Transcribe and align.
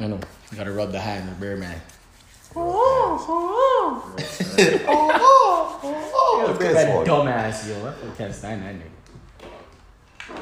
I 0.00 0.06
know. 0.06 0.20
You 0.50 0.56
gotta 0.56 0.72
rub 0.72 0.92
the 0.92 1.00
hand 1.00 1.28
with 1.28 1.40
bear 1.40 1.56
man. 1.56 1.80
Oh, 2.56 4.14
Bear 6.58 6.72
guess 6.72 6.84
man 6.86 6.96
what? 6.96 7.06
dumbass, 7.06 7.68
yo. 7.68 7.86
I 7.88 8.14
can't 8.16 8.34
stand 8.34 8.62
that 8.62 8.74
nigga. 8.74 8.90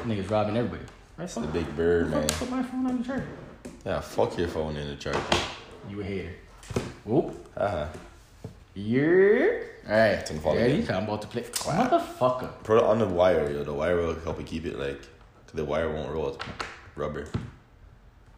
Niggas 0.05 0.29
robbing 0.29 0.57
everybody. 0.57 0.83
Right, 1.17 1.27
The 1.29 1.41
big 1.47 1.75
bird, 1.75 2.11
man. 2.11 2.27
Put 2.27 2.49
my 2.51 2.63
phone 2.63 2.85
on 2.87 2.97
the 2.99 3.03
charger. 3.03 3.27
Yeah, 3.85 3.99
fuck 4.01 4.37
your 4.37 4.47
phone 4.47 4.75
in 4.77 4.87
the 4.87 4.95
charger. 4.95 5.19
You 5.89 6.01
a 6.01 6.03
hater. 6.03 6.33
Whoop. 7.05 7.33
Haha. 7.57 7.75
Uh-huh. 7.75 7.87
Yeah. 8.75 9.59
Alright. 9.89 10.25
Turn 10.25 10.37
the 10.37 10.41
volume 10.43 10.61
Ready? 10.63 10.81
down. 10.83 10.97
I'm 10.97 11.03
about 11.05 11.21
to 11.23 11.27
play. 11.27 11.41
Motherfucker. 11.41 12.51
Put 12.63 12.77
it 12.77 12.83
on 12.83 12.99
the 12.99 13.07
wire, 13.07 13.49
yo. 13.51 13.63
The 13.63 13.73
wire 13.73 13.95
will 13.95 14.15
help 14.19 14.37
you 14.39 14.45
keep 14.45 14.65
it 14.65 14.77
like, 14.77 14.99
cause 14.99 15.55
the 15.55 15.65
wire 15.65 15.91
won't 15.91 16.11
roll. 16.11 16.29
It's 16.29 16.37
rubber. 16.95 17.27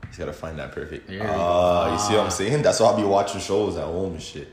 He's 0.09 0.17
gotta 0.17 0.33
find 0.33 0.59
that 0.59 0.71
perfect. 0.73 1.07
There 1.07 1.19
we 1.19 1.25
go. 1.25 1.33
Ah, 1.35 1.93
you 1.93 1.99
see 1.99 2.15
what 2.15 2.25
I'm 2.25 2.31
saying? 2.31 2.61
That's 2.61 2.79
why 2.79 2.87
I'll 2.87 2.97
be 2.97 3.03
watching 3.03 3.39
shows 3.39 3.77
at 3.77 3.85
home 3.85 4.13
and 4.13 4.21
shit. 4.21 4.49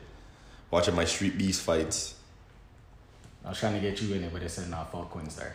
Watching 0.71 0.95
my 0.95 1.05
street 1.05 1.37
beast 1.37 1.61
fights. 1.61 2.15
I 3.43 3.49
was 3.49 3.59
trying 3.59 3.73
to 3.73 3.79
get 3.79 4.01
you 4.01 4.13
in 4.15 4.23
it, 4.23 4.31
but 4.33 4.41
it 4.43 4.49
said 4.49 4.69
not 4.69 4.91
fuck 4.91 5.09
Quinn 5.09 5.29
Star. 5.29 5.53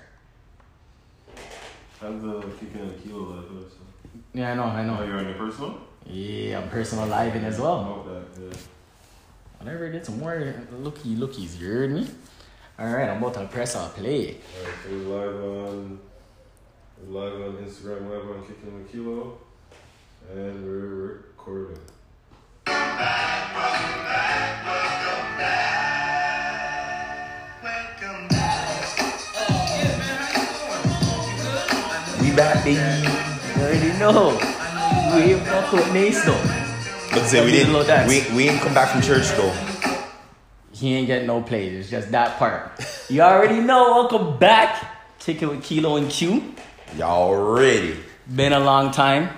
How's 2.00 2.20
the 2.20 2.40
kicking 2.58 2.80
a 2.88 2.92
kilo 3.00 3.36
like 3.36 3.48
that? 3.48 3.70
So. 3.70 3.76
Yeah, 4.34 4.52
I 4.52 4.54
know, 4.54 4.64
I 4.64 4.80
Oh, 4.80 4.86
know. 4.86 5.04
you're 5.04 5.18
on 5.18 5.26
your 5.26 5.34
personal? 5.34 5.78
Yeah, 6.06 6.60
I'm 6.60 6.68
personal 6.68 7.06
live 7.06 7.36
in 7.36 7.44
as 7.44 7.60
well. 7.60 7.80
About 7.80 8.34
that, 8.34 8.42
yeah. 8.42 8.56
Whenever 9.60 9.86
I 9.86 9.90
did 9.90 10.04
some 10.04 10.18
more 10.18 10.52
looky 10.72 11.14
lookies, 11.14 11.60
you 11.60 11.68
heard 11.68 11.92
me? 11.92 12.08
Alright, 12.80 13.08
I'm 13.08 13.18
about 13.22 13.34
to 13.34 13.46
press 13.46 13.76
our 13.76 13.88
play. 13.90 14.38
Alright, 14.58 14.74
so 14.82 14.90
we're 14.90 15.28
live 15.28 15.68
on 15.68 16.00
we're 17.06 17.20
live 17.20 17.34
on 17.56 17.64
Instagram, 17.64 18.10
live 18.10 18.30
on 18.36 18.42
Kicking 18.46 18.84
a 18.88 18.90
Kilo, 18.92 19.38
and 20.30 20.64
we're 20.64 21.22
recording. 21.36 21.78
We 32.20 32.30
back, 32.36 32.64
baby. 32.64 32.78
You 32.78 33.62
already 33.62 33.98
know. 33.98 34.30
We 35.14 35.34
ain't 35.34 35.42
fuck 35.46 35.72
with 35.72 35.92
Nace 35.92 36.24
though. 36.24 36.40
But 37.10 37.26
say 37.26 37.44
we 37.44 37.52
Let's 37.52 37.64
do 37.64 37.72
a 37.72 37.80
little 37.80 37.84
didn't. 37.84 37.86
dance. 37.86 38.30
We, 38.30 38.36
we 38.36 38.48
ain't 38.48 38.60
come 38.62 38.74
back 38.74 38.90
from 38.92 39.02
church 39.02 39.28
though. 39.36 39.52
He 40.72 40.94
ain't 40.94 41.06
getting 41.08 41.26
no 41.26 41.42
plays. 41.42 41.72
It's 41.78 41.90
just 41.90 42.10
that 42.12 42.38
part. 42.38 42.72
You 43.10 43.22
already 43.22 43.60
know. 43.60 43.90
Welcome 44.08 44.38
back. 44.38 45.18
Kicking 45.18 45.48
with 45.48 45.64
Kilo 45.64 45.96
and 45.96 46.08
Q. 46.10 46.54
Y'all 46.96 47.34
ready? 47.34 47.96
Been 48.34 48.52
a 48.52 48.60
long 48.60 48.90
time. 48.92 49.28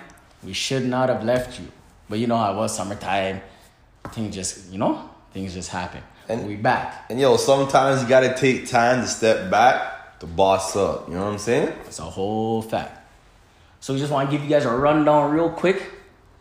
We 0.45 0.53
should 0.53 0.85
not 0.85 1.09
have 1.09 1.25
left 1.25 1.59
you. 1.59 1.67
But 2.09 2.19
you 2.19 2.27
know 2.27 2.37
how 2.37 2.53
it 2.53 2.57
was 2.57 2.77
summertime. 2.77 3.41
Things 4.13 4.35
just, 4.35 4.71
you 4.71 4.79
know, 4.79 5.09
things 5.33 5.55
just 5.55 5.71
happen. 5.71 6.03
And- 6.29 6.47
we 6.47 6.57
back. 6.57 7.07
And 7.11 7.21
yo, 7.21 7.37
sometimes 7.37 8.03
you 8.03 8.09
gotta 8.09 8.35
take 8.35 8.69
time 8.69 9.03
to 9.03 9.07
step 9.07 9.51
back 9.51 10.19
to 10.21 10.27
boss 10.27 10.77
up. 10.77 11.09
You 11.09 11.15
know 11.15 11.25
what 11.25 11.33
I'm 11.33 11.39
saying? 11.39 11.73
It's 11.87 11.99
a 11.99 12.03
whole 12.03 12.63
fact. 12.63 13.01
So 13.81 13.93
we 13.93 13.99
just 13.99 14.13
want 14.13 14.31
to 14.31 14.37
give 14.37 14.43
you 14.43 14.51
guys 14.51 14.65
a 14.65 14.71
rundown 14.71 15.33
real 15.33 15.51
quick 15.51 15.91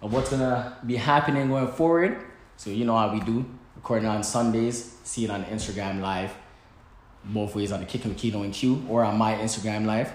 of 0.01 0.13
what's 0.13 0.29
gonna 0.29 0.77
be 0.85 0.95
happening 0.95 1.49
going 1.49 1.67
forward. 1.67 2.17
So 2.57 2.69
you 2.69 2.85
know 2.85 2.95
how 2.95 3.13
we 3.13 3.19
do. 3.19 3.45
Recording 3.75 4.07
on 4.07 4.23
Sundays, 4.23 4.95
see 5.03 5.25
it 5.25 5.29
on 5.29 5.43
Instagram 5.45 6.01
live. 6.01 6.33
Both 7.25 7.55
ways 7.55 7.71
on 7.71 7.79
the 7.79 7.85
Kicking 7.85 8.11
with 8.11 8.17
Kilo 8.17 8.43
and 8.43 8.53
Q 8.53 8.85
or 8.89 9.03
on 9.03 9.17
my 9.17 9.35
Instagram 9.35 9.85
live. 9.85 10.11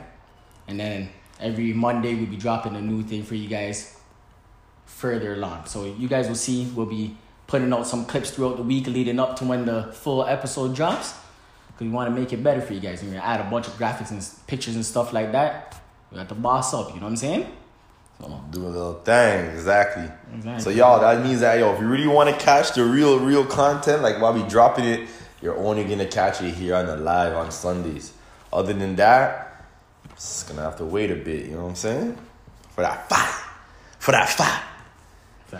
And 0.67 0.79
then 0.79 1.11
every 1.41 1.73
Monday 1.73 2.15
we'll 2.15 2.27
be 2.27 2.37
dropping 2.37 2.77
a 2.77 2.81
new 2.81 3.03
thing 3.03 3.23
for 3.23 3.35
you 3.35 3.49
guys 3.49 3.99
further 4.87 5.35
along. 5.35 5.67
So 5.67 5.85
you 5.85 6.09
guys 6.09 6.29
will 6.29 6.35
see 6.35 6.67
we'll 6.75 6.87
be 6.87 7.17
putting 7.47 7.73
out 7.73 7.87
some 7.87 8.05
clips 8.05 8.31
throughout 8.31 8.57
the 8.57 8.63
week 8.63 8.87
leading 8.87 9.19
up 9.19 9.37
to 9.37 9.45
when 9.45 9.65
the 9.65 9.85
full 9.93 10.25
episode 10.25 10.75
drops. 10.75 11.13
Cause 11.13 11.87
we 11.87 11.91
want 11.91 12.13
to 12.13 12.21
make 12.21 12.33
it 12.33 12.43
better 12.43 12.61
for 12.61 12.75
you 12.75 12.81
guys. 12.81 13.03
We're 13.03 13.11
gonna 13.11 13.23
add 13.23 13.41
a 13.41 13.49
bunch 13.49 13.69
of 13.69 13.75
graphics 13.75 14.11
and 14.11 14.27
pictures 14.49 14.75
and 14.75 14.85
stuff 14.85 15.13
like 15.13 15.33
that. 15.33 15.81
We 16.11 16.17
got 16.17 16.29
to 16.29 16.35
boss 16.35 16.75
up, 16.75 16.89
you 16.89 16.97
know 16.97 17.03
what 17.03 17.11
I'm 17.11 17.17
saying? 17.17 17.47
So 18.21 18.45
Do 18.51 18.67
a 18.67 18.69
little 18.69 18.95
thing, 18.95 19.51
exactly. 19.51 20.09
Exactly. 20.35 20.63
So 20.65 20.71
y'all, 20.71 21.01
that 21.01 21.25
means 21.25 21.41
that 21.41 21.59
yo, 21.59 21.73
if 21.75 21.81
you 21.81 21.87
really 21.87 22.09
want 22.09 22.31
to 22.31 22.45
catch 22.45 22.73
the 22.75 22.85
real, 22.85 23.21
real 23.21 23.47
content, 23.47 24.03
like 24.03 24.21
while 24.21 24.33
we 24.33 24.43
dropping 24.49 24.87
it, 24.87 25.09
you're 25.41 25.57
only 25.57 25.85
gonna 25.85 26.07
catch 26.07 26.43
it 26.43 26.53
here 26.55 26.75
on 26.75 26.87
the 26.87 26.97
live 26.97 27.35
on 27.35 27.53
Sundays. 27.53 28.13
Other 28.53 28.73
than 28.73 28.97
that, 28.97 29.48
it's 30.19 30.43
gonna 30.43 30.63
have 30.63 30.77
to 30.79 30.85
wait 30.85 31.11
a 31.11 31.15
bit. 31.17 31.47
You 31.47 31.53
know 31.57 31.63
what 31.63 31.69
I'm 31.71 31.75
saying? 31.77 32.19
For 32.75 32.83
that 32.83 33.09
fight, 33.09 33.35
for 33.99 34.13
that 34.13 34.29
fight. 34.29 34.63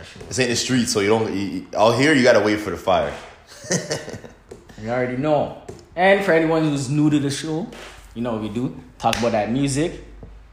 sure. 0.05 0.23
This 0.29 0.39
ain't 0.39 0.51
the 0.51 0.57
street, 0.57 0.87
so 0.87 1.01
you 1.01 1.09
don't. 1.09 1.33
You, 1.33 1.41
you- 1.41 1.67
out 1.77 1.93
here, 1.99 2.13
you 2.13 2.23
gotta 2.23 2.41
wait 2.41 2.61
for 2.61 2.71
the 2.71 2.77
fire. 2.77 3.15
You 4.81 4.91
already 4.91 5.17
know. 5.17 5.61
And 5.97 6.25
for 6.25 6.31
anyone 6.31 6.63
who's 6.63 6.89
new 6.89 7.11
to 7.11 7.19
the 7.19 7.31
show, 7.31 7.67
you 8.15 8.23
know 8.23 8.35
what 8.35 8.43
we 8.43 8.49
do. 8.49 8.77
Talk 8.99 9.19
about 9.19 9.33
that 9.33 9.51
music, 9.51 10.05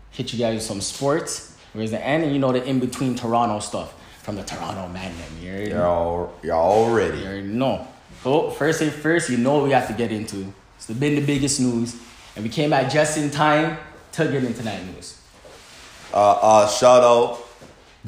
hit 0.09 0.33
you 0.33 0.39
guys 0.39 0.55
with 0.55 0.63
some 0.63 0.81
sports. 0.81 1.55
Where's 1.73 1.91
the 1.91 2.03
end? 2.03 2.23
And 2.23 2.33
you 2.33 2.39
know 2.39 2.51
the 2.51 2.63
in 2.67 2.79
between 2.79 3.13
Toronto 3.15 3.59
stuff 3.59 3.93
from 4.23 4.35
the 4.35 4.41
Toronto 4.43 4.87
Magnum. 4.87 5.27
You 5.39 5.51
already, 5.51 5.69
Y'all, 5.71 6.33
y'all 6.41 6.89
you 6.89 6.97
ready? 6.97 7.23
already 7.23 7.41
know. 7.43 7.87
So 8.23 8.49
first 8.49 8.79
thing 8.79 8.89
first, 8.89 9.29
you 9.29 9.37
know 9.37 9.57
what 9.57 9.65
we 9.65 9.71
have 9.73 9.87
to 9.89 9.93
get 9.93 10.11
into. 10.11 10.51
It's 10.77 10.87
been 10.87 11.13
the 11.15 11.21
biggest 11.25 11.59
news, 11.59 11.95
and 12.35 12.43
we 12.43 12.49
came 12.49 12.71
back 12.71 12.91
just 12.91 13.17
in 13.19 13.29
time 13.29 13.77
to 14.15 14.27
get 14.31 14.43
into 14.43 14.63
that 14.63 14.83
news. 14.85 15.19
Uh, 16.13 16.31
uh, 16.41 16.67
shout 16.67 17.03
out, 17.03 17.39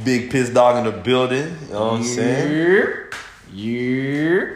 Big 0.03 0.29
Piss 0.31 0.49
Dog 0.49 0.77
in 0.77 0.83
the 0.91 0.97
building. 0.97 1.57
You 1.67 1.73
know 1.73 1.85
what 1.87 1.93
I'm 1.95 2.03
saying? 2.03 3.11
Yeah. 3.53 3.53
Yeah. 3.53 4.55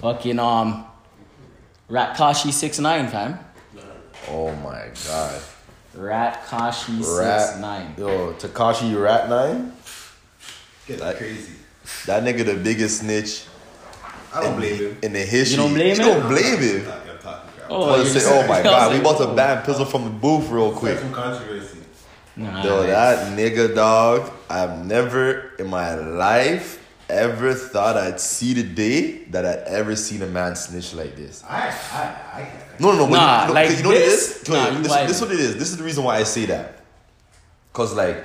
Fucking 0.00 0.38
um 0.38 0.84
Rat 1.88 2.16
Kashi 2.16 2.52
six 2.52 2.78
nine 2.78 3.08
fam. 3.08 3.38
Oh 4.28 4.52
my 4.56 4.88
god. 5.06 5.40
Rat 5.94 6.44
Kashi 6.46 6.92
Rat 6.92 7.48
six 7.48 7.58
nine. 7.60 7.94
Yo, 7.96 8.32
Tekashi 8.34 9.00
Rat 9.00 9.28
Nine. 9.28 9.72
Get 10.86 10.98
That- 11.00 11.16
crazy. 11.18 11.52
That 12.06 12.22
nigga 12.24 12.44
the 12.46 12.54
biggest 12.54 13.00
snitch 13.00 13.44
I 14.34 14.42
don't 14.42 14.56
blame 14.56 14.76
him. 14.76 14.98
in 15.02 15.12
the 15.12 15.20
history. 15.20 15.62
You 15.62 15.68
don't 15.68 15.74
blame 15.74 15.96
You 15.96 16.02
him? 16.02 16.20
don't 16.20 16.28
blame 16.28 16.58
him. 16.58 16.92
I'm 17.64 17.70
talking 17.70 17.86
crap. 17.86 17.88
Oh, 17.88 17.94
I 17.94 17.98
was 17.98 18.12
you're 18.12 18.22
say, 18.22 18.44
oh 18.44 18.46
my 18.48 18.54
I 18.54 18.62
was 18.62 18.64
god, 18.70 18.92
we 18.92 18.98
like, 18.98 19.16
about 19.16 19.28
to 19.28 19.34
ban 19.34 19.64
Pizzle 19.64 19.86
from 19.86 20.04
the 20.04 20.10
booth 20.10 20.48
real 20.48 20.72
quick. 20.72 20.98
Some 20.98 21.12
controversy. 21.12 21.78
Nah, 22.36 22.64
Yo, 22.64 22.82
that 22.86 23.38
nigga 23.38 23.74
dog, 23.74 24.30
I've 24.50 24.84
never 24.84 25.52
in 25.58 25.68
my 25.68 25.94
life 25.94 26.80
ever 27.08 27.54
thought 27.54 27.96
I'd 27.96 28.18
see 28.18 28.54
the 28.54 28.62
day 28.62 29.18
that 29.30 29.44
I'd 29.44 29.68
ever 29.68 29.94
seen 29.94 30.22
a 30.22 30.26
man 30.26 30.56
snitch 30.56 30.94
like 30.94 31.14
this. 31.16 31.44
I, 31.44 31.68
I, 31.92 32.40
I 32.40 32.44
can't. 32.44 32.80
No, 32.80 32.92
no, 32.92 33.06
no. 33.06 33.12
Nah, 33.12 33.42
you, 33.42 33.48
no, 33.48 33.54
like 33.54 33.70
you 33.76 33.82
know 33.82 33.88
what 33.90 33.98
it 33.98 34.00
this? 34.00 34.42
is? 34.42 34.48
Nah, 34.48 34.70
you 34.70 34.82
this, 34.82 34.92
vibing. 34.92 35.06
this 35.06 35.20
what 35.20 35.30
it 35.30 35.40
is. 35.40 35.54
This 35.56 35.70
is 35.70 35.76
the 35.76 35.84
reason 35.84 36.02
why 36.04 36.16
I 36.16 36.22
say 36.24 36.46
that. 36.46 36.80
Cause 37.72 37.94
like, 37.94 38.24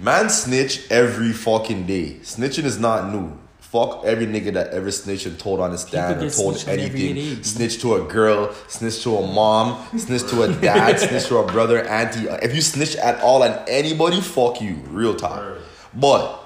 man 0.00 0.28
snitch 0.28 0.90
every 0.90 1.32
fucking 1.32 1.86
day. 1.86 2.18
Snitching 2.22 2.64
is 2.64 2.78
not 2.78 3.12
new. 3.12 3.38
Fuck 3.76 4.04
every 4.06 4.26
nigga 4.26 4.54
that 4.54 4.68
ever 4.70 4.90
snitched 4.90 5.26
and 5.26 5.38
told 5.38 5.60
on 5.60 5.70
his 5.70 5.84
dad 5.84 6.16
or 6.22 6.30
told 6.30 6.56
snitched 6.56 6.68
on 6.68 6.78
every 6.86 7.08
anything. 7.10 7.36
day. 7.36 7.42
Snitch 7.42 7.80
to 7.82 7.96
a 7.96 8.04
girl, 8.06 8.54
snitch 8.68 9.02
to 9.02 9.16
a 9.18 9.26
mom, 9.26 9.86
snitch 9.98 10.22
to 10.30 10.42
a 10.44 10.52
dad, 10.52 10.98
snitch 11.06 11.26
to 11.26 11.38
a 11.38 11.46
brother, 11.46 11.84
auntie. 11.84 12.26
If 12.42 12.54
you 12.54 12.62
snitch 12.62 12.96
at 12.96 13.20
all 13.20 13.42
on 13.42 13.64
anybody, 13.68 14.22
fuck 14.22 14.62
you. 14.62 14.76
Real 14.88 15.14
talk. 15.14 15.58
But 15.92 16.40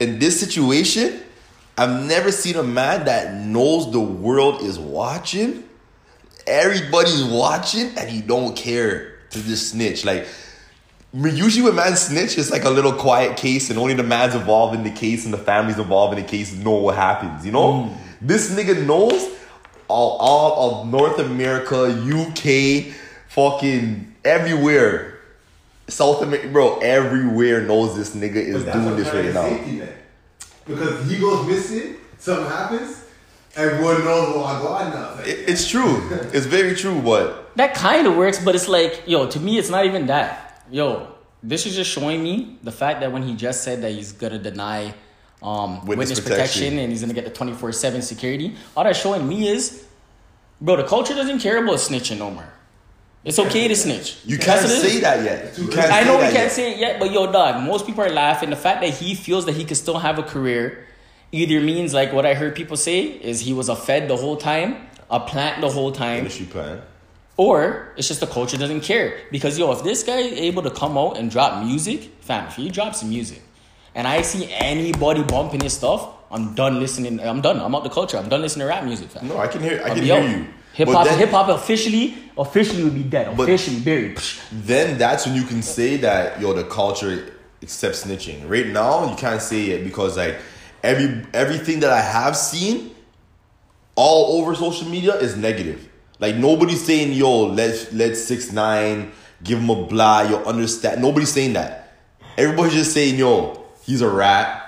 in 0.00 0.18
this 0.18 0.40
situation, 0.40 1.20
I've 1.76 2.04
never 2.04 2.32
seen 2.32 2.56
a 2.56 2.64
man 2.64 3.04
that 3.04 3.34
knows 3.34 3.92
the 3.92 4.00
world 4.00 4.62
is 4.62 4.80
watching. 4.80 5.62
Everybody's 6.46 7.22
watching 7.22 7.96
and 7.96 8.10
he 8.10 8.20
don't 8.20 8.56
care 8.56 9.18
to 9.30 9.42
just 9.42 9.70
snitch. 9.70 10.04
Like 10.04 10.22
I 10.22 10.24
mean, 10.24 10.30
usually 11.12 11.64
when 11.64 11.74
man 11.74 11.96
snitch, 11.96 12.36
it's 12.38 12.50
like 12.50 12.64
a 12.64 12.70
little 12.70 12.92
quiet 12.92 13.36
case, 13.36 13.70
and 13.70 13.78
only 13.78 13.94
the 13.94 14.02
man's 14.02 14.34
involved 14.34 14.74
in 14.74 14.84
the 14.84 14.90
case 14.90 15.24
and 15.24 15.32
the 15.32 15.38
family's 15.38 15.78
involved 15.78 16.16
in 16.16 16.22
the 16.22 16.28
case 16.28 16.54
know 16.54 16.72
what 16.72 16.96
happens. 16.96 17.46
You 17.46 17.52
know, 17.52 17.72
mm. 17.72 17.96
this 18.20 18.50
nigga 18.54 18.86
knows 18.86 19.36
all, 19.88 20.18
all 20.18 20.82
of 20.82 20.88
North 20.88 21.18
America, 21.18 21.86
UK, 21.86 22.94
fucking 23.28 24.14
everywhere, 24.24 25.18
South 25.88 26.22
America, 26.22 26.48
bro. 26.48 26.78
Everywhere 26.78 27.62
knows 27.62 27.96
this 27.96 28.14
nigga 28.14 28.36
is 28.36 28.64
doing 28.64 28.96
this 28.96 29.12
right 29.12 29.32
now. 29.32 29.86
Because 30.66 31.10
he 31.10 31.18
goes 31.18 31.46
missing, 31.46 31.96
something 32.18 32.44
happens, 32.44 33.06
everyone 33.56 34.04
knows 34.04 34.36
what 34.36 34.44
I 34.44 34.62
got 34.62 34.94
now. 34.94 35.08
It's 35.10 35.18
like, 35.18 35.26
It- 35.26 35.48
it's 35.48 35.68
true. 35.68 36.28
It's 36.34 36.44
very 36.44 36.74
true, 36.76 37.00
but 37.00 37.56
that 37.56 37.74
kind 37.74 38.06
of 38.06 38.16
works, 38.16 38.38
but 38.44 38.54
it's 38.54 38.68
like, 38.68 39.02
yo, 39.06 39.26
to 39.26 39.40
me, 39.40 39.56
it's 39.58 39.70
not 39.70 39.86
even 39.86 40.06
that. 40.08 40.47
Yo, 40.70 41.08
this 41.42 41.66
is 41.66 41.74
just 41.74 41.90
showing 41.90 42.22
me 42.22 42.58
the 42.62 42.72
fact 42.72 43.00
that 43.00 43.12
when 43.12 43.22
he 43.22 43.34
just 43.34 43.62
said 43.62 43.82
that 43.82 43.92
he's 43.92 44.12
gonna 44.12 44.38
deny 44.38 44.94
um, 45.42 45.86
Witness 45.86 46.10
witness, 46.10 46.20
protection. 46.20 46.36
protection. 46.62 46.78
and 46.78 46.90
he's 46.92 47.00
gonna 47.00 47.14
get 47.14 47.24
the 47.24 47.30
twenty 47.30 47.52
four 47.52 47.72
seven 47.72 48.02
security, 48.02 48.54
all 48.76 48.84
that's 48.84 48.98
showing 49.00 49.26
me 49.28 49.48
is, 49.48 49.86
bro, 50.60 50.76
the 50.76 50.84
culture 50.84 51.14
doesn't 51.14 51.38
care 51.40 51.62
about 51.62 51.76
snitching 51.76 52.18
no 52.18 52.30
more. 52.30 52.48
It's 53.24 53.38
okay 53.38 53.68
to 53.68 53.76
snitch. 53.76 54.18
You 54.24 54.38
can't 54.38 54.62
what 54.62 54.70
it 54.70 54.84
is. 54.84 54.92
say 54.92 55.00
that 55.00 55.24
yet. 55.24 55.58
You 55.58 55.68
can't 55.68 55.92
I 55.92 56.02
know 56.04 56.14
we 56.16 56.22
can't 56.22 56.34
yet. 56.34 56.52
say 56.52 56.72
it 56.72 56.78
yet, 56.78 56.98
but 57.00 57.10
yo, 57.12 57.30
dog, 57.30 57.62
most 57.62 57.84
people 57.86 58.02
are 58.02 58.08
laughing. 58.10 58.48
The 58.50 58.56
fact 58.56 58.80
that 58.80 58.90
he 58.94 59.14
feels 59.14 59.44
that 59.46 59.52
he 59.52 59.64
could 59.64 59.76
still 59.76 59.98
have 59.98 60.18
a 60.18 60.22
career 60.22 60.86
either 61.32 61.60
means 61.60 61.92
like 61.92 62.12
what 62.12 62.24
I 62.24 62.34
heard 62.34 62.54
people 62.54 62.76
say 62.76 63.02
is 63.02 63.40
he 63.40 63.52
was 63.52 63.68
a 63.68 63.76
Fed 63.76 64.08
the 64.08 64.16
whole 64.16 64.36
time, 64.36 64.86
a 65.10 65.20
plant 65.20 65.60
the 65.60 65.68
whole 65.68 65.92
time, 65.92 66.18
Industry 66.20 66.46
plan. 66.46 66.80
Or 67.38 67.92
it's 67.96 68.08
just 68.08 68.20
the 68.20 68.26
culture 68.26 68.58
doesn't 68.58 68.82
care. 68.82 69.18
Because 69.30 69.58
yo, 69.58 69.72
if 69.72 69.82
this 69.82 70.02
guy 70.02 70.18
is 70.18 70.38
able 70.38 70.62
to 70.64 70.70
come 70.70 70.98
out 70.98 71.16
and 71.16 71.30
drop 71.30 71.64
music, 71.64 72.10
fam, 72.20 72.48
if 72.48 72.56
he 72.56 72.68
drops 72.68 73.02
music, 73.02 73.40
and 73.94 74.06
I 74.06 74.20
see 74.20 74.52
anybody 74.52 75.22
bumping 75.22 75.60
his 75.60 75.72
stuff, 75.72 76.06
I'm 76.30 76.54
done 76.54 76.78
listening. 76.78 77.20
I'm 77.20 77.40
done. 77.40 77.58
I'm 77.58 77.74
out 77.74 77.84
the 77.84 77.90
culture. 77.90 78.18
I'm 78.18 78.28
done 78.28 78.42
listening 78.42 78.66
to 78.66 78.68
rap 78.68 78.84
music, 78.84 79.08
fam. 79.08 79.28
No, 79.28 79.38
I 79.38 79.46
can 79.46 79.62
hear. 79.62 79.80
I 79.82 79.88
I'll 79.88 79.94
can 79.94 80.04
hear 80.04 80.16
out. 80.16 80.28
you. 80.28 80.46
Hip 80.74 80.88
hop 80.88 81.06
hip 81.08 81.30
hop 81.30 81.48
officially, 81.48 82.14
officially 82.36 82.84
would 82.84 82.94
be 82.94 83.02
dead. 83.02 83.28
Officially 83.38 83.80
buried. 83.80 84.20
Then 84.52 84.98
that's 84.98 85.26
when 85.26 85.34
you 85.34 85.44
can 85.44 85.62
say 85.62 85.96
that 85.98 86.40
yo 86.40 86.52
the 86.52 86.64
culture 86.64 87.32
accepts 87.62 88.04
snitching. 88.04 88.48
Right 88.48 88.66
now 88.66 89.08
you 89.08 89.16
can't 89.16 89.40
say 89.42 89.70
it 89.70 89.84
because 89.84 90.16
like 90.16 90.36
every 90.82 91.24
everything 91.32 91.80
that 91.80 91.90
I 91.90 92.00
have 92.00 92.36
seen 92.36 92.94
all 93.96 94.40
over 94.40 94.54
social 94.54 94.88
media 94.88 95.14
is 95.16 95.36
negative. 95.36 95.87
Like 96.20 96.36
nobody's 96.36 96.84
saying 96.84 97.12
yo 97.12 97.46
let 97.46 97.92
let 97.92 98.16
six 98.16 98.52
nine 98.52 99.12
give 99.42 99.58
him 99.60 99.70
a 99.70 99.86
blah 99.86 100.22
yo 100.22 100.42
understand. 100.44 101.00
Nobody's 101.00 101.32
saying 101.32 101.52
that. 101.54 101.96
Everybody's 102.36 102.74
just 102.74 102.92
saying 102.92 103.16
yo 103.16 103.64
he's 103.82 104.00
a 104.00 104.08
rat 104.08 104.64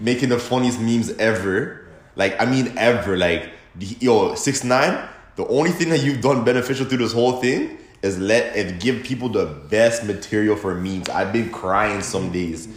making 0.00 0.28
the 0.28 0.38
funniest 0.38 0.80
memes 0.80 1.10
ever. 1.12 1.86
Like 2.14 2.40
I 2.40 2.46
mean 2.46 2.72
ever. 2.76 3.16
Like 3.16 3.50
yo 3.78 4.34
six 4.34 4.64
nine. 4.64 5.08
The 5.36 5.46
only 5.48 5.70
thing 5.70 5.90
that 5.90 6.02
you've 6.02 6.22
done 6.22 6.44
beneficial 6.44 6.86
through 6.86 6.98
this 6.98 7.12
whole 7.12 7.40
thing 7.40 7.78
is 8.02 8.18
let 8.18 8.56
it 8.56 8.80
give 8.80 9.02
people 9.02 9.28
the 9.28 9.46
best 9.46 10.04
material 10.04 10.56
for 10.56 10.74
memes. 10.74 11.08
I've 11.08 11.32
been 11.32 11.50
crying 11.50 12.02
some 12.02 12.30
days. 12.30 12.68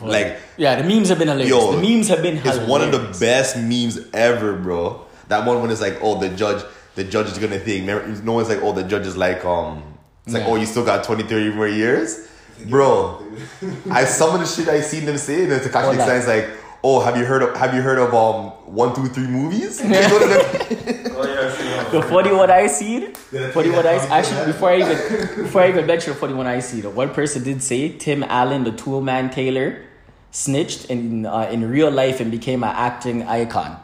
Like 0.00 0.38
Yeah, 0.56 0.80
the 0.80 0.84
memes 0.88 1.08
have 1.08 1.18
been 1.18 1.28
hilarious. 1.28 1.50
Yo, 1.50 1.72
the 1.72 1.82
memes 1.82 2.08
have 2.08 2.22
been 2.22 2.38
it's 2.38 2.58
one 2.58 2.82
of 2.82 2.92
the 2.92 3.18
best 3.18 3.56
memes 3.56 3.98
ever, 4.14 4.56
bro. 4.56 5.04
That 5.28 5.46
one 5.46 5.60
when 5.60 5.70
it's 5.70 5.80
like, 5.80 5.98
oh, 6.00 6.20
the 6.20 6.28
judge, 6.28 6.62
the 6.96 7.04
judge 7.04 7.28
is 7.28 7.38
gonna 7.38 7.58
think. 7.60 7.86
Remember, 7.86 8.22
no 8.24 8.32
one's 8.32 8.48
like, 8.48 8.60
oh, 8.62 8.72
the 8.72 8.82
judge 8.82 9.06
is 9.06 9.16
like, 9.16 9.44
um, 9.44 9.82
it's 10.24 10.34
like, 10.34 10.42
Yeah. 10.42 10.48
oh, 10.50 10.56
you 10.56 10.66
still 10.66 10.84
got 10.84 11.04
20, 11.04 11.22
30 11.22 11.54
more 11.54 11.68
years, 11.68 12.26
bro. 12.68 13.22
I 13.90 14.04
some 14.04 14.34
of 14.34 14.40
the 14.40 14.46
shit 14.46 14.68
I 14.68 14.80
seen 14.80 15.04
them 15.06 15.16
say, 15.18 15.42
and 15.44 15.52
then 15.52 15.60
Tekashi 15.60 15.84
Hold 15.96 16.00
on. 16.00 16.26
Like, 16.26 16.50
oh, 16.82 17.00
have 17.00 17.16
you 17.16 17.24
heard 17.24 17.42
of 17.42 17.56
have 17.56 17.74
you 17.74 17.82
heard 17.82 17.98
of 17.98 18.12
um 18.14 18.50
one, 18.74 18.94
two, 18.94 19.06
three 19.08 19.26
movies? 19.28 19.80
You 19.84 19.88
know 19.90 19.98
I? 20.00 21.12
Oh 21.18 21.24
yeah, 21.24 21.46
I 21.46 21.48
see 21.50 21.64
that. 21.68 21.90
The 21.92 22.02
funny 22.02 22.32
what 22.32 22.50
I 22.50 22.66
see, 22.66 23.00
Did 23.30 23.42
I 23.42 23.50
funny 23.52 23.68
take 23.70 23.78
I 23.78 23.82
that 23.82 24.10
actually 24.10 24.46
before 24.52 24.70
I 24.70 24.76
even 24.78 25.44
before 25.44 25.62
I 25.62 25.68
even 25.68 25.86
mention 25.86 26.14
funny 26.14 26.34
one 26.34 26.46
I 26.46 26.58
see, 26.60 26.80
the 26.82 26.90
one 26.90 27.10
person 27.14 27.42
did 27.42 27.62
say 27.62 27.88
Tim 27.90 28.22
Allen, 28.24 28.64
the 28.64 28.72
Tool 28.72 29.00
Man 29.00 29.30
Taylor, 29.30 29.82
snitched 30.30 30.86
in 30.86 31.24
uh, 31.26 31.48
in 31.50 31.68
real 31.70 31.90
life 31.90 32.20
and 32.20 32.30
became 32.30 32.62
an 32.64 32.70
acting 32.74 33.22
icon. 33.22 33.78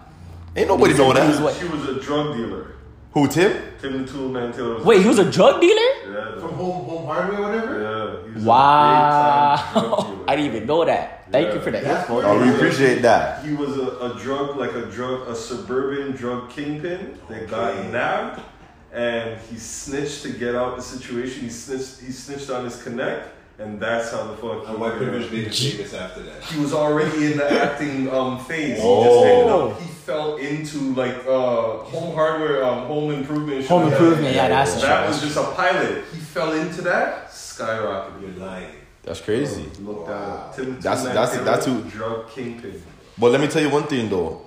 Ain't 0.56 0.69
nobody 0.69 0.93
know 0.94 1.12
He's 1.12 1.37
that. 1.38 1.43
what- 1.43 1.55
She 1.56 1.67
was 1.69 1.88
a 1.88 2.00
drug 2.00 2.37
dealer. 2.37 2.73
Who 3.14 3.29
Tim? 3.29 3.53
Tim 3.81 4.05
the 4.06 4.11
Tool 4.12 4.29
Man 4.31 4.53
Taylor 4.53 4.76
was 4.76 4.85
Wait, 4.85 5.03
he 5.03 5.09
was 5.09 5.19
a 5.19 5.31
drug 5.31 5.61
dealer? 5.61 5.75
Yeah, 5.76 6.38
From 6.41 6.53
home, 6.55 6.85
home 6.87 7.05
hardware, 7.06 7.41
whatever. 7.43 7.82
yeah. 7.82 8.29
He 8.29 8.35
was 8.35 8.43
Wow, 8.44 9.55
a 9.55 9.81
drug. 9.81 10.25
I 10.29 10.37
didn't 10.37 10.55
even 10.55 10.67
know 10.67 10.85
that. 10.85 11.31
Thank 11.31 11.53
you 11.55 11.61
for 11.61 11.70
that. 11.70 11.82
That's 11.85 12.09
info. 12.09 12.23
Oh, 12.23 12.43
we 12.43 12.55
appreciate 12.55 13.03
that. 13.03 13.44
He 13.44 13.55
was 13.55 13.76
a, 13.76 14.12
a 14.12 14.19
drug, 14.19 14.56
like 14.56 14.73
a 14.73 14.87
drug, 14.87 15.29
a 15.29 15.35
suburban 15.35 16.12
drug 16.12 16.49
kingpin 16.50 17.19
that 17.29 17.49
got 17.49 17.70
Okay. 17.73 17.91
nabbed, 17.91 18.41
and 18.93 19.38
he 19.50 19.56
snitched 19.58 20.23
to 20.23 20.31
get 20.31 20.55
out 20.55 20.76
the 20.76 20.82
situation. 20.82 21.43
He 21.43 21.50
snitched, 21.50 22.00
he 22.00 22.12
snitched 22.12 22.50
on 22.50 22.65
his 22.65 22.82
connect, 22.82 23.29
and 23.59 23.81
that's 23.81 24.11
how 24.13 24.27
the 24.27 24.37
fuck. 24.37 24.69
And 24.69 24.79
white 24.79 24.95
privilege 24.97 25.31
made 25.31 25.45
him 25.47 25.53
famous 25.53 25.95
after 25.95 26.23
that. 26.23 26.43
He 26.45 26.61
was 26.61 26.73
already 26.73 27.33
in 27.33 27.37
the 27.39 27.51
acting 27.53 28.09
um, 28.11 28.39
phase. 28.45 28.77
He 28.77 28.83
just 28.83 29.25
ended 29.27 29.49
up. 29.53 29.81
He 29.81 29.89
fell 29.89 30.37
into 30.37 30.79
like 30.95 31.17
uh, 31.27 31.79
home 31.85 32.15
hardware, 32.15 32.65
um, 32.65 32.87
home 32.87 33.11
improvement. 33.13 33.61
shit 33.63 33.69
Home 33.71 33.83
like 33.83 33.91
that. 33.93 34.01
improvement, 34.01 34.35
yeah, 34.35 34.49
that's 34.49 34.75
That 34.83 35.05
show. 35.05 35.09
was 35.09 35.21
just 35.23 35.37
a 35.37 35.53
pilot. 35.53 36.05
He 36.13 36.19
fell 36.19 36.53
into 36.53 36.83
that, 36.83 37.29
skyrocketed. 37.31 38.21
You're 38.23 38.47
lying. 38.47 38.75
That's 39.05 39.21
crazy. 39.21 39.69
Look 39.81 40.07
Wow. 40.07 40.51
that. 40.51 40.57
Tim, 40.57 40.81
That's- 40.81 41.03
Tim 41.05 41.15
that's- 41.15 41.45
that's 41.45 41.67
who- 41.67 41.83
drug 41.91 42.31
kingpin. 42.31 42.83
But 43.19 43.31
let 43.33 43.41
me 43.41 43.47
tell 43.49 43.63
you 43.63 43.71
one 43.71 43.85
thing 43.85 44.09
though. 44.09 44.43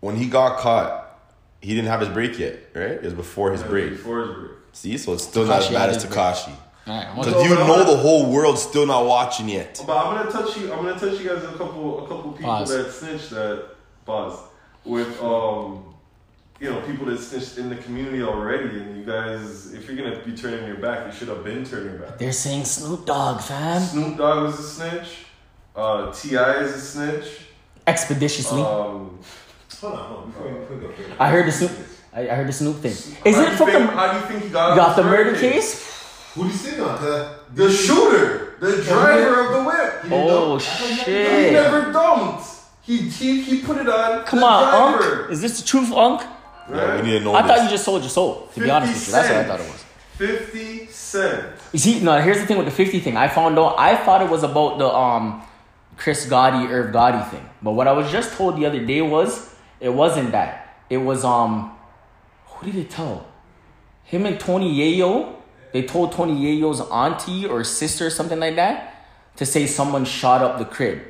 When 0.00 0.16
he 0.16 0.26
got 0.28 0.58
caught, 0.58 1.18
he 1.60 1.74
didn't 1.74 1.88
have 1.88 2.00
his 2.00 2.08
break 2.10 2.38
yet, 2.38 2.54
right? 2.74 2.92
It 2.92 3.02
was 3.02 3.14
before 3.14 3.50
his 3.52 3.62
Yeah, 3.62 3.66
break. 3.68 3.90
Before 3.90 4.20
his 4.20 4.30
break. 4.36 4.50
See, 4.72 4.96
so 4.98 5.12
it's 5.14 5.24
still 5.24 5.44
not 5.44 5.60
as 5.60 5.68
bad 5.68 5.88
as 5.90 5.96
his 5.96 6.04
break. 6.04 6.18
Tekashi. 6.18 6.52
Alright, 6.88 7.14
Because 7.16 7.32
No, 7.32 7.42
you 7.42 7.48
but 7.50 7.60
I'm 7.62 7.66
know 7.68 7.84
the 7.84 7.96
whole 7.96 8.30
world's 8.32 8.62
still 8.62 8.86
not 8.86 9.04
watching 9.06 9.48
yet. 9.48 9.82
But 9.86 9.96
I'm 9.96 10.16
gonna 10.16 10.30
touch 10.30 10.56
you. 10.56 10.72
I'm 10.72 10.84
gonna 10.84 10.98
touch 10.98 11.20
you 11.20 11.28
guys 11.28 11.44
a 11.44 11.48
couple, 11.48 12.04
a 12.04 12.08
couple 12.08 12.32
people 12.32 12.50
Pause. 12.50 12.68
that 12.70 12.92
snitched 12.92 13.30
that 13.30 13.66
pause 14.06 14.38
with 14.84 15.22
um, 15.22 15.94
you 16.60 16.70
know, 16.70 16.80
people 16.82 17.06
that 17.06 17.18
snitched 17.18 17.58
in 17.58 17.68
the 17.68 17.76
community 17.76 18.22
already, 18.22 18.80
and 18.80 18.96
you 18.96 19.04
guys, 19.04 19.72
if 19.74 19.86
you're 19.86 19.96
gonna 19.96 20.18
be 20.24 20.32
turning 20.36 20.66
your 20.66 20.78
back, 20.78 21.06
you 21.06 21.12
should 21.12 21.28
have 21.28 21.44
been 21.44 21.64
turning 21.64 21.98
back. 21.98 22.18
They're 22.18 22.32
saying 22.32 22.64
Snoop 22.64 23.04
Dogg, 23.06 23.40
fam. 23.42 23.82
Snoop 23.82 24.16
Dogg 24.16 24.44
was 24.44 24.58
a 24.58 24.62
snitch. 24.62 25.24
Uh, 25.76 26.10
T.I. 26.12 26.54
is 26.62 26.74
a 26.74 26.80
snitch. 26.80 27.40
Expeditiously. 27.86 28.60
Um, 28.62 29.18
Hold 29.80 29.92
on, 29.94 29.98
hold 29.98 30.20
on. 30.22 30.30
Before 30.30 30.48
we, 30.48 30.58
before 30.58 30.76
we 30.76 30.82
go 30.82 30.92
further. 30.92 31.16
I 31.20 31.30
heard 31.30 31.46
the 31.46 31.52
Snoop. 31.52 31.70
I, 32.12 32.20
I 32.22 32.34
heard 32.34 32.48
the 32.48 32.52
Snoop 32.52 32.76
thing. 32.76 32.90
Is 32.90 33.36
how 33.36 33.42
it 33.42 33.50
you 33.50 33.56
from 33.56 33.66
think, 33.66 33.78
the 33.78 33.86
How 33.96 34.12
do 34.12 34.18
you 34.18 34.24
think 34.26 34.42
he 34.44 34.48
got, 34.50 34.76
got 34.76 34.96
the 34.96 35.02
his 35.04 35.12
murder 35.12 35.38
case? 35.38 35.87
Who 36.34 36.42
do 36.44 36.48
you 36.48 36.54
sit 36.54 36.80
on? 36.80 36.98
Cause 36.98 37.26
The 37.54 37.70
shooter, 37.70 38.56
the 38.60 38.82
driver 38.82 39.40
of 39.46 39.52
the 39.54 39.62
whip. 39.68 40.04
He 40.04 40.14
Oh 40.14 40.26
know. 40.28 40.58
He 40.58 41.50
never 41.52 41.92
dumped. 41.92 42.44
He, 42.82 42.96
he 43.08 43.42
he 43.42 43.60
put 43.62 43.76
it 43.78 43.88
on. 43.88 44.24
Come 44.24 44.40
the 44.40 44.46
on, 44.46 44.98
driver, 44.98 45.22
Unk. 45.24 45.32
Is 45.32 45.40
this 45.42 45.60
the 45.60 45.66
truth, 45.66 45.92
Unk? 45.92 46.22
Yeah, 46.70 46.96
we 46.96 47.02
need 47.08 47.18
to 47.18 47.24
know 47.24 47.34
I 47.34 47.42
this. 47.42 47.50
thought 47.50 47.64
you 47.64 47.70
just 47.70 47.84
sold 47.84 48.02
your 48.02 48.10
soul. 48.10 48.48
To 48.54 48.60
be 48.60 48.70
honest 48.70 48.92
with 48.94 49.06
you, 49.06 49.12
that's 49.12 49.28
what 49.28 49.38
I 49.38 49.44
thought 49.44 49.60
it 49.60 49.72
was. 49.72 49.84
50 50.16 50.86
Cent. 50.86 51.54
You 51.72 51.78
see, 51.78 52.00
no. 52.00 52.20
Here's 52.20 52.38
the 52.40 52.46
thing 52.46 52.56
with 52.58 52.66
the 52.66 52.72
fifty 52.72 53.00
thing. 53.00 53.16
I 53.16 53.28
found 53.28 53.58
out. 53.58 53.76
I 53.78 53.96
thought 53.96 54.20
it 54.22 54.28
was 54.28 54.42
about 54.42 54.78
the 54.78 54.88
um, 54.88 55.42
Chris 55.96 56.26
Gotti, 56.26 56.68
Irv 56.68 56.92
Gotti 56.94 57.28
thing. 57.30 57.48
But 57.62 57.72
what 57.72 57.86
I 57.88 57.92
was 57.92 58.10
just 58.10 58.36
told 58.36 58.56
the 58.58 58.66
other 58.66 58.84
day 58.84 59.00
was 59.00 59.54
it 59.80 59.90
wasn't 59.90 60.32
that. 60.32 60.76
It 60.90 60.98
was 60.98 61.24
um, 61.24 61.76
who 62.46 62.66
did 62.66 62.76
it 62.76 62.90
tell? 62.90 63.26
Him 64.04 64.26
and 64.26 64.38
Tony 64.40 64.72
Yayo. 64.74 65.36
They 65.72 65.82
told 65.82 66.12
Tony 66.12 66.34
Yayo's 66.34 66.80
auntie 66.80 67.46
or 67.46 67.62
sister 67.64 68.06
or 68.06 68.10
something 68.10 68.40
like 68.40 68.56
that 68.56 69.06
to 69.36 69.46
say 69.46 69.66
someone 69.66 70.04
shot 70.04 70.42
up 70.42 70.58
the 70.58 70.64
crib. 70.64 71.02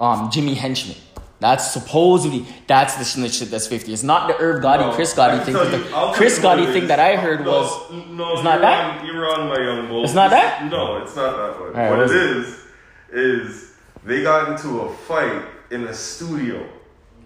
Um, 0.00 0.30
Jimmy 0.30 0.54
Henchman. 0.54 0.96
That's 1.38 1.70
supposedly 1.70 2.46
that's 2.66 2.94
the 2.96 3.04
snitch 3.04 3.34
shit 3.34 3.50
that's 3.50 3.66
fifty. 3.66 3.92
It's 3.92 4.02
not 4.02 4.26
the 4.26 4.36
Irv 4.38 4.62
Gotti, 4.62 4.80
No, 4.88 4.92
Chris 4.92 5.14
Gotti 5.14 5.44
thing. 5.44 5.54
you- 5.54 5.64
The 5.70 6.12
Chris 6.14 6.38
Gotti 6.38 6.72
thing 6.72 6.86
that 6.86 6.98
I 6.98 7.16
heard 7.16 7.44
no, 7.44 7.50
was 7.50 7.92
no, 8.08 8.32
it's 8.32 8.42
not 8.42 8.62
that? 8.62 9.00
On, 9.00 9.06
you're 9.06 9.28
on 9.28 9.48
my 9.48 9.58
young 9.62 9.86
bull. 9.88 10.02
It's 10.04 10.14
not 10.14 10.30
that? 10.30 10.64
No, 10.70 10.96
it's 11.02 11.14
not 11.14 11.36
that 11.36 11.60
one. 11.60 11.68
Alright, 11.70 11.90
what 11.90 11.98
what 11.98 12.10
it 12.10 12.36
is 12.38 12.58
is 13.12 13.72
they 14.04 14.22
got 14.22 14.48
into 14.48 14.80
a 14.80 14.92
fight 14.94 15.42
in 15.70 15.84
a 15.84 15.94
studio. 15.94 16.66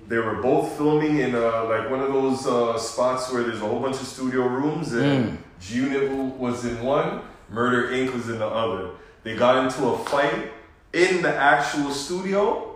They 0.09 0.19
were 0.19 0.43
both 0.43 0.77
filming 0.77 1.19
in 1.19 1.37
uh, 1.37 1.67
like 1.67 1.89
one 1.89 2.01
of 2.01 2.13
those 2.13 2.45
uh, 2.47 2.77
spots 2.79 3.31
where 3.33 3.45
there's 3.45 3.63
a 3.63 3.67
whole 3.67 3.79
bunch 3.79 3.97
of 4.01 4.09
studio 4.09 4.43
rooms, 4.49 4.93
and 4.93 5.39
G 5.39 5.45
Unit 5.69 6.11
was 6.11 6.65
in 6.65 6.83
one, 6.83 7.21
Murder 7.51 7.89
Inc. 7.89 8.13
was 8.15 8.29
in 8.29 8.39
the 8.39 8.47
other. 8.47 8.91
They 9.23 9.37
got 9.37 9.65
into 9.65 9.87
a 9.87 9.99
fight 10.05 10.53
in 10.93 11.23
the 11.23 11.35
actual 11.35 11.91
studio. 11.91 12.67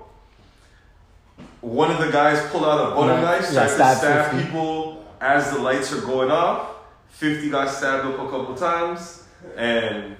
One 1.60 1.90
of 1.90 1.98
the 1.98 2.10
guys 2.10 2.44
pulled 2.50 2.64
out 2.64 2.92
a 2.92 2.94
butter 2.94 3.14
Yeah, 3.14 3.20
knife, 3.22 3.44
started 3.46 3.68
to 3.70 3.74
stab 3.74 3.96
stab 3.98 4.30
50. 4.32 4.46
people 4.46 5.04
as 5.20 5.50
the 5.50 5.58
lights 5.58 5.92
are 5.92 6.00
going 6.02 6.30
off. 6.30 6.68
50 7.10 7.48
got 7.50 7.68
stabbed 7.70 8.04
up 8.06 8.14
a 8.18 8.28
couple 8.30 8.54
times, 8.54 9.22
and 9.56 10.16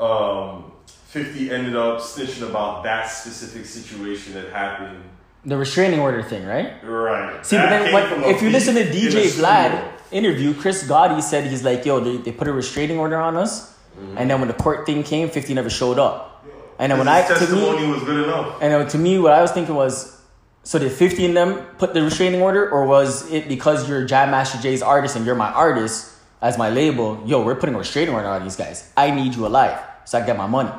um, 0.00 0.72
50 1.06 1.50
ended 1.50 1.76
up 1.76 2.00
snitching 2.00 2.48
about 2.50 2.82
that 2.82 3.06
specific 3.06 3.64
situation 3.64 4.34
that 4.34 4.52
happened. 4.52 5.02
the 5.46 5.56
restraining 5.56 6.00
order 6.00 6.22
thing, 6.22 6.44
right? 6.44 6.82
Right. 6.84 7.44
See, 7.46 7.56
but 7.56 7.68
then 7.70 7.92
what, 7.92 8.12
if 8.30 8.42
you 8.42 8.50
listen 8.50 8.74
to 8.74 8.84
DJ 8.84 9.26
Vlad. 9.38 9.92
Interview, 10.14 10.54
Chris 10.54 10.84
Gotti 10.88 11.20
said 11.22 11.44
he's 11.50 11.62
like, 11.64 11.84
yo, 11.84 12.00
they, 12.00 12.16
they 12.18 12.32
put 12.32 12.48
a 12.48 12.52
restraining 12.52 12.98
order 12.98 13.18
on 13.20 13.36
us, 13.36 13.72
Mm-hmm. 13.94 14.18
and 14.18 14.28
then 14.28 14.40
when 14.40 14.48
the 14.48 14.54
court 14.54 14.86
thing 14.86 15.04
came, 15.04 15.30
50 15.30 15.54
never 15.54 15.70
showed 15.70 16.00
up. 16.00 16.44
And 16.80 16.90
then 16.90 16.98
when 16.98 17.06
I 17.06 17.22
His 17.22 17.38
to 17.48 17.54
me, 17.54 17.86
was 17.86 18.02
good 18.02 18.24
enough. 18.24 18.58
and 18.60 18.72
then 18.72 18.88
to 18.88 18.98
me, 18.98 19.20
what 19.20 19.32
I 19.32 19.40
was 19.40 19.52
thinking 19.52 19.76
was, 19.76 20.20
so 20.64 20.80
did 20.80 20.90
50 20.90 21.26
in 21.26 21.34
them 21.34 21.64
put 21.78 21.94
the 21.94 22.02
restraining 22.02 22.42
order, 22.42 22.68
or 22.68 22.86
was 22.86 23.30
it 23.30 23.46
because 23.46 23.88
you're 23.88 24.04
Jam 24.04 24.32
Master 24.32 24.58
Jay's 24.58 24.82
artist 24.82 25.14
and 25.14 25.24
you're 25.24 25.36
my 25.36 25.52
artist 25.52 26.10
as 26.42 26.58
my 26.58 26.70
label? 26.70 27.22
Yo, 27.24 27.44
we're 27.44 27.54
putting 27.54 27.76
a 27.76 27.78
restraining 27.78 28.12
order 28.14 28.26
on 28.26 28.42
these 28.42 28.56
guys. 28.56 28.90
I 28.96 29.12
need 29.12 29.36
you 29.36 29.46
alive, 29.46 29.78
so 30.06 30.18
I 30.18 30.26
get 30.26 30.36
my 30.36 30.48
money. 30.48 30.72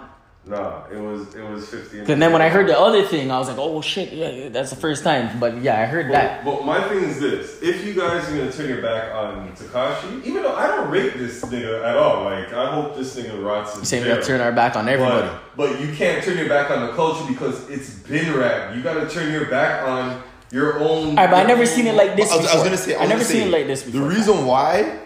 Nah, 0.48 0.84
it 0.92 0.98
was 0.98 1.34
it 1.34 1.42
was 1.42 1.68
50. 1.70 2.12
And 2.12 2.22
then 2.22 2.32
when 2.32 2.42
I 2.44 2.50
heard 2.50 2.68
the 2.68 2.80
other 2.80 3.02
thing, 3.04 3.32
I 3.32 3.40
was 3.40 3.48
like, 3.48 3.58
oh 3.58 3.82
shit, 3.82 4.14
yeah, 4.14 4.30
yeah, 4.30 4.50
that's 4.50 4.70
the 4.70 4.76
first 4.76 5.04
time. 5.04 5.40
But 5.40 5.60
yeah, 5.64 5.82
I 5.82 5.86
heard 5.86 6.12
that. 6.12 6.46
But, 6.46 6.58
but 6.58 6.66
my 6.66 6.88
thing 6.88 7.04
is 7.04 7.20
this: 7.20 7.64
if 7.64 7.84
you 7.84 7.96
guys 7.96 8.30
are 8.30 8.38
gonna 8.38 8.52
turn 8.52 8.70
your 8.70 8.82
back 8.82 9.12
on 9.16 9.52
Tekashi, 9.56 10.24
even 10.24 10.44
though 10.44 10.56
I 10.56 10.68
don't 10.68 10.92
rate 10.92 11.18
this 11.18 11.44
nigga 11.46 11.84
at 11.84 11.98
all, 11.98 12.26
like 12.26 12.54
I 12.54 12.76
hope 12.76 12.96
this 12.96 13.16
nigga 13.16 13.44
rots 13.44 13.74
in 13.74 13.80
You 13.80 13.86
say 13.86 14.02
we 14.04 14.08
gotta 14.08 14.22
turn 14.24 14.40
our 14.40 14.52
back 14.52 14.76
on 14.76 14.88
everybody. 14.88 15.28
But, 15.58 15.72
but 15.72 15.82
you 15.82 15.92
can't 15.96 16.24
turn 16.24 16.38
your 16.38 16.50
back 16.50 16.70
on 16.70 16.86
the 16.86 16.94
culture 16.94 17.26
because 17.28 17.68
it's 17.68 17.96
been 18.00 18.36
rap. 18.38 18.76
You 18.76 18.84
gotta 18.84 19.10
turn 19.10 19.32
your 19.32 19.46
back 19.50 19.88
on 19.88 20.22
your 20.52 20.80
own. 20.80 21.10
Alright, 21.10 21.32
but 21.32 21.44
I 21.44 21.44
never 21.44 21.66
seen 21.66 21.88
it 21.88 21.96
like 21.96 22.16
this. 22.16 22.32
I 22.32 22.38
was, 22.38 22.46
I 22.46 22.54
was 22.54 22.64
gonna 22.64 22.78
say, 22.78 22.96
I, 22.96 23.06
I 23.06 23.08
never 23.08 23.24
seen 23.24 23.42
say, 23.42 23.48
it 23.48 23.52
like 23.52 23.66
this 23.66 23.82
before. 23.82 24.02
The 24.02 24.08
reason 24.08 24.46
why, 24.46 25.00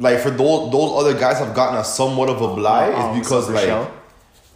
like 0.00 0.18
for 0.18 0.30
those 0.30 0.72
those 0.72 1.04
other 1.04 1.16
guys 1.16 1.38
have 1.38 1.54
gotten 1.54 1.78
a 1.78 1.84
somewhat 1.84 2.28
of 2.28 2.42
a 2.42 2.52
blight 2.56 2.92
Oh, 2.96 3.14
is 3.14 3.20
because 3.20 3.48
like, 3.48 3.66
sure. 3.66 3.88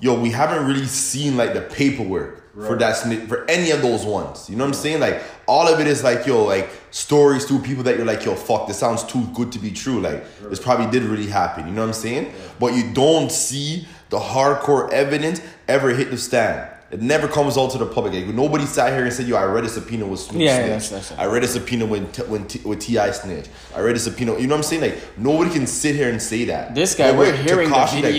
Yo, 0.00 0.18
we 0.20 0.30
haven't 0.30 0.66
really 0.66 0.86
seen 0.86 1.36
like 1.36 1.54
the 1.54 1.60
paperwork 1.62 2.42
for 2.66 2.74
that 2.76 2.96
sni- 2.96 3.28
for 3.28 3.44
any 3.50 3.70
of 3.70 3.82
those 3.82 4.04
ones. 4.04 4.48
You 4.48 4.56
know 4.56 4.64
what 4.64 4.68
I'm 4.68 4.74
saying? 4.74 5.00
Like 5.00 5.22
all 5.46 5.68
of 5.68 5.78
it 5.78 5.86
is 5.86 6.02
like 6.02 6.26
yo, 6.26 6.44
like 6.44 6.70
stories 6.90 7.44
through 7.44 7.58
people 7.60 7.82
that 7.84 7.96
you're 7.96 8.06
like 8.06 8.24
yo, 8.24 8.34
fuck, 8.34 8.66
this 8.66 8.78
sounds 8.78 9.04
too 9.04 9.26
good 9.34 9.52
to 9.52 9.58
be 9.58 9.70
true. 9.70 10.00
Like 10.00 10.24
this 10.48 10.58
probably 10.58 10.86
did 10.90 11.02
really 11.02 11.26
happen. 11.26 11.66
You 11.66 11.72
know 11.74 11.82
what 11.82 11.88
I'm 11.88 11.92
saying? 11.94 12.32
But 12.58 12.74
you 12.74 12.92
don't 12.94 13.30
see 13.30 13.86
the 14.08 14.18
hardcore 14.18 14.90
evidence 14.90 15.40
ever 15.68 15.90
hit 15.90 16.10
the 16.10 16.16
stand. 16.18 16.70
It 16.90 17.02
never 17.02 17.26
comes 17.26 17.58
out 17.58 17.72
to 17.72 17.78
the 17.78 17.86
public. 17.86 18.14
Like, 18.14 18.26
nobody 18.34 18.64
sat 18.64 18.92
here 18.92 19.02
and 19.04 19.12
said, 19.12 19.26
"Yo, 19.26 19.34
I 19.36 19.44
read 19.44 19.64
a 19.64 19.68
subpoena 19.68 20.06
with 20.06 20.20
Snoop 20.20 20.40
Yeah, 20.40 20.46
yeah, 20.58 20.78
snitch. 20.78 20.90
that's- 20.90 21.08
that's 21.08 21.10
it. 21.10 21.18
I 21.18 21.26
read 21.26 21.42
a 21.42 21.48
subpoena 21.48 21.84
when 21.86 22.06
t- 22.12 22.22
when 22.22 22.46
t- 22.46 22.60
with 22.64 22.78
T.I. 22.80 23.10
snitch. 23.10 23.46
I 23.74 23.80
read 23.80 23.96
a 23.96 23.98
subpoena. 23.98 24.38
You 24.38 24.46
know 24.46 24.54
what 24.54 24.58
I'm 24.58 24.62
saying? 24.62 24.82
Like 24.82 24.96
nobody 25.18 25.50
can 25.50 25.66
sit 25.66 25.96
here 25.96 26.08
and 26.10 26.22
say 26.22 26.44
that. 26.44 26.74
This 26.76 26.94
guy, 26.94 27.10
But 27.10 27.18
we're 27.18 27.32
hearing 27.36 27.70
the 27.70 27.74
Tekashi, 27.76 28.02
videos 28.02 28.18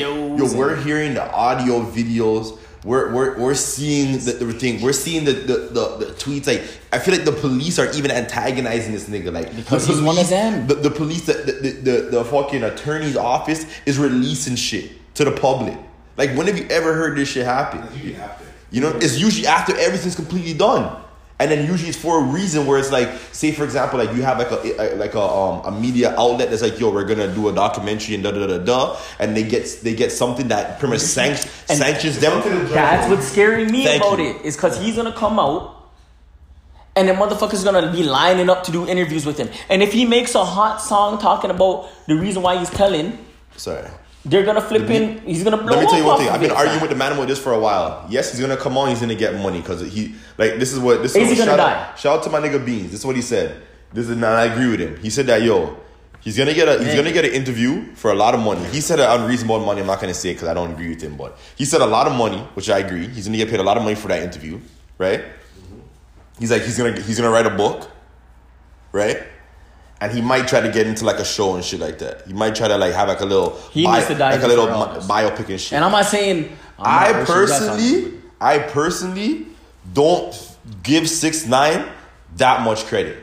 yo, 0.54 0.58
we're 0.58 0.76
hearing 0.76 1.14
the 1.14 1.32
audio 1.34 1.82
videos. 1.82 2.58
We're, 2.84 3.12
we're, 3.14 3.38
we're 3.40 3.54
seeing 3.56 4.14
the, 4.20 4.34
the 4.34 4.54
thing. 4.54 4.82
We're 4.82 4.94
seeing 4.94 5.26
the, 5.26 5.34
the, 5.34 5.54
the, 5.58 5.96
the 5.98 6.06
tweets. 6.14 6.48
Like 6.48 6.64
I 6.94 7.00
feel 7.00 7.16
like 7.16 7.26
the 7.26 7.32
police 7.34 7.80
are 7.80 7.92
even 7.94 8.12
antagonizing 8.12 8.92
this 8.94 9.10
nigga. 9.10 9.32
Like 9.34 9.54
Because 9.56 9.88
the 9.88 9.94
he's 9.94 10.02
one 10.02 10.18
of 10.18 10.30
them. 10.30 10.68
The, 10.68 10.76
the 10.76 10.92
police, 10.92 11.26
the, 11.26 11.34
the, 11.34 11.70
the, 11.72 12.02
the 12.18 12.26
fucking 12.26 12.64
attorney's 12.64 13.16
office 13.18 13.66
is 13.86 13.98
releasing 13.98 14.56
shit 14.56 14.92
to 15.16 15.24
the 15.26 15.32
public. 15.32 15.78
Like 16.18 16.32
when 16.36 16.48
have 16.48 16.58
you 16.58 16.66
ever 16.70 16.94
heard 16.94 17.18
this 17.18 17.30
shit 17.30 17.46
happen? 17.46 17.82
That's 18.72 18.76
usually 18.76 18.76
after. 18.76 18.76
You 18.76 18.82
know, 18.82 18.98
it's 18.98 19.18
usually 19.20 19.48
after 19.48 19.78
everything's 19.78 20.16
completely 20.16 20.54
done. 20.54 21.04
And 21.40 21.52
then 21.52 21.68
usually 21.68 21.90
it's 21.90 21.98
for 22.00 22.20
a 22.20 22.24
reason 22.24 22.66
where 22.66 22.80
it's 22.80 22.92
like, 22.92 23.10
say 23.32 23.52
for 23.52 23.64
example, 23.64 24.00
like 24.00 24.12
you 24.16 24.24
have 24.24 24.40
like 24.40 24.50
a, 24.50 24.82
a 24.82 24.96
like 24.96 25.14
a 25.14 25.22
um 25.22 25.62
a 25.66 25.80
media 25.80 26.16
outlet 26.18 26.50
that's 26.50 26.64
like, 26.64 26.80
yo, 26.80 26.92
we're 26.92 27.06
gonna 27.06 27.32
do 27.34 27.48
a 27.50 27.54
documentary 27.54 28.16
and 28.16 28.24
da 28.24 28.32
da 28.32 28.48
da 28.48 28.58
da, 28.58 28.98
and 29.20 29.38
they 29.38 29.44
get 29.44 29.68
they 29.84 29.94
get 29.94 30.12
something 30.12 30.48
that 30.48 30.80
pretty 30.80 30.94
much 30.94 31.02
sanct- 31.02 31.48
sanctions 31.68 32.20
them. 32.20 32.42
That's 32.70 33.08
what's 33.08 33.28
scaring 33.28 33.72
me 33.72 33.84
Thank 33.86 34.02
about 34.02 34.18
you. 34.18 34.32
it. 34.32 34.46
Is 34.46 34.56
because 34.56 34.80
he's 34.82 34.96
gonna 34.96 35.14
come 35.14 35.40
out, 35.40 35.76
and 36.96 37.08
then 37.08 37.16
motherfuckers 37.18 37.64
gonna 37.64 37.92
be 37.92 38.02
lining 38.02 38.50
up 38.50 38.64
to 38.64 38.72
do 38.72 38.88
interviews 38.88 39.24
with 39.24 39.38
him. 39.38 39.50
And 39.70 39.84
if 39.84 39.94
he 39.94 40.06
makes 40.06 40.34
a 40.34 40.44
hot 40.44 40.82
song 40.82 41.20
talking 41.20 41.52
about 41.52 41.88
the 42.08 42.16
reason 42.16 42.42
why 42.42 42.58
he's 42.58 42.72
telling, 42.72 43.16
Sorry. 43.56 43.88
They're 44.26 44.44
gonna 44.44 44.62
flip 44.62 44.90
in. 44.90 45.20
He's 45.22 45.44
gonna 45.44 45.58
blow 45.58 45.76
Let 45.76 45.82
me 45.84 45.86
tell 45.90 46.00
you 46.00 46.06
one 46.06 46.18
thing. 46.20 46.30
I've 46.30 46.42
been 46.42 46.52
arguing 46.52 46.82
with 46.82 46.90
the 46.90 46.96
man 46.96 47.14
about 47.14 47.28
this 47.28 47.40
for 47.40 47.54
a 47.54 47.60
while. 47.60 48.06
Yes, 48.10 48.32
he's 48.32 48.42
gonna 48.42 48.58
come 48.58 48.78
on. 48.78 48.90
He's 48.90 49.00
gonna 49.00 49.16
get 49.16 49.36
money 49.36 49.62
because 49.62 49.82
he 49.92 50.16
like 50.38 50.58
this 50.60 50.74
is 50.74 50.80
what 50.80 51.02
this 51.02 51.16
is. 51.16 51.24
Is 51.24 51.30
he 51.30 51.40
what- 51.40 51.48
gonna 51.48 51.52
shout 51.52 51.58
die? 51.58 51.90
Out, 51.92 52.00
shout 52.00 52.18
out 52.18 52.24
to 52.24 52.30
my 52.30 52.40
nigga 52.40 52.64
Beans. 52.66 52.92
This 52.92 53.02
is 53.02 53.06
what 53.06 53.16
he 53.16 53.22
said. 53.22 53.62
This 53.94 54.06
is 54.06 54.12
and 54.12 54.26
I 54.26 54.46
agree 54.46 54.70
with 54.70 54.80
him. 54.82 54.98
He 54.98 55.10
said 55.10 55.28
that 55.28 55.42
yo, 55.44 55.78
he's 56.20 56.38
gonna 56.38 56.54
get 56.54 56.68
a 56.68 56.84
he's 56.84 56.96
gonna 56.96 57.12
get 57.14 57.24
an 57.26 57.32
interview 57.32 57.94
for 57.96 58.12
a 58.12 58.16
lot 58.16 58.34
of 58.34 58.42
money. 58.42 58.64
He 58.66 58.82
said 58.82 59.00
an 59.00 59.22
unreasonable 59.22 59.60
money. 59.60 59.82
I'm 59.82 59.88
not 59.88 60.02
gonna 60.02 60.14
say 60.14 60.32
it 60.32 60.34
because 60.34 60.50
I 60.50 60.54
don't 60.54 60.72
agree 60.72 60.90
with 60.90 61.02
him, 61.02 61.16
but 61.16 61.38
he 61.56 61.64
said 61.64 61.82
a 61.82 61.86
lot 61.86 62.08
of 62.08 62.14
money, 62.14 62.40
which 62.54 62.70
I 62.70 62.80
agree. 62.80 63.08
He's 63.08 63.28
gonna 63.28 63.38
get 63.38 63.50
paid 63.50 63.60
a 63.62 63.64
lot 63.64 63.78
of 63.78 63.84
money 63.84 63.96
for 63.96 64.10
that 64.10 64.22
interview, 64.22 64.60
right? 64.98 65.24
He's 66.40 66.52
like 66.52 66.64
he's 66.64 66.78
gonna 66.78 67.00
he's 67.00 67.18
gonna 67.18 67.32
write 67.32 67.46
a 67.46 67.56
book, 67.56 67.90
right? 68.92 69.24
And 70.00 70.12
he 70.12 70.22
might 70.22 70.48
try 70.48 70.62
to 70.62 70.72
get 70.72 70.86
into 70.86 71.06
like 71.06 71.18
a 71.18 71.25
show 71.25 71.56
and 71.56 71.63
shit 71.63 71.80
like 71.80 71.98
that. 72.00 72.27
He 72.27 72.34
might 72.34 72.56
try 72.56 72.68
to 72.68 72.77
like 72.77 72.94
have 72.94 73.08
like 73.08 73.22
a 73.22 73.25
little 73.25 73.58
He 73.72 73.88
needs 73.88 74.08
to 74.08 74.16
like 74.16 74.44
a 74.44 74.48
little 74.48 74.68
mi- 74.68 75.00
biopic 75.08 75.50
and 75.50 75.60
shit. 75.60 75.74
And 75.74 75.84
I'm 75.84 75.92
not 75.92 76.06
saying 76.06 76.56
I'm 76.77 77.16
not 77.16 77.22
I 77.22 77.25
personally. 77.25 78.22
I 78.39 78.60
personally 78.60 79.48
don't 79.94 80.56
give 80.84 81.10
six 81.10 81.48
nine 81.48 81.89
that 82.36 82.62
much 82.62 82.86
credit. 82.86 83.18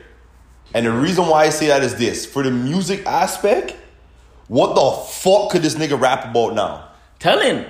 And 0.75 0.87
the 0.87 0.93
reason 0.93 1.26
why 1.28 1.45
I 1.45 1.50
say 1.50 1.69
that 1.69 1.85
is 1.85 1.95
this: 1.95 2.26
for 2.26 2.43
the 2.43 2.50
music 2.50 3.07
aspect, 3.07 3.76
what 4.49 4.75
the 4.75 4.90
fuck 5.12 5.50
could 5.50 5.62
this 5.62 5.76
nigga 5.76 6.00
rap 6.00 6.25
about 6.25 6.54
now? 6.54 6.88
Tell 7.21 7.38
him, 7.40 7.66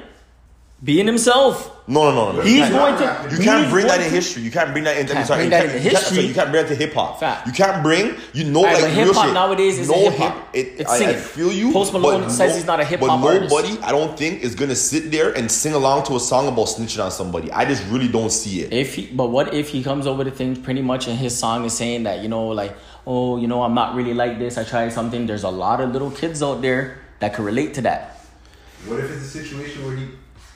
being 0.82 1.06
himself. 1.06 1.73
No, 1.86 2.10
no, 2.10 2.32
no, 2.32 2.32
no. 2.38 2.40
He's 2.40 2.54
You 2.54 2.60
can't- 2.62 2.98
going 2.98 3.28
to. 3.30 3.36
You 3.36 3.42
can't 3.44 3.70
bring 3.70 3.86
that 3.88 4.00
in 4.00 4.10
history. 4.10 4.42
You 4.42 4.50
can't 4.50 4.72
bring 4.72 4.84
that 4.84 4.96
in. 4.96 5.06
Can't 5.06 5.26
sorry, 5.26 5.40
bring 5.40 5.44
you 5.44 5.50
that 5.50 5.60
can't- 5.66 5.72
into 5.76 5.84
you 5.84 5.90
can't- 5.90 6.02
history. 6.02 6.24
You 6.24 6.34
can't 6.34 6.50
bring 6.50 6.62
that 6.64 6.68
to 6.70 6.74
hip 6.76 6.94
hop. 6.94 7.20
Fact. 7.20 7.46
You 7.46 7.52
can't 7.52 7.82
bring. 7.82 8.14
You 8.32 8.44
know, 8.44 8.60
Alright, 8.60 8.80
like 8.82 8.96
real 8.96 9.04
hip-hop 9.08 9.24
shit. 9.26 9.34
nowadays 9.34 9.78
isn't 9.80 9.94
no 9.94 10.10
hip-hop. 10.10 10.48
It, 10.54 10.66
It's 10.78 10.90
I, 10.90 11.10
I 11.10 11.12
feel 11.12 11.52
you. 11.52 11.72
Post 11.74 11.92
Malone 11.92 12.22
but 12.22 12.30
says 12.30 12.56
he's 12.56 12.64
not 12.64 12.80
a 12.80 12.84
hip-hop 12.86 13.20
But 13.20 13.26
artist. 13.34 13.50
nobody, 13.52 13.78
I 13.82 13.92
don't 13.92 14.16
think, 14.16 14.42
is 14.42 14.54
gonna 14.54 14.74
sit 14.74 15.10
there 15.10 15.32
and 15.36 15.50
sing 15.50 15.74
along 15.74 16.04
to 16.04 16.16
a 16.16 16.20
song 16.20 16.48
about 16.48 16.68
snitching 16.68 17.04
on 17.04 17.10
somebody. 17.10 17.52
I 17.52 17.66
just 17.66 17.84
really 17.90 18.08
don't 18.08 18.30
see 18.32 18.62
it. 18.62 18.72
If 18.72 18.94
he, 18.94 19.04
but 19.06 19.26
what 19.26 19.52
if 19.52 19.68
he 19.68 19.82
comes 19.82 20.06
over 20.06 20.24
to 20.24 20.30
things 20.30 20.58
pretty 20.58 20.80
much 20.80 21.06
and 21.06 21.18
his 21.18 21.36
song 21.36 21.66
is 21.66 21.74
saying 21.76 22.04
that 22.04 22.20
you 22.22 22.28
know 22.30 22.46
like 22.48 22.74
oh 23.06 23.36
you 23.36 23.46
know 23.46 23.62
I'm 23.62 23.74
not 23.74 23.94
really 23.94 24.14
like 24.14 24.38
this 24.38 24.56
I 24.56 24.64
tried 24.64 24.90
something 24.94 25.26
there's 25.26 25.44
a 25.44 25.50
lot 25.50 25.82
of 25.82 25.92
little 25.92 26.10
kids 26.10 26.42
out 26.42 26.62
there 26.62 26.96
that 27.20 27.34
can 27.34 27.44
relate 27.44 27.74
to 27.74 27.82
that 27.82 28.24
What 28.86 29.00
if 29.00 29.10
it's 29.10 29.22
a 29.26 29.28
situation 29.28 29.84
where 29.84 29.96
he? 29.96 30.06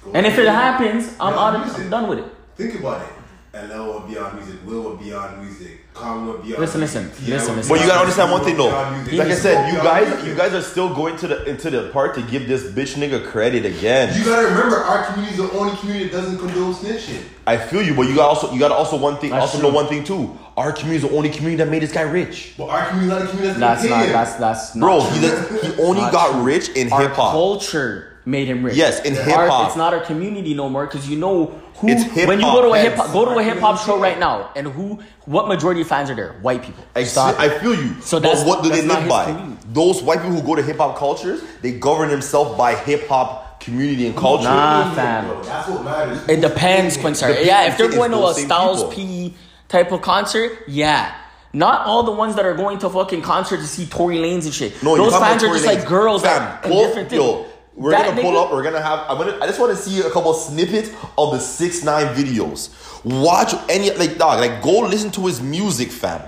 Goes 0.08 0.14
and 0.16 0.26
if 0.26 0.38
it 0.38 0.48
happens 0.48 1.14
I'm 1.20 1.34
out 1.34 1.54
of, 1.56 1.60
music. 1.62 1.84
I'm 1.84 1.90
done 1.90 2.08
with 2.08 2.18
it 2.20 2.24
Think 2.56 2.80
about 2.80 3.02
it. 3.02 3.08
LL 3.54 3.86
will 3.86 4.00
be 4.00 4.16
on 4.18 4.36
music. 4.36 4.56
Will 4.66 4.82
will 4.82 4.96
be 4.96 5.12
on 5.12 5.40
music. 5.42 5.92
Khan 5.94 6.26
will 6.26 6.38
be 6.38 6.54
on 6.54 6.60
Listen, 6.60 6.80
music. 6.80 7.02
listen, 7.04 7.24
T.I. 7.26 7.34
listen, 7.36 7.56
listen. 7.56 7.68
But 7.74 7.80
you 7.80 7.86
gotta 7.86 8.00
understand 8.00 8.30
one 8.30 8.44
thing 8.44 8.56
though. 8.56 8.90
music. 8.96 9.14
Like 9.14 9.28
I 9.28 9.34
said, 9.34 9.72
you 9.72 9.78
guys, 9.78 10.26
you 10.26 10.34
guys 10.34 10.52
are 10.54 10.60
still 10.62 10.94
going 10.94 11.16
to 11.18 11.26
the 11.28 11.44
into 11.44 11.70
the 11.70 11.88
part 11.90 12.14
to 12.16 12.22
give 12.22 12.46
this 12.46 12.64
bitch 12.72 12.94
nigga 12.96 13.24
credit 13.26 13.64
again. 13.64 14.16
You 14.18 14.24
gotta 14.24 14.48
remember, 14.48 14.76
our 14.76 15.06
community 15.06 15.40
is 15.42 15.50
the 15.50 15.56
only 15.58 15.76
community 15.78 16.08
that 16.08 16.12
doesn't 16.20 16.38
condone 16.38 16.74
snitching. 16.74 17.22
I 17.46 17.56
feel 17.56 17.82
you, 17.82 17.94
but 17.94 18.02
you 18.08 18.14
got 18.14 18.28
also 18.28 18.52
you 18.52 18.58
got 18.60 18.70
also 18.70 18.96
one 18.96 19.16
thing. 19.18 19.30
That's 19.30 19.42
also 19.42 19.58
true. 19.60 19.68
know 19.68 19.74
one 19.74 19.86
thing 19.86 20.04
too. 20.04 20.38
Our 20.56 20.72
community 20.72 21.04
is 21.06 21.10
the 21.10 21.16
only 21.16 21.30
community 21.30 21.56
that 21.64 21.70
made 21.70 21.82
this 21.82 21.92
guy 21.92 22.02
rich. 22.02 22.54
But 22.58 22.66
our 22.68 22.88
community 22.90 23.12
is 23.14 23.18
not 23.18 23.22
a 23.22 23.30
community 23.30 23.58
that's 23.60 23.82
that's, 23.82 23.88
gonna 23.88 23.96
not 23.96 24.06
him. 24.06 24.12
that's 24.12 24.34
that's 24.34 24.74
not 24.74 24.86
Bro, 24.86 25.48
true. 25.48 25.58
he, 25.70 25.72
he 25.74 25.82
only 25.82 26.00
got 26.12 26.32
true. 26.32 26.42
rich 26.42 26.68
in 26.70 26.88
hip 26.90 27.12
hop. 27.12 27.32
culture 27.32 28.07
made 28.28 28.46
him 28.46 28.64
rich 28.64 28.76
Yes, 28.76 29.00
in 29.00 29.16
Our- 29.16 29.22
hip-hop. 29.24 29.68
it's 29.68 29.76
not 29.76 29.94
our 29.94 30.00
community 30.00 30.52
no 30.54 30.68
more 30.68 30.86
because 30.86 31.08
you 31.08 31.16
know 31.16 31.50
who 31.76 31.88
It's 31.88 32.04
when 32.26 32.38
you 32.40 32.46
go 32.46 32.62
to 32.62 32.72
a 32.74 32.78
hip 32.78 32.94
hop 32.96 33.12
go 33.12 33.24
to 33.24 33.38
a 33.38 33.42
hip 33.42 33.58
hop 33.58 33.78
show 33.84 33.98
right 33.98 34.18
now 34.18 34.50
and 34.54 34.66
who 34.68 34.98
what 35.24 35.48
majority 35.48 35.80
of 35.80 35.86
fans 35.88 36.10
are 36.10 36.14
there 36.14 36.32
white 36.42 36.62
people 36.62 36.84
I, 36.94 37.04
Stop 37.04 37.38
I 37.40 37.48
feel 37.58 37.74
you. 37.74 37.94
So 38.02 38.18
but 38.18 38.24
that's- 38.24 38.44
what 38.46 38.62
do 38.62 38.68
they 38.68 38.82
that's 38.82 38.86
not 38.86 39.00
live 39.00 39.08
by? 39.08 39.24
community. 39.26 39.56
Those 39.72 40.02
white 40.02 40.18
people 40.22 40.36
who 40.36 40.42
go 40.42 40.54
to 40.56 40.62
hip 40.62 40.76
hop 40.78 40.96
cultures, 40.98 41.40
they 41.62 41.72
govern 41.72 42.08
themselves 42.10 42.56
by 42.58 42.74
hip 42.74 43.08
hop 43.08 43.60
community 43.60 44.06
and 44.06 44.16
culture. 44.16 44.44
Nah, 44.44 44.94
fam. 44.94 45.42
That's 45.44 45.68
what 45.68 45.84
matters. 45.84 46.28
It 46.28 46.40
depends, 46.40 46.96
Quincer. 46.96 47.34
The 47.34 47.44
Yeah, 47.46 47.64
if 47.68 47.76
they're 47.78 47.90
going 47.90 48.10
to 48.12 48.26
a 48.26 48.34
Styles. 48.34 48.84
P 48.94 49.34
type 49.68 49.90
of 49.92 50.00
concert, 50.02 50.52
yeah. 50.68 51.12
Not 51.52 51.86
all 51.86 52.02
the 52.02 52.12
ones 52.12 52.36
that 52.36 52.44
are 52.46 52.54
going 52.54 52.78
to 52.80 52.90
fucking 52.90 53.22
concert 53.22 53.56
to 53.58 53.66
see 53.66 53.86
Tory 53.86 54.16
Lanez 54.18 54.44
and 54.44 54.52
shit. 54.54 54.82
No, 54.82 54.94
you're 54.96 55.10
Those 55.10 55.18
fans 55.18 55.42
are 55.42 55.48
just 55.48 55.64
Tory 55.64 55.76
like 55.76 55.86
girls 55.88 56.22
Fam, 56.22 56.40
that 56.42 56.64
and 56.64 56.72
pull- 56.72 56.86
different 56.86 57.08
things. 57.10 57.22
Yo, 57.22 57.46
we're 57.78 57.92
That 57.92 58.06
gonna 58.08 58.20
pull 58.22 58.32
nigga- 58.32 58.44
up. 58.46 58.52
We're 58.52 58.62
gonna 58.62 58.82
have. 58.82 59.04
I'm 59.08 59.16
gonna. 59.18 59.38
I 59.40 59.46
just 59.46 59.60
want 59.60 59.74
to 59.76 59.82
see 59.82 60.00
a 60.00 60.10
couple 60.10 60.32
snippets 60.34 60.90
of 61.16 61.32
the 61.32 61.38
six 61.38 61.82
nine 61.84 62.06
videos. 62.14 62.70
Watch 63.04 63.54
any 63.68 63.90
like 63.92 64.18
dog. 64.18 64.40
Like 64.40 64.62
go 64.62 64.80
listen 64.80 65.10
to 65.12 65.26
his 65.26 65.40
music, 65.40 65.90
fam. 65.90 66.20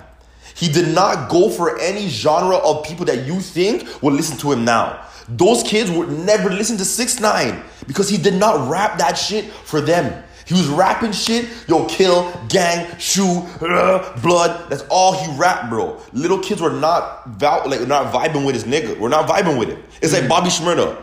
He 0.54 0.68
did 0.68 0.94
not 0.94 1.28
go 1.30 1.48
for 1.50 1.78
any 1.80 2.08
genre 2.08 2.56
of 2.56 2.84
people 2.86 3.04
that 3.06 3.26
you 3.26 3.40
think 3.40 3.88
would 4.02 4.14
listen 4.14 4.36
to 4.38 4.52
him 4.52 4.64
now. 4.64 5.04
Those 5.28 5.62
kids 5.62 5.90
would 5.90 6.10
never 6.10 6.50
listen 6.50 6.76
to 6.78 6.84
six 6.84 7.18
nine 7.20 7.62
because 7.86 8.08
he 8.08 8.16
did 8.18 8.34
not 8.34 8.70
rap 8.70 8.98
that 8.98 9.14
shit 9.18 9.46
for 9.46 9.80
them. 9.80 10.22
He 10.44 10.54
was 10.54 10.66
rapping 10.66 11.12
shit, 11.12 11.46
yo, 11.68 11.86
kill, 11.86 12.28
gang, 12.48 12.98
shoe, 12.98 13.46
uh, 13.60 14.20
blood. 14.20 14.68
That's 14.68 14.82
all 14.90 15.12
he 15.12 15.32
rapped, 15.38 15.70
bro. 15.70 16.00
Little 16.12 16.38
kids 16.40 16.60
were 16.60 16.72
not 16.72 17.26
val- 17.28 17.68
like 17.68 17.86
not 17.86 18.12
vibing 18.12 18.44
with 18.44 18.54
his 18.56 18.64
nigga. 18.64 18.98
We're 18.98 19.08
not 19.10 19.28
vibing 19.28 19.58
with 19.58 19.68
him. 19.68 19.80
It's 20.02 20.12
like 20.12 20.28
Bobby 20.28 20.50
Shmurda. 20.50 21.00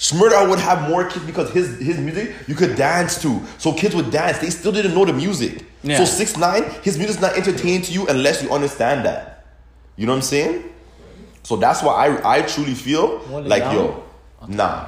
Shmurda 0.00 0.48
would 0.48 0.58
have 0.58 0.88
more 0.88 1.04
kids 1.04 1.26
because 1.26 1.50
his 1.50 1.78
his 1.78 1.98
music 1.98 2.34
you 2.48 2.54
could 2.54 2.74
dance 2.74 3.20
to. 3.20 3.38
So 3.58 3.74
kids 3.74 3.94
would 3.94 4.10
dance. 4.10 4.38
They 4.38 4.48
still 4.48 4.72
didn't 4.72 4.94
know 4.94 5.04
the 5.04 5.12
music. 5.12 5.62
Yeah. 5.82 5.98
So 5.98 6.06
six 6.06 6.38
nine, 6.38 6.64
his 6.82 6.96
music's 6.96 7.20
not 7.20 7.36
entertaining 7.36 7.82
to 7.82 7.92
you 7.92 8.06
unless 8.08 8.42
you 8.42 8.50
understand 8.50 9.04
that. 9.04 9.44
You 9.96 10.06
know 10.06 10.12
what 10.12 10.16
I'm 10.16 10.22
saying? 10.22 10.64
So 11.42 11.56
that's 11.56 11.82
why 11.82 11.92
I 12.06 12.38
I 12.38 12.42
truly 12.42 12.72
feel 12.72 13.18
Hold 13.18 13.44
it 13.44 13.48
like 13.50 13.62
down. 13.62 13.74
yo, 13.74 14.04
nah. 14.48 14.86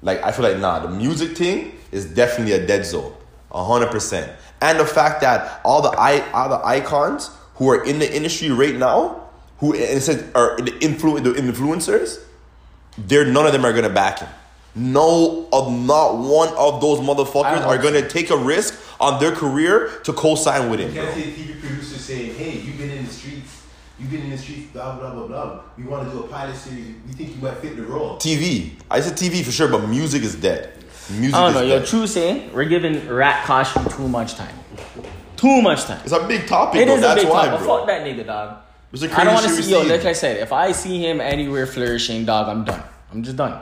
Like 0.00 0.22
I 0.22 0.32
feel 0.32 0.44
like 0.48 0.58
nah, 0.58 0.78
the 0.78 0.88
music 0.88 1.36
thing 1.36 1.78
is 1.92 2.06
definitely 2.06 2.54
a 2.54 2.66
dead 2.66 2.86
zone. 2.86 3.12
a 3.52 3.62
hundred 3.62 3.90
percent. 3.90 4.32
And 4.62 4.80
the 4.80 4.86
fact 4.86 5.20
that 5.20 5.60
all 5.62 5.82
the 5.82 5.90
i 5.90 6.20
all 6.32 6.48
the 6.48 6.64
icons 6.64 7.30
who 7.56 7.68
are 7.68 7.84
in 7.84 7.98
the 7.98 8.08
industry 8.16 8.48
right 8.50 8.76
now, 8.76 9.28
who 9.58 9.74
in 9.74 9.98
a 9.98 10.00
sense 10.00 10.24
are 10.34 10.56
the 10.56 10.72
influ 10.80 11.22
the 11.22 11.34
influencers, 11.34 12.18
they're 12.96 13.26
none 13.26 13.44
of 13.44 13.52
them 13.52 13.64
are 13.66 13.72
gonna 13.74 13.90
back 13.92 14.20
him. 14.20 14.28
No, 14.76 15.48
of 15.52 15.72
not 15.72 16.16
one 16.18 16.48
of 16.56 16.80
those 16.80 16.98
motherfuckers 16.98 17.64
are 17.64 17.78
gonna 17.78 18.08
take 18.08 18.30
a 18.30 18.36
risk 18.36 18.74
on 19.00 19.20
their 19.20 19.30
career 19.32 19.88
to 20.04 20.12
co-sign 20.12 20.68
with 20.70 20.80
You 20.80 20.86
him. 20.86 20.94
can't 20.94 21.06
bro. 21.14 21.22
see 21.22 21.30
TV 21.30 21.60
producer 21.60 21.98
saying, 21.98 22.34
"Hey, 22.34 22.58
you've 22.58 22.76
been 22.78 22.90
in 22.90 23.04
the 23.06 23.12
streets. 23.12 23.62
You've 24.00 24.10
been 24.10 24.22
in 24.22 24.30
the 24.30 24.38
streets. 24.38 24.72
Blah 24.72 24.96
blah 24.96 25.10
blah 25.10 25.26
blah. 25.28 25.60
We 25.78 25.84
want 25.84 26.08
to 26.10 26.16
do 26.16 26.24
a 26.24 26.26
pilot 26.26 26.56
series. 26.56 26.94
We 27.06 27.12
think 27.12 27.36
you 27.36 27.42
might 27.42 27.58
fit 27.58 27.76
the 27.76 27.82
role." 27.84 28.16
TV. 28.18 28.72
I 28.90 29.00
said 29.00 29.16
TV 29.16 29.42
for 29.44 29.52
sure, 29.52 29.68
but 29.68 29.86
music 29.88 30.22
is 30.24 30.34
dead. 30.34 30.72
Music 31.10 31.34
I 31.36 31.40
don't 31.40 31.48
is 31.50 31.54
know, 31.54 31.62
yo. 31.62 31.78
dead. 31.78 31.86
True 31.86 32.06
saying, 32.06 32.50
we're 32.54 32.64
giving 32.64 33.08
Rat 33.08 33.44
Costume 33.44 33.84
too 33.90 34.08
much 34.08 34.34
time. 34.34 34.54
Too 35.36 35.60
much 35.62 35.84
time. 35.84 36.00
It's 36.02 36.12
a 36.12 36.26
big 36.26 36.46
topic. 36.48 36.80
It 36.80 36.86
though. 36.86 36.94
is 36.94 36.98
a 36.98 37.02
That's 37.02 37.20
big 37.22 37.30
why, 37.30 37.42
talk, 37.46 37.58
but 37.60 37.64
bro. 37.64 37.78
fuck 37.78 37.86
that 37.86 38.02
nigga, 38.04 38.26
dog. 38.26 38.56
It's 38.92 39.02
a 39.02 39.20
I 39.20 39.24
don't 39.24 39.34
want 39.34 39.46
to 39.46 39.52
crazy 39.52 39.62
see, 39.64 39.70
yo, 39.72 39.82
like. 39.82 40.04
I 40.04 40.12
said, 40.14 40.38
if 40.38 40.52
I 40.52 40.72
see 40.72 40.98
him 41.04 41.20
anywhere 41.20 41.66
flourishing, 41.66 42.24
dog, 42.24 42.48
I'm 42.48 42.64
done. 42.64 42.82
I'm 43.12 43.22
just 43.22 43.36
done. 43.36 43.60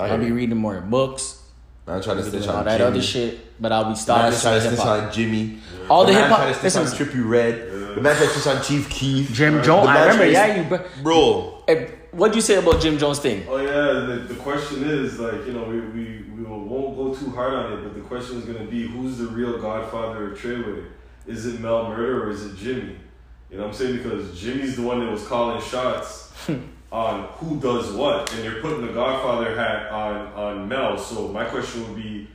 I 0.00 0.08
I'll 0.08 0.18
be 0.18 0.26
you. 0.26 0.34
reading 0.34 0.56
more 0.58 0.80
books, 0.80 1.42
Man 1.86 2.00
trying 2.02 2.16
to 2.16 2.22
doing 2.22 2.32
snitch 2.42 2.48
all 2.48 2.56
on 2.56 2.64
that 2.64 2.78
Jimmy. 2.78 2.88
other 2.90 3.02
shit, 3.02 3.60
but 3.62 3.72
I'll 3.72 3.84
be 3.84 3.88
Man 3.90 3.96
stopping 3.96 4.40
trying 4.40 4.54
listening 4.54 4.54
to 4.54 4.60
to 4.60 4.70
hip 4.70 4.78
snitch 4.78 4.86
hop. 4.86 5.02
on 5.08 5.12
Jimmy. 5.12 5.58
All 5.88 6.04
the 6.06 6.12
man 6.12 6.22
hip-hop- 6.22 6.38
trying 6.38 6.52
to 6.54 6.60
snitch 6.60 6.76
on 6.76 6.82
listen. 6.84 7.06
Trippie 7.06 7.28
Redd. 7.28 7.70
The 7.96 8.00
man 8.00 8.16
trying 8.16 8.28
to 8.28 8.34
snitch 8.38 8.56
on 8.56 8.62
Chief 8.62 8.88
Keef. 8.90 9.32
Jim 9.32 9.62
Jones, 9.62 9.88
I 9.88 9.94
man 9.94 10.02
remember, 10.08 10.32
trying 10.32 10.68
to- 10.68 10.78
yeah, 10.78 10.78
you. 10.78 11.02
Bro, 11.02 11.02
Bro, 11.02 11.64
Eh, 11.68 11.86
what'd 12.12 12.34
you 12.34 12.40
say 12.40 12.56
about 12.56 12.80
Jim 12.80 12.96
Jones 12.98 13.18
thing? 13.18 13.44
Oh 13.48 13.56
yeah, 13.58 14.06
the, 14.06 14.24
the 14.28 14.34
question 14.34 14.84
is 14.84 15.18
like 15.18 15.46
you 15.46 15.52
know 15.52 15.64
we, 15.64 15.80
we, 15.80 16.24
we 16.36 16.42
won't 16.44 16.96
go 16.96 17.14
too 17.14 17.30
hard 17.30 17.52
on 17.54 17.72
it, 17.74 17.82
but 17.84 17.94
the 17.94 18.00
question 18.00 18.38
is 18.38 18.44
gonna 18.44 18.64
be 18.64 18.86
who's 18.86 19.18
the 19.18 19.26
real 19.26 19.58
Godfather 19.60 20.32
of 20.32 20.38
Treyway? 20.38 20.84
Is 21.26 21.46
it 21.46 21.60
Mel 21.60 21.84
Murda 21.86 22.22
or 22.24 22.30
is 22.30 22.44
it 22.46 22.56
Jimmy? 22.56 22.96
You 23.50 23.56
know 23.58 23.64
what 23.64 23.68
I'm 23.70 23.74
saying? 23.74 23.96
Because 23.98 24.40
Jimmy's 24.40 24.76
the 24.76 24.82
one 24.82 25.00
that 25.00 25.10
was 25.10 25.26
calling 25.26 25.60
shots 25.60 26.32
on 26.92 27.24
who 27.34 27.60
does 27.60 27.92
what, 27.92 28.32
and 28.32 28.42
they're 28.42 28.60
putting 28.60 28.86
the 28.86 28.92
Godfather 28.92 29.54
hat 29.56 29.90
on 29.92 30.26
on 30.32 30.68
Mel. 30.68 30.98
So 30.98 31.28
my 31.28 31.44
question 31.44 31.86
would 31.86 32.02
be, 32.02 32.28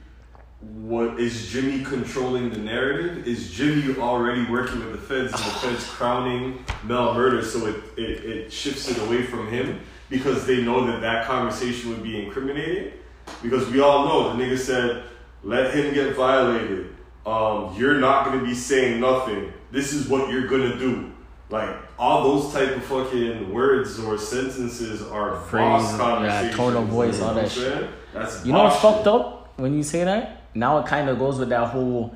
what 0.62 1.20
is 1.20 1.50
Jimmy 1.50 1.84
controlling 1.84 2.50
the 2.50 2.58
narrative? 2.58 3.28
Is 3.28 3.52
Jimmy 3.52 3.98
already 3.98 4.46
working 4.50 4.80
with 4.80 4.94
the 4.94 4.98
feds 4.98 5.34
and 5.34 5.42
the 5.42 5.60
feds 5.60 5.86
crowning 5.86 6.64
Mel 6.84 7.14
Murda 7.14 7.44
so 7.44 7.68
it, 7.68 7.76
it, 7.98 8.26
it 8.26 8.54
shifts 8.54 8.90
it 8.90 8.98
away 9.06 9.24
from 9.24 9.48
him 9.48 9.82
because 10.10 10.46
they 10.46 10.64
know 10.64 10.86
that 10.88 11.02
that 11.02 11.28
conversation 11.28 11.90
would 11.90 12.04
be 12.04 12.24
incriminating? 12.24 12.94
Because 13.42 13.70
we 13.70 13.82
all 13.82 14.06
know 14.06 14.36
the 14.36 14.44
nigga 14.44 14.58
said, 14.58 15.04
let 15.44 15.74
him 15.74 15.94
get 15.94 16.16
violated. 16.16 16.96
Um, 17.26 17.76
you're 17.78 18.00
not 18.00 18.26
gonna 18.26 18.44
be 18.44 18.54
saying 18.54 19.00
nothing. 19.00 19.52
This 19.72 19.94
is 19.94 20.08
what 20.08 20.30
you're 20.30 20.48
gonna 20.48 20.78
do. 20.78 21.12
Like 21.50 21.76
all 22.00 22.24
those 22.24 22.52
type 22.54 22.76
of 22.76 22.84
fucking 22.86 23.54
words 23.54 24.00
or 24.00 24.18
sentences 24.18 25.02
are 25.04 25.32
boss 25.32 25.50
Phrases, 25.50 25.92
yeah, 25.92 25.98
conversations. 25.98 26.56
tone 26.56 26.76
of 26.76 26.86
voice, 26.88 27.16
you 27.16 27.22
know 27.22 27.28
all 27.28 27.34
that 27.36 27.52
I'm? 27.52 27.90
That's 28.14 28.46
You 28.46 28.54
know 28.54 28.64
what's 28.64 28.82
boss 28.82 28.96
fucked 28.96 29.08
up 29.08 29.60
when 29.60 29.76
you 29.76 29.84
say 29.84 30.04
that? 30.04 30.42
Now 30.56 30.80
it 30.80 30.88
kind 30.88 31.10
of 31.10 31.20
goes 31.20 31.38
with 31.38 31.50
that 31.50 31.68
whole. 31.68 32.16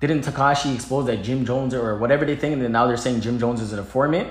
Didn't 0.00 0.22
Tekashi 0.22 0.74
expose 0.74 1.06
that 1.06 1.22
Jim 1.22 1.46
Jones 1.46 1.72
or 1.72 1.96
whatever 1.98 2.24
they 2.24 2.36
think, 2.36 2.54
and 2.54 2.62
then 2.62 2.72
now 2.72 2.86
they're 2.86 2.96
saying 2.96 3.20
Jim 3.20 3.38
Jones 3.38 3.60
is 3.60 3.72
an 3.72 3.78
informant? 3.78 4.28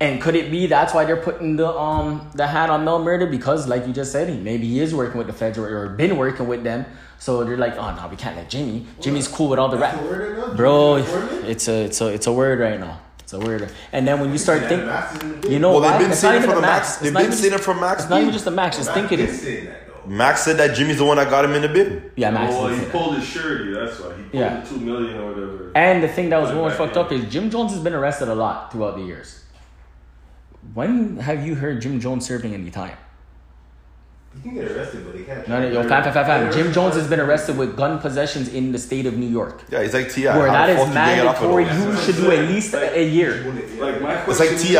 And 0.00 0.20
could 0.20 0.34
it 0.34 0.50
be 0.50 0.66
that's 0.66 0.92
why 0.92 1.04
they're 1.04 1.16
putting 1.16 1.56
the 1.56 1.68
um 1.68 2.30
the 2.34 2.46
hat 2.46 2.70
on 2.70 2.84
Mel 2.84 3.00
Murda 3.00 3.30
because, 3.30 3.66
like 3.66 3.86
you 3.86 3.92
just 3.92 4.10
said, 4.12 4.28
he 4.28 4.36
maybe 4.36 4.66
he 4.66 4.80
is 4.80 4.94
working 4.94 5.18
with 5.18 5.26
the 5.26 5.32
feds 5.32 5.58
or, 5.58 5.84
or 5.84 5.88
been 5.90 6.16
working 6.16 6.46
with 6.48 6.64
them. 6.64 6.84
So 7.18 7.44
they're 7.44 7.56
like, 7.56 7.76
oh 7.76 7.94
no, 7.94 8.08
we 8.08 8.16
can't 8.16 8.36
let 8.36 8.50
Jimmy. 8.50 8.86
Jimmy's 9.00 9.28
cool 9.28 9.48
with 9.48 9.58
all 9.58 9.68
the 9.68 9.78
rap, 9.78 9.98
the 9.98 10.06
word 10.06 10.38
right 10.38 10.48
now? 10.48 10.54
bro. 10.54 10.98
Jimmy's 10.98 11.14
an 11.14 11.22
informant? 11.22 11.48
It's 11.48 11.68
a 11.68 11.84
it's 11.84 12.00
a 12.00 12.06
it's 12.08 12.26
a 12.26 12.32
word 12.32 12.60
right 12.60 12.80
now. 12.80 13.00
It's 13.26 13.32
a 13.32 13.40
word. 13.40 13.68
And 13.90 14.06
then 14.06 14.20
when 14.20 14.30
you 14.30 14.38
start 14.38 14.62
Yeah, 14.62 14.68
thinking, 14.68 14.86
Max 14.86 15.16
is 15.16 15.22
in 15.22 15.28
the 15.30 15.34
big- 15.38 15.50
you 15.50 15.58
know 15.58 15.72
well, 15.72 15.80
they've 15.80 15.98
been 15.98 16.12
It's 16.12 16.22
not 16.22 16.30
saying 16.30 16.34
it 16.34 16.44
even 16.44 16.48
the 16.50 16.54
the 16.54 16.60
Max. 16.60 16.88
It's 16.90 16.98
They've 17.00 17.12
not 17.12 17.18
been 17.18 17.26
even 17.26 17.38
saying 17.38 17.54
it 17.54 17.56
just- 17.56 17.80
Max. 17.80 18.00
It's 18.02 18.10
not 18.10 18.20
even 18.20 18.32
just 18.32 18.44
the 18.44 18.50
Max. 18.52 18.76
Just 18.76 18.88
Max 18.88 19.00
think 19.00 19.12
it 19.12 19.16
did 19.16 19.28
is. 19.30 19.42
say 19.42 19.66
that, 19.66 19.88
though. 19.88 20.08
Max 20.08 20.42
said 20.44 20.56
that 20.58 20.76
Jimmy's 20.76 20.98
the 20.98 21.04
one 21.04 21.16
that 21.16 21.28
got 21.28 21.44
him 21.44 21.54
in 21.54 21.62
the 21.62 21.68
bin. 21.68 22.08
Yeah, 22.14 22.30
Max. 22.30 22.52
Well, 22.54 22.68
he 22.68 22.76
say 22.76 22.84
that. 22.84 22.92
pulled 22.92 23.16
his 23.16 23.24
surety. 23.26 23.72
That's 23.74 23.98
why 23.98 24.10
he 24.16 24.22
pulled 24.22 24.32
Yeah. 24.32 24.60
the 24.60 24.68
two 24.68 24.76
million 24.78 25.16
or 25.18 25.32
whatever. 25.32 25.72
And 25.74 26.04
the 26.04 26.08
thing 26.08 26.30
that 26.30 26.40
was 26.40 26.52
more 26.52 26.70
fucked 26.70 26.94
in. 26.94 27.02
up 27.02 27.10
is 27.10 27.24
Jim 27.24 27.50
Jones 27.50 27.72
has 27.72 27.80
been 27.80 27.94
arrested 27.94 28.28
a 28.28 28.34
lot 28.36 28.70
throughout 28.70 28.94
the 28.96 29.02
years. 29.02 29.40
When 30.74 31.16
have 31.16 31.44
you 31.44 31.56
heard 31.56 31.82
Jim 31.82 31.98
Jones 31.98 32.24
serving 32.26 32.54
any 32.54 32.70
time? 32.70 32.96
You 34.44 34.50
can 34.52 34.54
get 34.54 34.70
arrested, 34.70 35.04
but 35.04 35.16
they 35.16 35.24
can't. 35.24 35.48
No, 35.48 35.60
no, 35.60 35.68
yo, 35.68 35.82
fam, 35.88 36.02
fam, 36.04 36.12
fam, 36.12 36.24
fam. 36.24 36.52
Jim 36.52 36.72
Jones 36.72 36.94
has 36.94 37.08
been 37.08 37.20
arrested 37.20 37.56
with 37.58 37.76
gun 37.76 37.98
possessions 37.98 38.48
in 38.52 38.70
the 38.72 38.78
state 38.78 39.06
of 39.06 39.16
New 39.16 39.26
York, 39.26 39.62
Yeah, 39.70 39.82
he's 39.82 39.94
like 39.94 40.10
Ti. 40.12 40.24
where 40.26 40.46
How 40.48 40.66
that 40.66 40.66
the 40.66 40.72
is 40.72 40.78
fuck 40.78 40.88
you 40.88 40.94
get 40.94 41.26
off 41.26 41.36
of 41.42 41.50
mandatory. 41.50 41.64
those? 41.64 42.06
You 42.08 42.12
should 42.12 42.22
do 42.22 42.30
at 42.30 42.48
least 42.48 42.74
a, 42.74 42.98
a 42.98 43.08
year. 43.08 43.42
Like 43.80 44.00
my 44.00 44.14
It's 44.14 44.24
question 44.36 44.56
like 44.56 44.58
Ti. 44.66 44.76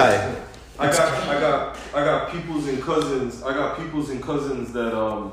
I 0.78 0.90
got, 0.92 1.12
I 1.28 1.40
got, 1.40 1.78
I 1.94 2.04
got 2.04 2.30
peoples 2.32 2.68
and 2.68 2.82
cousins. 2.82 3.42
I 3.42 3.54
got 3.54 3.78
peoples 3.78 4.10
and 4.10 4.22
cousins 4.22 4.72
that 4.74 4.94
um, 4.96 5.32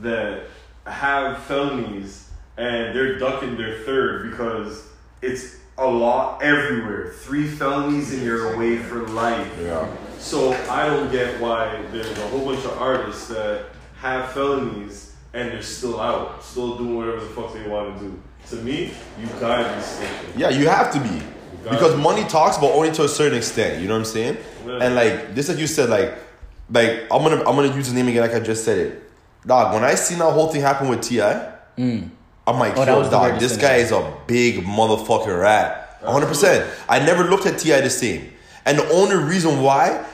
that 0.00 0.44
have 0.86 1.42
felonies 1.44 2.28
and 2.58 2.94
they're 2.94 3.18
ducking 3.18 3.56
their 3.56 3.78
third 3.84 4.30
because 4.30 4.86
it's 5.22 5.56
a 5.78 5.86
law 5.86 6.38
everywhere. 6.40 7.12
Three 7.20 7.46
felonies 7.48 8.12
and 8.12 8.22
you're 8.22 8.54
away 8.54 8.76
for 8.78 9.06
life. 9.08 9.50
Yeah. 9.60 9.88
So 10.24 10.54
I 10.70 10.86
don't 10.86 11.12
get 11.12 11.38
why 11.38 11.82
there's 11.92 12.10
a 12.18 12.28
whole 12.28 12.46
bunch 12.46 12.64
of 12.64 12.78
artists 12.80 13.28
that 13.28 13.66
have 14.00 14.32
felonies 14.32 15.14
and 15.34 15.50
they're 15.50 15.60
still 15.60 16.00
out, 16.00 16.42
still 16.42 16.78
doing 16.78 16.96
whatever 16.96 17.20
the 17.20 17.26
fuck 17.26 17.52
they 17.52 17.68
want 17.68 17.98
to 17.98 18.04
do. 18.06 18.22
To 18.48 18.56
me, 18.56 18.90
you 19.20 19.26
gotta 19.38 19.64
be 19.64 19.80
snitching. 19.82 20.38
Yeah, 20.38 20.48
you 20.48 20.66
have 20.66 20.90
to 20.94 21.00
be. 21.00 21.22
Because 21.62 21.92
to. 21.92 21.98
money 21.98 22.24
talks, 22.24 22.56
but 22.56 22.72
only 22.72 22.90
to 22.92 23.04
a 23.04 23.08
certain 23.08 23.36
extent. 23.36 23.82
You 23.82 23.88
know 23.88 23.94
what 23.94 24.00
I'm 24.00 24.04
saying? 24.06 24.38
Yeah. 24.66 24.78
And 24.80 24.94
like 24.94 25.34
this, 25.34 25.50
like 25.50 25.58
you 25.58 25.66
said, 25.66 25.90
like, 25.90 26.14
like 26.70 27.02
I'm 27.10 27.22
gonna 27.22 27.38
I'm 27.40 27.54
gonna 27.56 27.74
use 27.74 27.88
the 27.90 27.94
name 27.94 28.08
again, 28.08 28.22
like 28.22 28.34
I 28.34 28.40
just 28.40 28.64
said 28.64 28.78
it. 28.78 29.02
Dog, 29.46 29.74
when 29.74 29.84
I 29.84 29.94
seen 29.94 30.18
that 30.20 30.30
whole 30.32 30.48
thing 30.48 30.62
happen 30.62 30.88
with 30.88 31.02
T.I., 31.02 31.52
mm. 31.76 32.08
I'm 32.46 32.58
like, 32.58 32.72
Oh, 32.78 32.84
that 32.86 32.92
yo, 32.92 32.98
was 32.98 33.10
dog, 33.10 33.38
this 33.40 33.52
thing. 33.52 33.60
guy 33.60 33.76
is 33.76 33.92
a 33.92 34.14
big 34.26 34.64
motherfucking 34.64 35.38
rat. 35.38 35.98
100. 36.00 36.26
percent 36.26 36.70
I 36.88 36.98
never 37.00 37.24
looked 37.24 37.44
at 37.44 37.58
T.I. 37.58 37.82
the 37.82 37.90
same, 37.90 38.32
and 38.64 38.78
the 38.78 38.88
only 38.90 39.16
reason 39.16 39.60
why. 39.60 40.06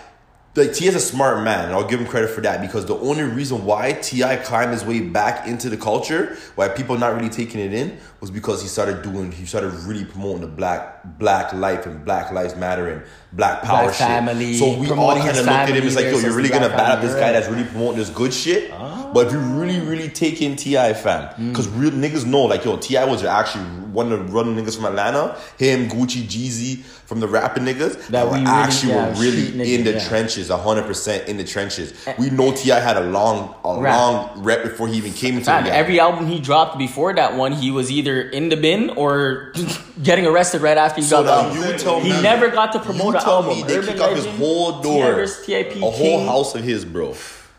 Like 0.56 0.74
T.I. 0.74 0.88
is 0.88 0.96
a 0.96 1.00
smart 1.00 1.44
man, 1.44 1.66
and 1.66 1.72
I'll 1.72 1.86
give 1.86 2.00
him 2.00 2.06
credit 2.08 2.30
for 2.30 2.40
that 2.40 2.60
because 2.60 2.84
the 2.84 2.96
only 2.96 3.22
reason 3.22 3.64
why 3.64 3.92
T.I. 3.92 4.34
climbed 4.38 4.72
his 4.72 4.84
way 4.84 4.98
back 4.98 5.46
into 5.46 5.70
the 5.70 5.76
culture, 5.76 6.36
why 6.56 6.68
people 6.68 6.98
not 6.98 7.14
really 7.14 7.28
taking 7.28 7.60
it 7.60 7.72
in, 7.72 7.98
was 8.20 8.32
because 8.32 8.60
he 8.60 8.66
started 8.66 9.02
doing, 9.02 9.30
he 9.30 9.46
started 9.46 9.72
really 9.72 10.04
promoting 10.04 10.40
the 10.40 10.48
black 10.48 11.04
black 11.20 11.52
life 11.52 11.86
and 11.86 12.04
Black 12.04 12.32
Lives 12.32 12.56
Matter 12.56 12.88
and 12.88 13.02
Black 13.32 13.62
Power 13.62 13.84
Black 13.84 13.94
shit. 13.94 14.06
family, 14.06 14.54
so 14.54 14.76
we 14.76 14.90
all 14.90 15.14
kind 15.16 15.28
of 15.30 15.36
looked 15.36 15.48
at 15.48 15.68
him 15.68 15.86
as 15.86 15.94
like, 15.96 16.06
yo, 16.06 16.18
you're 16.18 16.32
really 16.34 16.48
gonna 16.48 16.68
bat 16.68 16.90
up 16.98 17.00
this 17.00 17.14
guy 17.14 17.32
that's 17.32 17.48
really 17.48 17.64
promoting 17.64 17.98
this 17.98 18.10
good 18.10 18.34
shit. 18.34 18.70
Ah. 18.72 19.10
But 19.14 19.26
if 19.28 19.32
you 19.32 19.38
really, 19.40 19.80
really 19.80 20.08
take 20.08 20.40
in 20.40 20.54
T.I. 20.56 20.94
fam, 20.94 21.34
hmm. 21.34 21.48
because 21.48 21.68
real 21.68 21.90
niggas 21.90 22.24
know, 22.26 22.42
like 22.44 22.64
yo, 22.64 22.76
T.I. 22.76 23.04
was 23.04 23.24
actually 23.24 23.64
one 23.90 24.12
of 24.12 24.18
the 24.26 24.32
run 24.32 24.54
niggas 24.56 24.76
from 24.76 24.84
Atlanta. 24.84 25.36
Him, 25.58 25.88
Gucci, 25.88 26.22
Jeezy, 26.22 26.78
from 26.84 27.18
the 27.18 27.26
rapping 27.26 27.64
niggas 27.64 28.06
that, 28.08 28.24
we 28.26 28.30
were 28.30 28.36
really- 28.36 28.46
actually 28.46 28.92
yeah, 28.92 29.08
were 29.08 29.20
really 29.20 29.42
niggas, 29.48 29.74
in 29.78 29.84
the 29.84 29.92
yeah. 29.94 30.08
trenches, 30.08 30.48
hundred 30.48 30.84
percent 30.84 31.28
in 31.28 31.36
the 31.38 31.44
trenches. 31.44 31.92
Eh. 32.06 32.14
We 32.18 32.30
know 32.30 32.52
T.I. 32.52 32.78
had 32.78 32.96
a 32.96 33.00
long, 33.10 33.52
a 33.64 33.80
Rap. 33.80 33.96
long 33.98 34.42
rep 34.44 34.62
before 34.62 34.86
he 34.86 34.96
even 34.96 35.12
came 35.12 35.34
into 35.34 35.46
Fam, 35.46 35.64
the 35.64 35.70
game. 35.70 35.78
every 35.78 35.98
album 35.98 36.28
he 36.28 36.38
dropped 36.38 36.78
before 36.78 37.12
that 37.14 37.36
one, 37.36 37.50
he 37.52 37.72
was 37.72 37.90
either 37.90 38.20
in 38.22 38.48
the 38.48 38.56
bin 38.56 38.90
or 38.90 39.52
getting 40.04 40.24
arrested 40.24 40.60
right 40.62 40.78
after 40.78 41.00
he 41.00 41.06
So 41.06 41.24
got 41.24 41.52
now 41.52 41.60
the 41.60 41.72
you 41.72 41.78
tell 41.78 42.00
He 42.00 42.10
me, 42.12 42.22
never 42.22 42.48
got 42.48 42.72
to 42.74 42.78
promote 42.78 43.16
you 43.20 43.24
tell 43.24 43.42
me 43.42 43.62
they 43.62 43.76
Urban 43.78 43.92
kick 43.94 44.00
off 44.02 44.16
his 44.16 44.26
whole 44.26 44.80
door, 44.80 45.12
versus 45.14 45.46
TIP, 45.46 45.76
a 45.76 45.80
whole 45.80 45.92
King. 45.92 46.26
house 46.26 46.54
of 46.54 46.62
his, 46.64 46.84
bro, 46.84 47.14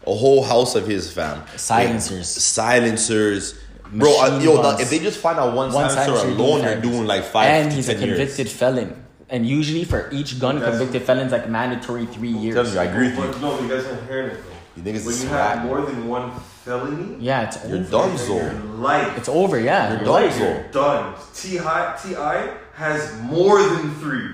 a 0.07 0.13
whole 0.15 0.43
house 0.43 0.75
of 0.75 0.85
his 0.87 1.11
fam. 1.11 1.43
Silencers. 1.57 2.27
silencers. 2.29 3.59
Bro, 3.93 4.09
uh, 4.09 4.21
I, 4.39 4.39
yo, 4.41 4.61
guns. 4.61 4.79
if 4.79 4.89
they 4.89 4.99
just 4.99 5.19
find 5.19 5.37
out 5.37 5.53
one, 5.53 5.71
One 5.73 5.89
silencer 5.89 6.15
silencer 6.15 6.27
alone, 6.29 6.61
they're 6.61 6.79
doing 6.81 7.05
like 7.07 7.23
five 7.25 7.47
and 7.49 7.69
to 7.71 7.75
he's 7.75 7.89
a 7.89 7.93
ten 7.95 8.03
years. 8.07 8.17
convicted 8.17 8.49
felon. 8.49 9.05
And 9.29 9.45
usually 9.45 9.83
for 9.85 10.09
each 10.11 10.39
gun 10.39 10.59
That's- 10.59 10.77
convicted 10.77 11.03
felons, 11.03 11.31
like 11.31 11.49
mandatory 11.49 12.05
three 12.05 12.29
years. 12.29 12.55
Telling 12.55 12.73
you, 12.73 12.79
I 12.79 12.83
agree 12.85 13.07
with 13.09 13.17
you. 13.17 13.31
But 13.31 13.41
no, 13.41 13.51
but 13.57 13.61
you 13.63 13.69
guys 13.69 13.85
aren't 13.85 14.07
hearing 14.07 14.31
it 14.31 14.37
though. 14.43 14.49
You 14.77 14.83
niggas 14.83 15.05
when 15.05 15.13
is 15.15 15.23
you 15.23 15.27
swag. 15.29 15.57
have 15.57 15.65
more 15.65 15.81
than 15.81 16.07
one 16.07 16.31
felony, 16.63 17.17
Yeah, 17.19 17.41
it's 17.47 17.57
You're 17.67 17.79
over. 17.79 17.91
done, 17.91 18.09
your 18.09 18.17
so. 18.17 18.65
life 18.77 19.17
It's 19.17 19.27
over. 19.29 19.59
Yeah, 19.59 19.89
You're 19.89 19.97
Your 19.97 20.05
done, 20.05 20.13
life. 20.23 20.33
so. 20.33 20.39
you're 20.39 20.63
done. 20.71 21.13
T.I. 21.33 21.97
T.I. 22.01 22.53
has 22.75 23.19
more 23.23 23.61
than 23.61 23.93
three. 23.95 24.29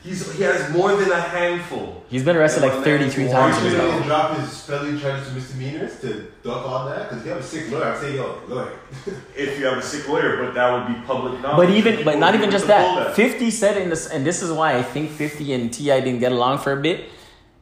He's 0.00 0.32
he 0.36 0.44
has 0.44 0.72
more 0.72 0.94
than 0.94 1.10
a 1.10 1.20
handful. 1.20 2.04
He's 2.08 2.24
been 2.24 2.36
arrested 2.36 2.62
like 2.62 2.84
33 2.84 3.26
Why 3.26 3.32
times. 3.32 3.56
in 3.58 3.62
his 3.64 3.72
should 3.72 3.84
life. 3.88 4.00
he 4.02 4.06
drop 4.06 4.36
his 4.38 4.60
felony 4.62 5.00
charges 5.00 5.28
to 5.28 5.34
misdemeanors 5.34 6.00
to 6.00 6.30
duck 6.44 6.64
all 6.66 6.86
that? 6.86 7.08
Because 7.08 7.24
you 7.24 7.30
have 7.32 7.40
a 7.40 7.42
sick 7.42 7.70
lawyer. 7.70 7.84
I 7.92 8.00
say, 8.00 8.14
yo, 8.14 8.40
lawyer. 8.46 8.72
If 9.36 9.58
you 9.58 9.66
have 9.66 9.78
a 9.78 9.82
sick 9.82 10.08
lawyer, 10.08 10.44
but 10.44 10.54
that 10.54 10.72
would 10.72 10.94
be 10.94 11.00
public 11.04 11.40
knowledge. 11.42 11.68
But 11.68 11.70
even, 11.74 12.04
but 12.04 12.18
not 12.18 12.34
even 12.36 12.50
just 12.50 12.66
People 12.66 12.94
that. 12.96 13.14
50 13.16 13.50
said 13.50 13.76
in 13.76 13.88
this, 13.90 14.08
and 14.08 14.24
this 14.24 14.40
is 14.42 14.52
why 14.52 14.76
I 14.76 14.82
think 14.82 15.10
50 15.10 15.52
and 15.52 15.72
T.I. 15.72 16.00
didn't 16.00 16.20
get 16.20 16.30
along 16.32 16.58
for 16.58 16.72
a 16.72 16.80
bit. 16.80 17.06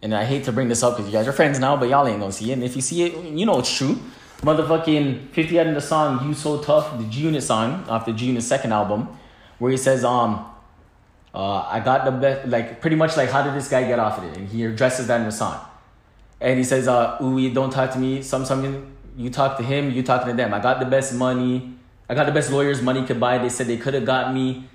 And 0.03 0.15
I 0.15 0.25
hate 0.25 0.45
to 0.45 0.53
bring 0.53 0.69
this 0.69 0.83
up 0.83 0.97
because 0.97 1.11
you 1.11 1.19
guys 1.19 1.27
are 1.27 1.33
friends 1.33 1.59
now, 1.59 1.75
but 1.77 1.89
y'all 1.89 2.07
ain't 2.07 2.21
gonna 2.21 2.31
see 2.31 2.51
it. 2.51 2.55
And 2.55 2.63
if 2.63 2.77
you 2.77 2.83
see 2.83 3.03
it, 3.05 3.17
you 3.25 3.47
know 3.47 3.59
it's 3.59 3.75
true. 3.75 3.99
Motherfucking 4.43 5.31
50 5.31 5.57
had 5.57 5.67
in 5.67 5.75
the 5.75 5.81
song 5.81 6.29
"You 6.29 6.35
So 6.35 6.63
Tough," 6.63 6.97
the 6.99 7.05
G 7.05 7.23
Unit 7.23 7.43
song 7.43 7.85
off 7.89 8.05
the 8.07 8.13
G 8.13 8.27
Unit 8.27 8.43
second 8.43 8.73
album, 8.73 9.09
where 9.59 9.71
he 9.71 9.77
says, 9.79 10.05
"Um, 10.05 10.45
uh, 11.37 11.69
I 11.71 11.81
got 11.81 12.05
the 12.05 12.11
best." 12.11 12.49
Like 12.49 12.81
pretty 12.81 12.97
much 12.97 13.17
like, 13.17 13.31
how 13.31 13.43
did 13.43 13.55
this 13.55 13.69
guy 13.69 13.87
get 13.87 13.99
off 13.99 14.19
of 14.19 14.25
it? 14.25 14.37
And 14.37 14.49
he 14.49 14.65
addresses 14.65 15.07
that 15.09 15.21
in 15.21 15.27
the 15.27 15.33
song, 15.33 15.61
and 16.41 16.59
he 16.59 16.65
says, 16.65 16.89
"Uh, 16.89 17.19
ooh, 17.23 17.53
don't 17.53 17.71
talk 17.71 17.93
to 17.93 17.99
me. 17.99 18.23
Some 18.23 18.45
something." 18.45 18.97
you 19.17 19.31
talk 19.31 19.57
to 19.57 19.65
him, 19.65 19.91
you 19.91 20.03
talking 20.03 20.29
to 20.29 20.35
them. 20.35 20.53
I 20.53 20.61
got 20.61 20.79
the 20.79 20.87
best 20.87 21.15
money. 21.15 21.75
I 22.09 22.15
got 22.15 22.27
the 22.27 22.33
best 22.33 22.53
lawyers 22.53 22.83
money 22.83 23.05
could 23.05 23.19
buy. 23.19 23.39
They 23.39 23.49
said 23.49 23.67
they 23.67 23.79
could 23.79 23.95
have 23.95 24.05
got 24.05 24.33
me 24.33 24.69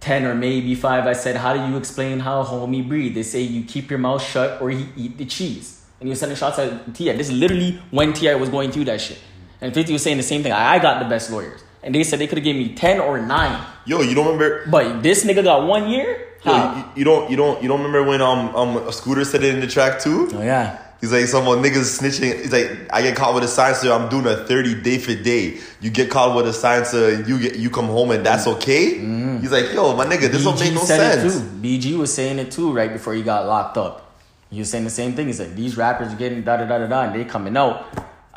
10 0.00 0.26
or 0.26 0.34
maybe 0.34 0.74
5. 0.74 1.06
I 1.06 1.12
said, 1.12 1.36
How 1.36 1.54
do 1.54 1.70
you 1.70 1.76
explain 1.78 2.20
how 2.20 2.42
homie 2.44 2.86
breathe? 2.86 3.14
They 3.14 3.22
say 3.22 3.40
you 3.40 3.64
keep 3.64 3.88
your 3.88 3.98
mouth 3.98 4.22
shut 4.22 4.60
or 4.60 4.70
you 4.70 4.88
eat 4.96 5.16
the 5.16 5.24
cheese. 5.24 5.84
And 6.00 6.08
he 6.08 6.10
was 6.10 6.20
sending 6.20 6.36
shots 6.36 6.58
at 6.58 6.94
T.I. 6.94 7.16
This 7.16 7.30
is 7.30 7.34
literally 7.38 7.80
when 7.90 8.12
T.I. 8.12 8.34
was 8.34 8.50
going 8.50 8.70
through 8.70 8.84
that 8.86 9.00
shit. 9.00 9.18
And 9.60 9.72
50 9.72 9.94
was 9.94 10.02
saying 10.02 10.18
the 10.18 10.22
same 10.22 10.42
thing. 10.42 10.52
I 10.52 10.78
got 10.78 11.02
the 11.02 11.08
best 11.08 11.30
lawyers. 11.30 11.62
And 11.86 11.94
they 11.94 12.02
said 12.02 12.18
they 12.18 12.26
could 12.26 12.38
have 12.38 12.44
given 12.44 12.60
me 12.60 12.74
10 12.74 13.00
or 13.00 13.20
9. 13.20 13.66
Yo, 13.86 14.00
you 14.02 14.16
don't 14.16 14.26
remember? 14.26 14.66
But 14.68 15.04
this 15.04 15.24
nigga 15.24 15.44
got 15.44 15.68
one 15.68 15.88
year? 15.88 16.26
Yo, 16.44 16.52
you, 16.52 16.84
you 16.96 17.04
don't 17.04 17.30
you 17.30 17.36
don't 17.36 17.62
you 17.62 17.68
don't 17.68 17.78
remember 17.78 18.02
when 18.02 18.20
um 18.20 18.54
um 18.56 18.76
a 18.88 18.92
scooter 18.92 19.24
said 19.24 19.42
it 19.44 19.54
in 19.54 19.60
the 19.60 19.68
track 19.68 20.00
too? 20.00 20.28
Oh, 20.34 20.42
yeah. 20.42 20.82
He's 21.00 21.12
like, 21.12 21.26
some 21.26 21.44
niggas 21.44 22.00
snitching. 22.00 22.40
He's 22.40 22.52
like, 22.52 22.88
I 22.92 23.02
get 23.02 23.16
caught 23.16 23.34
with 23.34 23.44
a 23.44 23.48
silencer. 23.48 23.92
I'm 23.92 24.08
doing 24.08 24.26
a 24.26 24.44
30 24.46 24.80
day 24.82 24.98
for 24.98 25.14
day. 25.14 25.58
You 25.80 25.90
get 25.90 26.10
caught 26.10 26.34
with 26.34 26.48
a 26.48 26.52
silencer 26.52 27.10
and 27.14 27.28
you 27.28 27.38
get 27.38 27.56
you 27.56 27.70
come 27.70 27.86
home 27.86 28.10
and 28.10 28.26
that's 28.26 28.48
okay. 28.48 28.98
He's 29.38 29.52
like, 29.52 29.72
yo, 29.72 29.94
my 29.94 30.06
nigga, 30.06 30.28
this 30.28 30.42
don't 30.42 30.58
make 30.58 30.74
no 30.74 30.80
said 30.80 31.20
sense. 31.20 31.36
It 31.36 31.38
too. 31.38 31.46
BG 31.62 31.96
was 31.98 32.12
saying 32.12 32.40
it 32.40 32.50
too 32.50 32.72
right 32.72 32.92
before 32.92 33.14
he 33.14 33.22
got 33.22 33.46
locked 33.46 33.76
up. 33.78 34.10
He 34.50 34.58
was 34.58 34.70
saying 34.70 34.84
the 34.84 34.90
same 34.90 35.12
thing. 35.14 35.28
He 35.28 35.32
said 35.32 35.54
these 35.56 35.76
rappers 35.76 36.12
are 36.12 36.16
getting 36.16 36.42
da 36.42 36.56
da 36.56 36.66
da 36.66 36.78
da 36.78 36.86
da, 36.86 37.02
and 37.02 37.14
they 37.14 37.24
coming 37.24 37.56
out. 37.56 37.86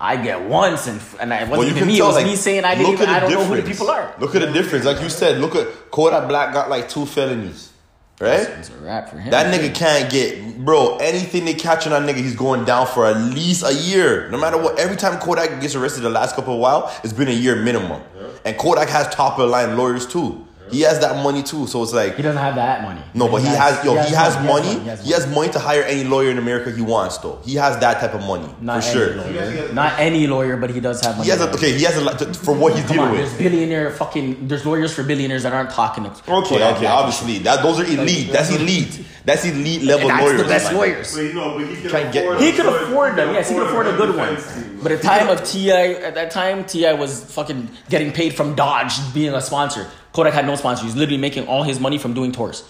I 0.01 0.15
get 0.15 0.41
once, 0.47 0.87
and 0.87 1.01
and 1.19 1.33
it 1.33 1.49
wasn't 1.49 1.75
even 1.75 1.87
me. 1.87 1.99
it 1.99 2.03
was 2.03 2.23
me 2.23 2.35
saying 2.37 2.63
I 2.63 2.75
didn't 2.75 2.93
even. 2.93 3.09
I 3.09 3.19
don't 3.19 3.31
know 3.31 3.43
who 3.43 3.57
the 3.57 3.63
people 3.63 3.89
are. 3.89 4.13
Look 4.19 4.33
at 4.33 4.39
the 4.39 4.51
difference. 4.51 4.85
Like 4.85 5.01
you 5.01 5.09
said, 5.09 5.39
look 5.39 5.55
at 5.55 5.91
Kodak 5.91 6.27
Black 6.29 6.53
got 6.53 6.69
like 6.69 6.87
two 6.87 7.05
felonies, 7.05 7.73
right? 8.21 8.39
It's 8.39 8.69
a 8.69 8.77
rap 8.77 9.09
for 9.09 9.17
him. 9.19 9.29
That 9.31 9.53
nigga 9.53 9.75
can't 9.75 10.09
get, 10.09 10.63
bro. 10.63 10.97
Anything 10.97 11.43
they 11.43 11.53
catch 11.53 11.85
on 11.85 11.91
that 11.91 12.09
nigga, 12.09 12.19
he's 12.21 12.35
going 12.35 12.63
down 12.63 12.87
for 12.87 13.05
at 13.07 13.17
least 13.17 13.63
a 13.65 13.73
year. 13.73 14.29
No 14.29 14.37
matter 14.39 14.57
what. 14.57 14.79
Every 14.79 14.95
time 14.95 15.19
Kodak 15.19 15.59
gets 15.59 15.75
arrested 15.75 16.01
the 16.01 16.09
last 16.09 16.33
couple 16.35 16.53
of 16.53 16.59
while, 16.61 16.95
it's 17.03 17.13
been 17.13 17.27
a 17.27 17.31
year 17.31 17.57
minimum. 17.57 18.01
And 18.45 18.57
Kodak 18.57 18.87
has 18.87 19.13
top 19.13 19.33
of 19.33 19.39
the 19.39 19.47
line 19.47 19.75
lawyers 19.75 20.07
too. 20.07 20.45
He 20.71 20.81
has 20.81 20.99
that 20.99 21.23
money 21.23 21.43
too. 21.43 21.67
So 21.67 21.83
it's 21.83 21.93
like 21.93 22.15
He 22.15 22.21
doesn't 22.21 22.41
have 22.41 22.55
that 22.55 22.83
money. 22.83 23.01
no, 23.13 23.27
but 23.27 23.41
he 23.41 23.47
has 23.47 23.83
yo, 23.85 23.93
he 24.03 24.13
has 24.13 24.35
money. 24.45 24.79
He 24.79 24.87
has, 24.87 25.05
He 25.05 25.11
has 25.11 25.27
money 25.27 25.49
to 25.51 25.59
hire 25.59 25.83
any 25.83 26.03
lawyer 26.03 26.29
in 26.31 26.37
America 26.37 26.71
he 26.71 26.81
wants 26.81 27.17
though. 27.19 27.39
He 27.45 27.55
has 27.55 27.77
that 27.79 27.99
type 27.99 28.13
of 28.13 28.21
money 28.21 28.49
Not 28.61 28.83
for 28.83 28.89
any 28.89 28.99
sure. 28.99 29.15
lawyer. 29.15 29.73
Not 29.73 29.99
any 29.99 30.27
lawyer, 30.27 30.57
but 30.57 30.69
he 30.69 30.79
does 30.79 31.01
have 31.05 31.15
money. 31.17 31.25
He 31.25 31.31
has 31.31 31.41
a, 31.41 31.51
okay. 31.53 31.71
He 31.77 31.83
has 31.83 31.97
a 31.97 32.01
lot 32.01 32.19
for 32.35 32.53
what 32.53 32.75
he's 32.75 32.85
Come 32.85 32.95
dealing 32.97 33.09
on, 33.11 33.15
there's 33.17 33.33
billionaire 33.37 33.91
fucking. 33.91 34.47
There's 34.47 34.65
lawyers 34.65 34.93
for 34.93 35.03
billionaires 35.03 35.43
that 35.43 35.53
aren't 35.53 35.71
talking. 35.71 36.03
To 36.05 36.09
Okay, 36.09 36.25
Kodak 36.27 36.71
okay, 36.75 36.81
Black. 36.81 36.93
obviously 36.93 37.39
that 37.39 37.61
those 37.63 37.79
are 37.79 37.85
elite. 37.85 38.31
That's 38.31 38.49
elite. 38.51 39.05
That's 39.25 39.45
elite 39.45 39.83
level 39.83 40.09
And 40.09 40.17
that's 40.19 40.23
lawyers. 40.25 40.41
the 40.41 40.47
best 40.47 40.65
man. 40.65 40.75
lawyers. 40.75 41.13
But 41.15 41.21
you 41.23 41.33
know, 41.33 41.57
but 41.57 41.67
he 41.67 41.75
can 41.81 41.89
Can't 41.91 42.13
get- 42.13 42.23
afford. 42.25 42.41
He 42.41 42.51
could 42.53 42.65
afford 42.65 43.15
them. 43.15 43.33
Yes, 43.33 43.49
he 43.49 43.55
could 43.55 43.67
afford 43.67 43.87
a 43.87 43.95
good 43.97 44.15
one. 44.15 44.37
But 44.81 44.93
at 44.93 45.01
the 45.01 45.07
time 45.07 45.27
of 45.29 45.43
T.I., 45.43 45.93
at 46.07 46.15
that 46.15 46.31
time, 46.31 46.63
T.I. 46.63 46.93
was 46.93 47.23
fucking 47.25 47.69
getting 47.89 48.13
paid 48.13 48.33
from 48.33 48.55
Dodge 48.55 48.93
being 49.13 49.33
a 49.33 49.41
sponsor. 49.41 49.87
Kodak 50.13 50.33
had 50.33 50.45
no 50.45 50.55
sponsor. 50.55 50.83
He's 50.85 50.95
literally 50.95 51.17
making 51.19 51.47
all 51.47 51.63
his 51.63 51.79
money 51.79 51.97
from 51.97 52.13
doing 52.13 52.31
tours. 52.31 52.63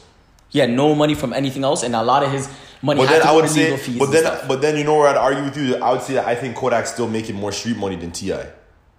He 0.50 0.60
had 0.60 0.70
no 0.70 0.96
money 0.96 1.14
from 1.16 1.32
anything 1.34 1.64
else, 1.64 1.84
and 1.84 1.96
a 1.96 2.02
lot 2.04 2.24
of 2.24 2.32
his 2.32 2.50
money 2.82 3.02
But 3.02 3.10
had 3.10 3.16
then 3.18 3.22
to 3.22 3.28
I 3.30 3.36
would 3.36 3.50
say, 3.50 3.78
fees. 3.78 4.00
but 4.00 4.08
then, 4.12 4.24
stuff. 4.24 4.48
but 4.48 4.62
then 4.62 4.78
you 4.78 4.84
know 4.84 4.98
where 4.98 5.08
I'd 5.08 5.18
argue 5.18 5.44
with 5.44 5.56
you. 5.58 5.76
I 5.78 5.92
would 5.92 6.02
say 6.02 6.16
that 6.16 6.26
I 6.28 6.34
think 6.36 6.56
Kodak's 6.56 6.92
still 6.92 7.08
making 7.08 7.36
more 7.36 7.52
street 7.52 7.78
money 7.78 7.96
than 7.96 8.12
T.I., 8.12 8.48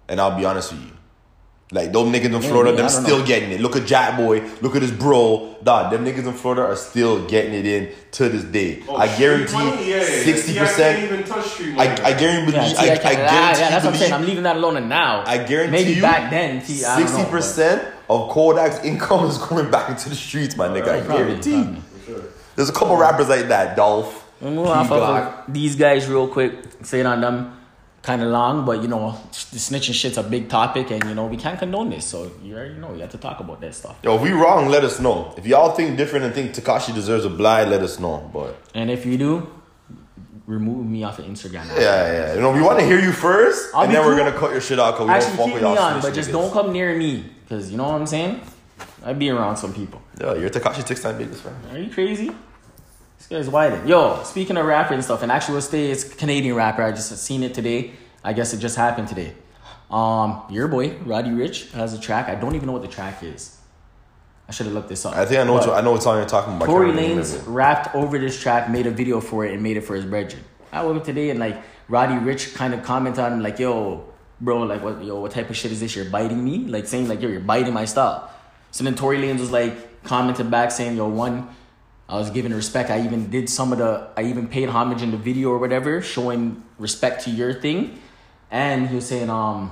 and 0.07 0.19
I'll 0.21 0.37
be 0.37 0.45
honest 0.45 0.71
with 0.71 0.81
you. 0.81 0.91
Like 1.73 1.93
those 1.93 2.07
niggas 2.13 2.33
in 2.35 2.41
Florida, 2.41 2.73
I 2.73 2.75
them 2.75 2.89
still 2.89 3.19
know. 3.19 3.25
getting 3.25 3.51
it. 3.51 3.61
Look 3.61 3.77
at 3.77 3.83
Jackboy. 3.83 4.61
Look 4.61 4.75
at 4.75 4.81
his 4.81 4.91
bro. 4.91 5.55
Dog, 5.63 5.91
them 5.91 6.03
niggas 6.03 6.25
in 6.27 6.33
Florida 6.33 6.63
are 6.63 6.75
still 6.75 7.25
getting 7.29 7.53
it 7.53 7.65
in 7.65 7.93
to 8.11 8.27
this 8.27 8.43
day. 8.43 8.83
Oh, 8.89 8.97
I 8.97 9.07
guarantee 9.17 9.53
money? 9.53 9.89
Yeah, 9.89 9.95
yeah, 9.95 10.01
yeah. 10.01 10.23
sixty 10.23 10.51
T.I. 10.53 10.65
can't 10.65 10.67
percent. 10.67 11.03
even 11.03 11.23
touch 11.23 11.45
street 11.45 11.77
I. 11.77 11.83
I 12.07 12.13
guarantee. 12.19 12.51
yeah, 12.51 12.61
I, 12.63 12.65
T.I. 12.73 12.83
I, 12.83 12.95
guarantee. 12.97 13.21
ah, 13.29 13.49
yeah, 13.51 13.69
that's 13.69 13.85
what 13.85 13.93
I'm 13.93 13.99
saying. 13.99 14.11
I'm 14.13 14.25
leaving 14.25 14.43
that 14.43 14.57
alone. 14.57 14.75
And 14.77 14.89
now, 14.89 15.23
I 15.25 15.37
guarantee 15.37 15.71
maybe 15.71 15.93
you, 15.93 16.01
back 16.01 16.29
then, 16.29 16.61
T, 16.61 16.83
I 16.83 16.97
sixty 16.97 17.21
but- 17.21 17.31
percent 17.31 17.83
of 18.11 18.29
Kodak's 18.31 18.83
income 18.83 19.25
is 19.25 19.37
coming 19.37 19.71
back 19.71 19.89
into 19.89 20.09
the 20.09 20.15
streets, 20.15 20.55
my 20.57 20.67
nigga. 20.67 20.89
I 20.89 21.01
Probably, 21.01 21.25
guarantee. 21.25 21.63
probably. 22.05 22.23
There's 22.55 22.69
a 22.69 22.73
couple 22.73 22.97
rappers 22.97 23.29
like 23.29 23.47
that, 23.47 23.75
Dolph. 23.77 24.29
We'll 24.41 24.51
move 24.51 24.67
off 24.67 24.91
of 24.91 25.53
these 25.53 25.75
guys 25.75 26.07
real 26.07 26.27
quick. 26.27 26.53
Saying 26.83 27.05
on 27.05 27.21
them 27.21 27.57
kind 28.01 28.21
of 28.23 28.29
long, 28.29 28.65
but 28.65 28.81
you 28.81 28.87
know, 28.87 29.11
the 29.51 29.59
snitching 29.59 29.93
shit's 29.93 30.17
a 30.17 30.23
big 30.23 30.49
topic, 30.49 30.89
and 30.91 31.03
you 31.05 31.13
know 31.15 31.27
we 31.27 31.37
can't 31.37 31.57
condone 31.59 31.89
this. 31.91 32.05
So 32.05 32.31
you 32.43 32.55
already 32.55 32.73
know 32.75 32.93
you 32.93 33.01
have 33.01 33.11
to 33.11 33.17
talk 33.17 33.39
about 33.39 33.61
that 33.61 33.75
stuff. 33.75 33.97
Yo, 34.03 34.15
if 34.15 34.21
we 34.21 34.31
wrong, 34.31 34.67
let 34.67 34.83
us 34.83 34.99
know. 34.99 35.33
If 35.37 35.45
y'all 35.45 35.71
think 35.73 35.95
different 35.97 36.25
and 36.25 36.33
think 36.33 36.53
Tekashi 36.53 36.93
deserves 36.93 37.23
a 37.25 37.29
blind, 37.29 37.69
let 37.69 37.81
us 37.81 37.99
know. 37.99 38.29
But 38.33 38.57
And 38.73 38.89
if 38.89 39.05
you 39.05 39.17
do, 39.17 39.47
remove 40.47 40.85
me 40.85 41.03
off 41.03 41.19
of 41.19 41.25
Instagram. 41.25 41.65
yeah, 41.77 42.11
yeah, 42.11 42.33
you 42.35 42.41
know, 42.41 42.51
we 42.51 42.61
want 42.61 42.79
to 42.79 42.85
hear 42.85 42.99
you 42.99 43.11
1st 43.11 43.69
I'll 43.73 43.83
and 43.83 43.93
then 43.93 44.05
we're 44.05 44.17
gonna 44.17 44.31
cut 44.31 44.51
your 44.51 44.61
shit 44.61 44.79
out 44.79 44.91
because 44.93 45.07
we 45.07 45.13
Actually, 45.13 45.29
don't 45.29 45.37
fuck 45.37 45.45
keep 45.45 45.53
with 45.55 45.63
me 45.63 45.69
y'all. 45.75 45.77
on, 45.95 46.01
but 46.01 46.13
just 46.13 46.29
niggas. 46.29 46.33
don't 46.33 46.51
come 46.53 46.71
near 46.73 46.95
me, 46.97 47.25
cause 47.47 47.69
you 47.71 47.77
know 47.77 47.83
what 47.89 47.95
I'm 48.01 48.07
saying. 48.07 48.41
I'd 49.05 49.17
be 49.19 49.29
around 49.29 49.57
some 49.57 49.73
people. 49.73 50.01
Yeah, 50.19 50.35
you're 50.35 50.49
Tekashi 50.49 50.85
six 50.87 51.03
nine 51.03 51.17
biggest 51.17 51.41
fan. 51.43 51.55
Are 51.71 51.77
you 51.77 51.89
crazy? 51.91 52.31
This 53.17 53.27
guy's 53.27 53.49
widen. 53.49 53.87
Yo, 53.87 54.21
speaking 54.23 54.57
of 54.57 54.65
rapper 54.65 54.93
and 54.95 55.03
stuff, 55.03 55.21
and 55.21 55.31
actually, 55.31 55.53
we'll 55.53 55.61
stay. 55.61 55.91
It's 55.91 56.03
Canadian 56.03 56.55
rapper. 56.55 56.81
I 56.83 56.91
just 56.91 57.15
seen 57.19 57.43
it 57.43 57.53
today. 57.53 57.91
I 58.23 58.33
guess 58.33 58.53
it 58.53 58.57
just 58.57 58.75
happened 58.77 59.07
today. 59.07 59.33
Um, 59.89 60.41
your 60.49 60.67
boy 60.67 60.95
Roddy 61.05 61.29
Ricch 61.29 61.71
has 61.71 61.93
a 61.93 61.99
track. 61.99 62.29
I 62.29 62.35
don't 62.35 62.55
even 62.55 62.65
know 62.67 62.73
what 62.73 62.81
the 62.81 62.87
track 62.87 63.21
is. 63.23 63.57
I 64.51 64.53
should 64.53 64.65
have 64.65 64.75
looked 64.75 64.89
this 64.89 65.05
up. 65.05 65.15
I 65.15 65.25
think 65.25 65.39
I 65.39 65.45
know. 65.45 65.53
What 65.53 65.65
you, 65.65 65.71
I 65.71 65.79
know 65.79 65.91
what 65.91 66.03
song 66.03 66.17
you're 66.17 66.25
talking 66.25 66.57
about. 66.57 66.65
Tory 66.65 66.91
Lanez 66.91 67.41
rapped 67.47 67.95
over 67.95 68.19
this 68.19 68.37
track, 68.37 68.69
made 68.69 68.85
a 68.85 68.91
video 68.91 69.21
for 69.21 69.45
it, 69.45 69.53
and 69.53 69.63
made 69.63 69.77
it 69.77 69.81
for 69.85 69.95
his 69.95 70.03
brethren. 70.03 70.43
I 70.73 70.83
woke 70.83 70.97
up 70.97 71.05
today 71.05 71.29
and 71.29 71.39
like 71.39 71.63
Roddy 71.87 72.15
Ricch 72.15 72.53
kind 72.53 72.73
of 72.73 72.83
commented 72.83 73.21
on 73.23 73.31
him 73.31 73.39
like, 73.41 73.59
"Yo, 73.59 74.03
bro, 74.41 74.63
like 74.63 74.83
what, 74.83 75.01
yo, 75.05 75.21
what 75.21 75.31
type 75.31 75.49
of 75.49 75.55
shit 75.55 75.71
is 75.71 75.79
this? 75.79 75.95
You're 75.95 76.09
biting 76.09 76.43
me, 76.43 76.65
like 76.65 76.85
saying 76.85 77.07
like, 77.07 77.21
yo, 77.21 77.29
you're 77.29 77.39
biting 77.39 77.73
my 77.73 77.85
style." 77.85 78.29
So 78.71 78.83
then 78.83 78.95
Tory 78.95 79.19
Lanez 79.19 79.39
was 79.39 79.51
like 79.51 80.03
commented 80.03 80.51
back 80.51 80.71
saying, 80.71 80.97
"Yo, 80.97 81.07
one, 81.07 81.47
I 82.09 82.17
was 82.17 82.29
giving 82.29 82.53
respect. 82.53 82.89
I 82.89 83.05
even 83.05 83.29
did 83.29 83.49
some 83.49 83.71
of 83.71 83.77
the, 83.77 84.09
I 84.17 84.23
even 84.23 84.49
paid 84.49 84.67
homage 84.67 85.01
in 85.01 85.11
the 85.11 85.17
video 85.17 85.47
or 85.51 85.59
whatever, 85.59 86.01
showing 86.01 86.61
respect 86.77 87.23
to 87.23 87.29
your 87.29 87.53
thing." 87.53 88.01
And 88.51 88.89
he 88.89 88.95
was 88.95 89.07
saying, 89.07 89.29
um, 89.29 89.71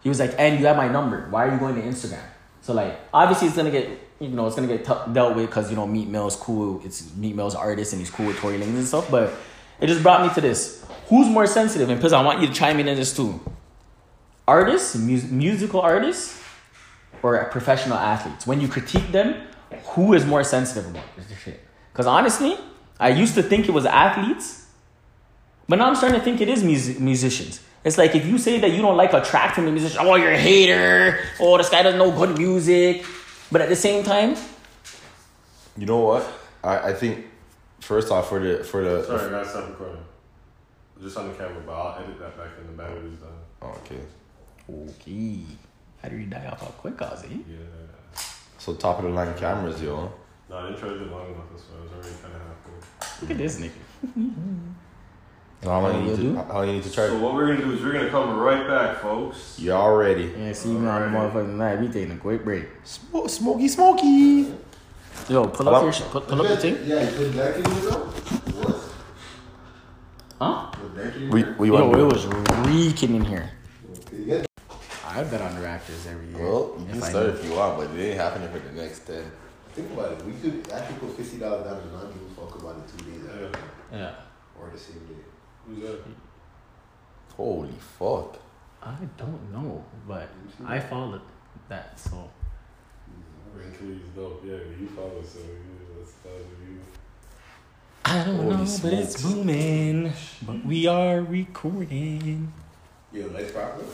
he 0.00 0.08
was 0.08 0.20
like, 0.20 0.36
and 0.38 0.60
you 0.60 0.66
have 0.66 0.76
my 0.76 0.86
number. 0.86 1.26
Why 1.28 1.48
are 1.48 1.52
you 1.52 1.58
going 1.58 1.74
to 1.74 1.82
Instagram? 1.82 2.22
So 2.64 2.72
like, 2.72 2.98
obviously 3.12 3.48
it's 3.48 3.56
gonna 3.58 3.70
get, 3.70 3.90
you 4.20 4.28
know, 4.30 4.46
it's 4.46 4.56
gonna 4.56 4.68
get 4.68 4.86
t- 4.86 5.12
dealt 5.12 5.36
with 5.36 5.46
because 5.50 5.68
you 5.68 5.76
know 5.76 5.86
Meek 5.86 6.08
Mill's 6.08 6.34
cool. 6.34 6.80
It's 6.82 7.14
Meek 7.14 7.34
Mill's 7.34 7.54
artist 7.54 7.92
and 7.92 8.00
he's 8.00 8.08
cool 8.08 8.24
with 8.24 8.38
Tory 8.38 8.56
Lanez 8.56 8.74
and 8.74 8.86
stuff. 8.86 9.10
But 9.10 9.34
it 9.82 9.86
just 9.86 10.02
brought 10.02 10.26
me 10.26 10.32
to 10.32 10.40
this: 10.40 10.82
who's 11.08 11.28
more 11.28 11.46
sensitive? 11.46 11.90
And 11.90 11.98
because 11.98 12.14
I 12.14 12.22
want 12.22 12.40
you 12.40 12.46
to 12.46 12.54
chime 12.54 12.80
in 12.80 12.88
in 12.88 12.96
this 12.96 13.14
too. 13.14 13.38
Artists, 14.48 14.96
mus- 14.96 15.30
musical 15.30 15.82
artists, 15.82 16.40
or 17.22 17.44
professional 17.50 17.98
athletes. 17.98 18.46
When 18.46 18.62
you 18.62 18.68
critique 18.68 19.12
them, 19.12 19.46
who 19.88 20.14
is 20.14 20.24
more 20.24 20.42
sensitive 20.42 20.90
about 20.90 21.04
this 21.18 21.38
shit? 21.38 21.60
Because 21.92 22.06
honestly, 22.06 22.56
I 22.98 23.10
used 23.10 23.34
to 23.34 23.42
think 23.42 23.68
it 23.68 23.72
was 23.72 23.84
athletes, 23.84 24.66
but 25.68 25.76
now 25.78 25.88
I'm 25.88 25.96
starting 25.96 26.18
to 26.18 26.24
think 26.24 26.40
it 26.40 26.48
is 26.48 26.64
music- 26.64 26.98
musicians. 26.98 27.60
It's 27.84 27.98
like 27.98 28.14
if 28.14 28.24
you 28.24 28.38
say 28.38 28.58
that 28.60 28.70
you 28.72 28.80
don't 28.80 28.96
like 28.96 29.12
a 29.12 29.20
track 29.20 29.54
from 29.54 29.66
a 29.68 29.70
musician, 29.72 29.98
oh, 30.02 30.14
you're 30.14 30.32
a 30.32 30.38
hater. 30.38 31.20
Oh, 31.38 31.58
this 31.58 31.68
guy 31.68 31.82
doesn't 31.82 31.98
know 31.98 32.10
good 32.10 32.36
music. 32.38 33.04
But 33.52 33.60
at 33.60 33.68
the 33.68 33.76
same 33.76 34.02
time, 34.02 34.36
You 35.76 35.86
know 35.86 35.98
what? 35.98 36.26
I, 36.62 36.90
I 36.90 36.92
think 36.94 37.26
first 37.80 38.10
off 38.10 38.28
for 38.30 38.38
the 38.40 38.64
for 38.64 38.82
the 38.82 39.04
Sorry, 39.04 39.30
guys, 39.30 39.50
stop 39.50 39.68
recording. 39.68 40.02
Just 41.02 41.16
on 41.18 41.28
the 41.28 41.34
camera, 41.34 41.60
but 41.66 41.72
I'll 41.72 42.02
edit 42.02 42.18
that 42.20 42.36
back 42.38 42.50
in 42.60 42.66
the 42.68 42.72
battery's 42.82 43.18
done. 43.18 43.38
oh, 43.62 43.76
okay. 43.84 44.00
okay, 44.70 45.40
how 46.00 46.08
do 46.08 46.16
you 46.16 46.26
die 46.26 46.46
off 46.46 46.60
how 46.60 46.68
quick 46.68 47.00
I 47.02 47.10
was, 47.10 47.24
eh? 47.24 47.28
Yeah. 47.46 48.20
So 48.58 48.74
top 48.74 48.98
of 49.00 49.04
the 49.04 49.10
line 49.10 49.34
cameras, 49.36 49.82
yo. 49.82 50.10
No, 50.48 50.56
I 50.56 50.66
didn't 50.70 50.80
charge 50.80 51.00
it 51.02 51.10
long 51.10 51.26
enough. 51.26 51.44
That's 51.50 51.64
why 51.64 51.78
I 51.78 51.82
was 51.82 51.92
already 51.92 52.16
kind 52.22 52.34
of 52.34 52.40
halfway. 52.48 53.20
Look 53.20 53.30
at 53.32 53.38
this 53.38 53.60
nigga. 53.60 53.72
How 55.64 55.80
long 55.80 55.84
Oh, 55.96 55.98
you 55.98 56.04
need 56.10 56.16
do? 56.16 56.34
to 56.34 56.42
how 56.44 56.54
long 56.58 56.66
you 56.68 56.72
need 56.74 56.82
to 56.82 56.90
charge? 56.90 57.10
So 57.10 57.18
what 57.20 57.34
we're 57.34 57.46
gonna 57.46 57.64
do 57.64 57.72
is 57.72 57.82
we're 57.82 57.92
gonna 57.92 58.10
come 58.10 58.36
right 58.38 58.66
back, 58.68 58.98
folks. 59.00 59.58
Y'all 59.58 59.96
ready? 59.96 60.32
Yeah, 60.38 60.52
see 60.52 60.70
you 60.70 60.76
on 60.78 60.84
the 61.12 61.18
motherfucking 61.18 61.54
night. 61.56 61.80
We 61.80 61.88
taking 61.88 62.12
a 62.12 62.16
quick 62.18 62.44
break. 62.44 62.66
Smoke, 62.84 63.30
smoky, 63.30 63.68
smoky. 63.68 64.52
Yo, 65.28 65.46
pull 65.46 65.64
Hello? 65.66 65.72
up 65.78 65.82
your 65.84 65.92
shit. 65.92 66.06
Pull, 66.10 66.20
pull 66.22 66.40
up 66.42 66.48
the 66.48 66.56
thing. 66.58 66.78
Yeah, 66.84 67.08
you 67.10 67.16
put 67.16 67.32
black 67.32 67.54
in 67.56 67.60
it 67.62 67.64
though? 67.64 68.04
What? 68.60 68.82
Huh? 70.38 70.70
Put 70.72 71.30
We 71.32 71.44
we 71.58 71.68
Yo, 71.68 71.88
want. 71.88 71.98
it 72.00 72.04
was 72.04 72.26
reeking 72.68 73.14
in 73.14 73.24
here. 73.24 73.50
You 74.12 74.24
get 74.26 74.46
I 75.08 75.22
bet 75.24 75.40
on 75.40 75.54
the 75.54 75.60
Raptors 75.66 76.06
every 76.10 76.26
year. 76.26 76.44
Well, 76.44 76.76
you 76.78 76.86
can 76.92 77.00
start 77.02 77.26
if 77.26 77.44
you 77.44 77.52
want, 77.52 77.78
but 77.78 77.90
it 77.96 78.02
ain't 78.10 78.20
happening 78.20 78.48
for 78.50 78.58
the 78.58 78.72
next 78.82 79.06
ten. 79.06 79.24
Think 79.74 79.92
about 79.92 80.12
it. 80.12 80.24
We 80.26 80.32
could 80.34 80.70
actually 80.72 80.96
put 80.98 81.16
fifty 81.16 81.38
dollars 81.38 81.64
down 81.64 81.78
and 81.80 81.92
not 81.92 82.12
give 82.12 82.22
a 82.22 82.40
fuck 82.40 82.60
about 82.60 82.76
it 82.76 82.98
two 82.98 83.04
days 83.10 83.22
after, 83.30 83.58
Yeah. 83.92 84.10
or 84.60 84.68
the 84.70 84.78
same 84.78 84.98
day. 85.06 85.14
Who's 85.66 85.82
that? 85.82 86.00
Holy 87.36 87.72
fuck. 87.98 88.38
I 88.82 88.96
don't 89.16 89.52
know, 89.52 89.84
but 90.06 90.28
I 90.66 90.78
followed 90.78 91.22
that, 91.68 91.98
so. 91.98 92.30
Mm-hmm. 93.10 93.58
Rankly's 93.58 94.08
dope. 94.14 94.42
Yeah, 94.44 94.52
you 94.78 94.88
follow, 94.88 95.22
so 95.22 95.38
yeah, 95.40 95.96
that's 95.98 96.12
that 96.22 96.44
you. 96.62 96.80
I 98.04 98.24
don't 98.24 98.36
Holy 98.36 98.50
know, 98.50 98.78
but 98.82 98.92
it's 98.92 99.22
booming. 99.22 100.12
But 100.42 100.66
we 100.66 100.86
are 100.86 101.22
recording. 101.22 102.52
Yeah, 103.10 103.24
lights 103.26 103.52
proper. 103.52 103.84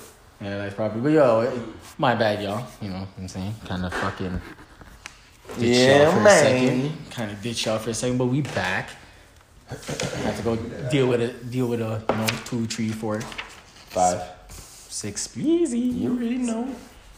Yeah, 0.41 0.59
that's 0.59 0.75
probably. 0.75 1.03
But 1.03 1.13
yo, 1.13 1.63
my 1.99 2.15
bad, 2.15 2.43
y'all. 2.43 2.67
You 2.83 2.89
know 2.89 3.01
what 3.01 3.09
I'm 3.17 3.29
saying? 3.29 3.55
Kind 3.67 3.85
of 3.85 3.95
fucking. 3.95 4.41
ditch 5.59 5.77
Yeah, 5.77 6.03
y'all 6.03 6.13
for 6.13 6.21
man. 6.21 6.27
A 6.27 6.41
second. 6.41 7.11
Kind 7.11 7.31
of 7.31 7.43
ditch 7.43 7.67
y'all 7.67 7.79
for 7.79 7.91
a 7.91 7.95
second, 7.95 8.19
but 8.19 8.27
we 8.27 8.41
back. 8.41 8.91
Have 9.71 10.37
to 10.37 10.43
go 10.43 10.57
deal 10.91 11.07
with 11.07 11.21
it. 11.21 11.51
Deal 11.51 11.67
with 11.67 11.81
a 11.81 12.03
you 12.09 12.17
know 12.17 12.27
two, 12.45 12.67
three, 12.67 12.89
four, 12.91 13.21
five, 13.21 14.21
six. 14.49 15.37
Easy. 15.37 15.79
You 15.79 16.11
already 16.11 16.39
know. 16.39 16.69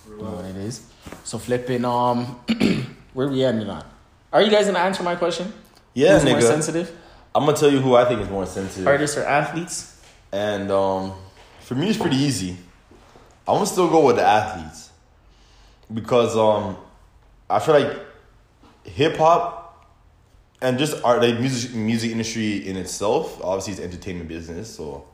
You 0.08 0.16
know 0.16 0.30
what 0.30 0.44
it 0.44 0.56
is. 0.56 0.86
So 1.24 1.38
flipping. 1.38 1.84
Um, 1.84 2.26
where 3.14 3.28
we 3.28 3.42
ending 3.42 3.70
on? 3.70 3.84
Are 4.32 4.42
you 4.42 4.50
guys 4.50 4.66
gonna 4.66 4.78
answer 4.78 5.02
my 5.02 5.16
question? 5.16 5.52
Yeah, 5.94 6.18
Who's 6.18 6.30
more 6.30 6.40
sensitive? 6.40 6.90
I'm 7.34 7.46
gonna 7.46 7.56
tell 7.56 7.70
you 7.70 7.80
who 7.80 7.94
I 7.94 8.04
think 8.04 8.20
is 8.20 8.28
more 8.28 8.46
sensitive. 8.46 8.86
Artists 8.86 9.16
or 9.16 9.24
athletes? 9.24 10.00
And 10.30 10.70
um, 10.70 11.12
for 11.60 11.74
me, 11.74 11.88
it's 11.88 11.98
pretty 11.98 12.16
easy. 12.16 12.56
I'm 13.48 13.54
gonna 13.56 13.66
still 13.66 13.88
go 13.88 14.06
with 14.06 14.16
the 14.16 14.24
athletes 14.24 14.90
because 15.92 16.36
um, 16.36 16.76
I 17.48 17.58
feel 17.58 17.80
like 17.80 17.98
hip 18.84 19.16
hop 19.16 19.61
and 20.62 20.78
just 20.78 21.02
art, 21.04 21.20
like 21.20 21.38
music, 21.38 21.74
music 21.74 22.12
industry 22.12 22.66
in 22.66 22.76
itself. 22.76 23.42
Obviously, 23.42 23.72
it's 23.74 23.82
entertainment 23.82 24.28
business. 24.28 24.74
So 24.74 25.04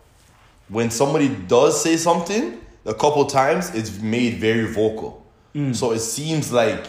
when 0.69 0.91
somebody 0.91 1.29
does 1.29 1.83
say 1.83 1.97
something, 1.97 2.61
a 2.85 2.95
couple 2.95 3.25
times, 3.27 3.75
it's 3.75 4.01
made 4.01 4.39
very 4.39 4.73
vocal. 4.73 5.27
Mm. 5.55 5.75
So 5.75 5.93
it 5.93 6.01
seems 6.01 6.53
like 6.53 6.87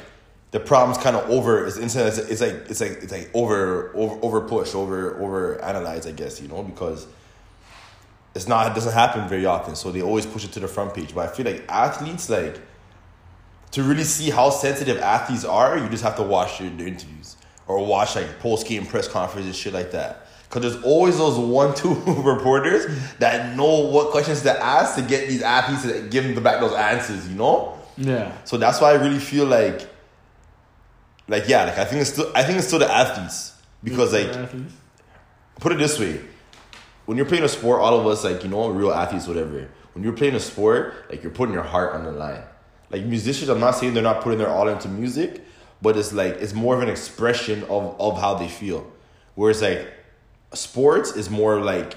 the 0.51 0.59
problem's 0.59 1.01
kind 1.01 1.15
of 1.15 1.29
over. 1.29 1.65
It's, 1.65 1.77
it's, 1.77 1.95
it's 1.95 2.41
like 2.41 2.53
it's 2.69 2.81
like 2.81 2.91
it's 2.91 3.11
like 3.11 3.31
over 3.33 3.91
over 3.95 4.19
over 4.21 4.41
push 4.41 4.75
over 4.75 5.19
over 5.21 5.61
analyzed. 5.61 6.07
I 6.07 6.11
guess 6.11 6.41
you 6.41 6.47
know 6.47 6.63
because 6.63 7.07
it's 8.35 8.47
not 8.47 8.71
it 8.71 8.75
doesn't 8.75 8.93
happen 8.93 9.27
very 9.27 9.45
often 9.45 9.75
so 9.75 9.91
they 9.91 10.01
always 10.01 10.25
push 10.25 10.45
it 10.45 10.51
to 10.51 10.59
the 10.59 10.67
front 10.67 10.93
page 10.93 11.13
but 11.13 11.27
i 11.27 11.31
feel 11.31 11.45
like 11.45 11.63
athletes 11.67 12.29
like 12.29 12.59
to 13.71 13.83
really 13.83 14.03
see 14.03 14.29
how 14.29 14.49
sensitive 14.49 14.97
athletes 14.99 15.45
are 15.45 15.77
you 15.77 15.89
just 15.89 16.03
have 16.03 16.15
to 16.15 16.23
watch 16.23 16.59
their, 16.59 16.69
their 16.69 16.87
interviews 16.87 17.35
or 17.69 17.85
watch 17.85 18.15
like 18.17 18.39
post-game 18.39 18.85
press 18.85 19.07
conferences 19.07 19.55
shit 19.55 19.71
like 19.73 19.91
that 19.91 20.27
because 20.49 20.61
there's 20.63 20.83
always 20.83 21.17
those 21.17 21.37
one 21.37 21.73
two 21.75 21.93
reporters 22.23 22.87
that 23.19 23.55
know 23.55 23.79
what 23.87 24.09
questions 24.11 24.41
to 24.41 24.63
ask 24.63 24.95
to 24.95 25.01
get 25.03 25.29
these 25.29 25.41
athletes 25.43 25.83
to 25.83 26.07
give 26.09 26.23
them 26.33 26.43
back 26.43 26.59
those 26.59 26.73
answers 26.73 27.27
you 27.29 27.35
know 27.35 27.77
Yeah. 27.97 28.31
so 28.43 28.57
that's 28.57 28.81
why 28.81 28.91
I 28.91 28.95
really 28.95 29.19
feel 29.19 29.45
like, 29.45 29.87
like 31.27 31.47
yeah, 31.47 31.65
like 31.65 31.77
I 31.77 31.85
think 31.85 32.01
it's 32.01 32.11
still 32.11 32.31
I 32.35 32.43
think 32.43 32.57
it's 32.57 32.67
still 32.67 32.79
the 32.79 32.91
athletes 32.91 33.53
because 33.83 34.13
like 34.13 34.27
athletes. 34.29 34.73
put 35.59 35.71
it 35.71 35.77
this 35.77 35.99
way, 35.99 36.19
when 37.05 37.17
you're 37.17 37.25
playing 37.27 37.43
a 37.43 37.49
sport, 37.49 37.81
all 37.81 37.99
of 37.99 38.07
us 38.07 38.23
like 38.23 38.43
you 38.43 38.49
know 38.49 38.69
real 38.69 38.91
athletes 38.91 39.27
whatever. 39.27 39.67
When 39.93 40.03
you're 40.03 40.13
playing 40.13 40.35
a 40.35 40.39
sport, 40.39 40.93
like 41.09 41.21
you're 41.23 41.31
putting 41.31 41.53
your 41.53 41.63
heart 41.63 41.93
on 41.93 42.03
the 42.03 42.11
line. 42.11 42.41
Like 42.89 43.03
musicians, 43.05 43.49
I'm 43.49 43.59
not 43.59 43.71
saying 43.75 43.93
they're 43.93 44.01
not 44.03 44.21
putting 44.21 44.39
their 44.39 44.49
all 44.49 44.67
into 44.67 44.87
music, 44.87 45.43
but 45.81 45.97
it's 45.97 46.13
like 46.13 46.35
it's 46.35 46.53
more 46.53 46.75
of 46.75 46.81
an 46.81 46.89
expression 46.89 47.63
of 47.63 47.99
of 47.99 48.19
how 48.19 48.35
they 48.35 48.47
feel. 48.47 48.91
Whereas 49.35 49.61
like 49.61 49.87
sports 50.53 51.15
is 51.15 51.29
more 51.29 51.61
like 51.61 51.95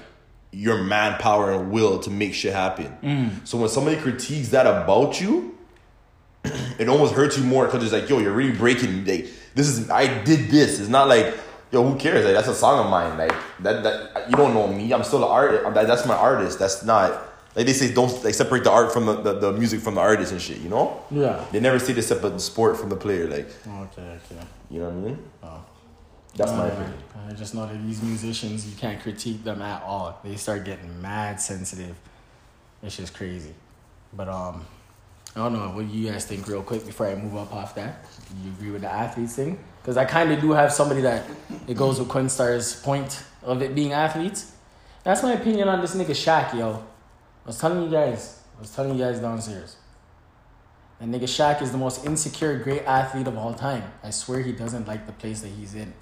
your 0.51 0.83
manpower 0.83 1.51
and 1.51 1.71
will 1.71 1.99
to 1.99 2.09
make 2.09 2.33
shit 2.33 2.53
happen. 2.53 2.95
Mm. 3.01 3.47
So 3.47 3.57
when 3.57 3.69
somebody 3.69 3.97
critiques 3.97 4.49
that 4.49 4.67
about 4.67 5.19
you, 5.19 5.57
it 6.43 6.87
almost 6.87 7.13
hurts 7.13 7.37
you 7.37 7.43
more 7.43 7.65
because 7.65 7.83
it's 7.83 7.93
like, 7.93 8.07
yo, 8.07 8.19
you're 8.19 8.33
really 8.33 8.55
breaking. 8.55 9.05
Like, 9.05 9.27
this 9.55 9.67
is 9.67 9.89
I 9.89 10.23
did 10.23 10.49
this. 10.49 10.79
It's 10.79 10.89
not 10.89 11.07
like, 11.07 11.35
yo, 11.71 11.83
who 11.83 11.97
cares? 11.97 12.23
Like 12.23 12.35
that's 12.35 12.47
a 12.47 12.55
song 12.55 12.85
of 12.85 12.91
mine. 12.91 13.17
Like 13.17 13.35
that 13.61 13.83
that 13.83 14.29
you 14.29 14.35
don't 14.35 14.53
know 14.53 14.67
me. 14.67 14.93
I'm 14.93 15.03
still 15.03 15.23
an 15.23 15.29
artist. 15.29 15.73
That, 15.73 15.87
that's 15.87 16.05
my 16.05 16.15
artist. 16.15 16.59
That's 16.59 16.83
not 16.83 17.32
like 17.55 17.65
they 17.65 17.73
say. 17.73 17.93
Don't 17.93 18.23
like 18.23 18.33
separate 18.33 18.63
the 18.63 18.71
art 18.71 18.91
from 18.91 19.05
the, 19.05 19.15
the, 19.21 19.33
the 19.39 19.51
music 19.53 19.81
from 19.81 19.95
the 19.95 20.01
artist 20.01 20.31
and 20.31 20.41
shit. 20.41 20.59
You 20.59 20.69
know? 20.69 21.03
Yeah. 21.11 21.43
They 21.51 21.59
never 21.59 21.79
say 21.79 21.93
they 21.93 22.01
separate 22.01 22.31
the 22.31 22.39
sport 22.39 22.77
from 22.77 22.89
the 22.89 22.95
player. 22.95 23.27
Like 23.27 23.47
Okay. 23.67 24.01
Okay. 24.01 24.41
you 24.69 24.79
know 24.79 24.89
what 24.89 24.93
I 24.93 25.07
mean? 25.07 25.19
Oh. 25.43 25.65
That's 26.35 26.51
my 26.51 26.67
opinion. 26.67 26.93
I 27.29 27.33
just 27.33 27.53
know 27.53 27.67
that 27.67 27.81
these 27.85 28.01
musicians, 28.01 28.67
you 28.67 28.75
can't 28.75 28.99
critique 29.01 29.43
them 29.43 29.61
at 29.61 29.83
all. 29.83 30.19
They 30.23 30.35
start 30.35 30.65
getting 30.65 31.01
mad 31.01 31.39
sensitive. 31.39 31.95
It's 32.81 32.97
just 32.97 33.13
crazy. 33.13 33.53
But 34.13 34.29
um, 34.29 34.65
I 35.35 35.39
don't 35.39 35.53
know. 35.53 35.69
What 35.69 35.89
do 35.89 35.95
you 35.95 36.11
guys 36.11 36.25
think, 36.25 36.47
real 36.47 36.63
quick, 36.63 36.85
before 36.85 37.07
I 37.07 37.15
move 37.15 37.35
up 37.37 37.53
off 37.53 37.75
that? 37.75 38.05
Do 38.29 38.47
you 38.47 38.51
agree 38.51 38.71
with 38.71 38.81
the 38.81 38.91
athletes 38.91 39.35
thing? 39.35 39.59
Because 39.81 39.95
I 39.95 40.05
kind 40.05 40.31
of 40.31 40.41
do 40.41 40.51
have 40.53 40.73
somebody 40.73 41.01
that 41.01 41.25
it 41.67 41.77
goes 41.77 41.99
with 41.99 42.07
Quinstar's 42.09 42.81
point 42.81 43.23
of 43.43 43.61
it 43.61 43.75
being 43.75 43.93
athletes. 43.93 44.53
That's 45.03 45.21
my 45.21 45.33
opinion 45.33 45.67
on 45.67 45.81
this 45.81 45.95
nigga 45.95 46.11
Shaq, 46.11 46.57
yo. 46.57 46.83
I 47.43 47.47
was 47.47 47.59
telling 47.59 47.83
you 47.83 47.89
guys. 47.89 48.39
I 48.57 48.61
was 48.61 48.73
telling 48.73 48.97
you 48.97 49.03
guys 49.03 49.19
downstairs. 49.19 49.75
That 50.99 51.09
nigga 51.09 51.23
Shaq 51.23 51.61
is 51.61 51.71
the 51.71 51.77
most 51.77 52.05
insecure 52.05 52.57
great 52.59 52.83
athlete 52.83 53.27
of 53.27 53.37
all 53.37 53.53
time. 53.53 53.83
I 54.03 54.11
swear 54.11 54.39
he 54.39 54.53
doesn't 54.53 54.87
like 54.87 55.05
the 55.05 55.11
place 55.11 55.41
that 55.41 55.49
he's 55.49 55.75
in. 55.75 55.93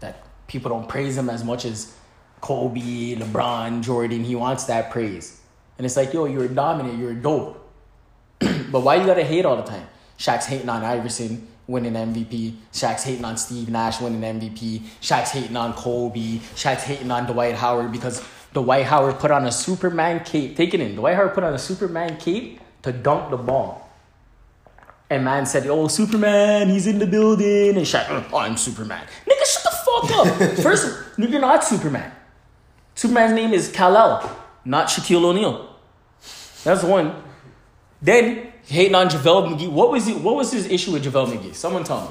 That 0.00 0.26
people 0.46 0.70
don't 0.70 0.88
praise 0.88 1.16
him 1.16 1.30
as 1.30 1.42
much 1.42 1.64
as 1.64 1.94
Kobe, 2.40 3.16
LeBron, 3.16 3.82
Jordan. 3.82 4.24
He 4.24 4.34
wants 4.34 4.64
that 4.64 4.90
praise. 4.90 5.40
And 5.78 5.86
it's 5.86 5.96
like, 5.96 6.12
yo, 6.12 6.26
you're 6.26 6.48
dominant, 6.48 6.98
you're 6.98 7.14
dope. 7.14 7.64
but 8.38 8.80
why 8.80 8.96
you 8.96 9.06
gotta 9.06 9.24
hate 9.24 9.46
all 9.46 9.56
the 9.56 9.62
time? 9.62 9.86
Shaq's 10.18 10.46
hating 10.46 10.68
on 10.68 10.84
Iverson 10.84 11.46
winning 11.66 11.92
MVP. 11.92 12.56
Shaq's 12.72 13.04
hating 13.04 13.24
on 13.24 13.36
Steve 13.36 13.68
Nash 13.68 14.00
winning 14.00 14.20
MVP. 14.20 14.82
Shaq's 15.00 15.30
hating 15.30 15.56
on 15.56 15.72
Kobe. 15.74 16.38
Shaq's 16.56 16.82
hating 16.82 17.10
on 17.10 17.26
Dwight 17.26 17.54
Howard 17.54 17.92
because 17.92 18.20
Dwight 18.52 18.86
Howard 18.86 19.18
put 19.18 19.30
on 19.30 19.44
a 19.46 19.52
Superman 19.52 20.24
cape. 20.24 20.56
Take 20.56 20.74
it 20.74 20.80
in. 20.80 20.96
Dwight 20.96 21.16
Howard 21.16 21.34
put 21.34 21.44
on 21.44 21.54
a 21.54 21.58
Superman 21.58 22.16
cape 22.16 22.60
to 22.82 22.92
dunk 22.92 23.30
the 23.30 23.36
ball. 23.36 23.88
And 25.10 25.24
man 25.24 25.46
said, 25.46 25.66
"Oh, 25.66 25.88
Superman, 25.88 26.68
he's 26.68 26.86
in 26.86 26.98
the 26.98 27.06
building." 27.06 27.76
And 27.76 27.86
Shaq, 27.86 28.06
"Mm, 28.06 28.32
"I'm 28.34 28.56
Superman." 28.56 29.06
Nigga, 29.26 29.44
shut 29.46 29.62
the 29.64 29.70
fuck 29.70 30.16
up. 30.16 30.58
First, 30.62 31.18
you're 31.18 31.40
not 31.40 31.64
Superman. 31.64 32.12
Superman's 32.94 33.32
name 33.32 33.52
is 33.52 33.70
Kal-El, 33.70 34.36
not 34.64 34.88
Shaquille 34.88 35.24
O'Neal. 35.24 35.76
That's 36.64 36.82
one. 36.82 37.14
Then 38.02 38.52
hating 38.64 38.94
on 38.94 39.08
JaVale 39.08 39.48
McGee. 39.48 39.70
What 39.70 39.90
was 39.90 40.08
it? 40.08 40.20
What 40.20 40.36
was 40.36 40.52
his 40.52 40.66
issue 40.66 40.92
with 40.92 41.04
JaVale 41.04 41.38
McGee? 41.38 41.54
Someone 41.54 41.84
tell 41.84 42.02
me. 42.02 42.08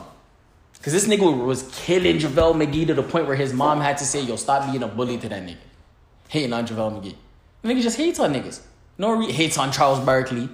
Cause 0.82 0.94
this 0.94 1.08
nigga 1.08 1.46
was 1.46 1.64
killing 1.74 2.18
JaVale 2.18 2.56
McGee 2.56 2.88
to 2.88 2.94
the 2.94 3.04
point 3.04 3.28
where 3.28 3.36
his 3.36 3.52
mom 3.52 3.82
had 3.82 3.98
to 3.98 4.06
say, 4.06 4.22
"Yo, 4.22 4.38
stop 4.38 4.72
being 4.72 4.82
a 4.82 4.88
bully 4.88 5.18
to 5.18 5.30
that 5.30 5.44
nigga." 5.44 5.67
Hating 6.30 6.54
on 6.54 6.68
JaVale 6.68 7.02
McGee. 7.02 7.16
The 7.62 7.70
nigga 7.70 7.82
just 7.82 7.98
hates 7.98 8.20
on 8.20 8.34
niggas. 8.34 8.62
No 8.98 9.12
re- 9.18 9.32
hates 9.32 9.58
on 9.58 9.72
Charles 9.72 10.00
Barkley. 10.00 10.50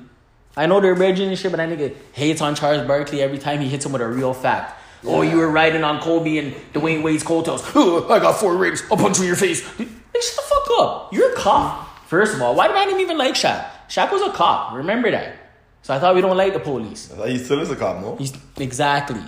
I 0.55 0.65
know 0.67 0.79
they're 0.79 0.95
bridging 0.95 1.29
and 1.29 1.38
shit, 1.38 1.51
but 1.51 1.57
that 1.57 1.69
nigga 1.69 1.95
hates 2.13 2.41
on 2.41 2.55
Charles 2.55 2.86
Barkley 2.88 3.21
every 3.21 3.39
time 3.39 3.59
he 3.59 3.67
hits 3.69 3.86
him 3.86 3.91
with 3.91 4.01
a 4.01 4.07
real 4.07 4.33
fact. 4.33 4.79
Oh, 5.05 5.21
you 5.21 5.38
were 5.38 5.49
riding 5.49 5.83
on 5.83 5.99
Kobe 5.99 6.38
and 6.38 6.53
Dwyane 6.73 7.03
Wade's 7.03 7.23
coattails. 7.23 7.63
Oh, 7.75 8.07
I 8.09 8.19
got 8.19 8.33
four 8.39 8.55
rings. 8.55 8.83
I'll 8.89 8.97
punch 8.97 9.17
you 9.17 9.23
in 9.23 9.27
your 9.27 9.36
face. 9.36 9.62
Nigga, 9.63 9.77
shut 9.77 10.36
the 10.36 10.41
fuck 10.47 10.67
up. 10.79 11.13
You're 11.13 11.33
a 11.33 11.36
cop. 11.36 12.07
First 12.07 12.36
of 12.36 12.41
all, 12.41 12.55
why 12.55 12.67
do 12.67 12.73
I 12.73 12.99
even 13.01 13.17
like 13.17 13.33
Shaq? 13.33 13.67
Shaq 13.89 14.12
was 14.12 14.21
a 14.21 14.31
cop. 14.31 14.73
Remember 14.75 15.09
that. 15.12 15.36
So 15.81 15.93
I 15.93 15.99
thought 15.99 16.15
we 16.15 16.21
don't 16.21 16.38
like 16.38 16.53
the 16.53 16.59
police. 16.59 17.12
He 17.25 17.38
still 17.39 17.59
is 17.59 17.69
a 17.71 17.75
cop, 17.75 18.01
no? 18.01 18.15
He's 18.15 18.31
exactly. 18.57 19.19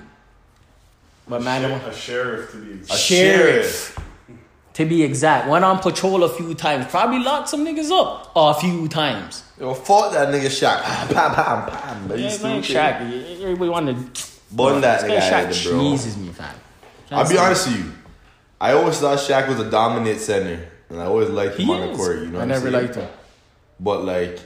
But 1.28 1.42
man, 1.42 1.66
a 1.66 1.94
sheriff 1.94 2.52
to 2.52 2.58
be 2.58 2.72
A 2.72 2.76
exact. 2.76 3.00
sheriff. 3.02 4.00
To 4.76 4.86
be 4.86 5.04
exact, 5.04 5.48
went 5.50 5.66
on 5.66 5.80
patrol 5.80 6.24
a 6.24 6.30
few 6.30 6.54
times. 6.54 6.86
Probably 6.88 7.20
locked 7.20 7.50
some 7.50 7.66
niggas 7.66 7.90
up 7.92 8.32
a 8.36 8.54
few 8.54 8.88
times. 8.88 9.44
Yo, 9.60 9.74
fuck 9.74 10.12
that 10.14 10.30
nigga 10.30 10.46
Shaq. 10.48 10.82
Pam, 11.14 11.34
pam, 11.34 11.70
pam. 11.70 12.08
But 12.08 12.20
Yeah, 12.20 12.30
he's 12.30 12.44
man, 12.44 12.62
Shaq. 12.62 13.42
Everybody 13.42 13.70
wanted 13.70 14.14
to. 14.16 14.28
Bun 14.52 14.82
that 14.82 15.02
nigga 15.02 15.08
guy 15.20 15.32
Shaq 15.46 15.50
of 15.68 15.72
bro. 15.72 15.92
cheeses 15.92 16.18
me, 16.18 16.30
fam. 16.30 16.54
I'll 17.12 17.28
be 17.28 17.38
honest 17.38 17.68
with 17.68 17.78
you. 17.80 17.92
I 18.62 18.74
always 18.74 19.00
thought 19.00 19.18
Shaq 19.18 19.48
was 19.50 19.60
a 19.60 19.70
dominant 19.70 20.20
center, 20.20 20.68
and 20.90 21.00
I 21.02 21.06
always 21.06 21.30
liked 21.30 21.56
him 21.58 21.66
He 21.68 21.74
on 21.74 21.90
the 21.92 21.96
court. 21.96 22.20
You 22.20 22.26
know, 22.28 22.30
I 22.30 22.32
what 22.34 22.42
I'm 22.44 22.48
never 22.50 22.72
saying? 22.72 22.84
liked 22.86 22.96
him. 22.96 23.10
But 23.80 24.04
like, 24.06 24.40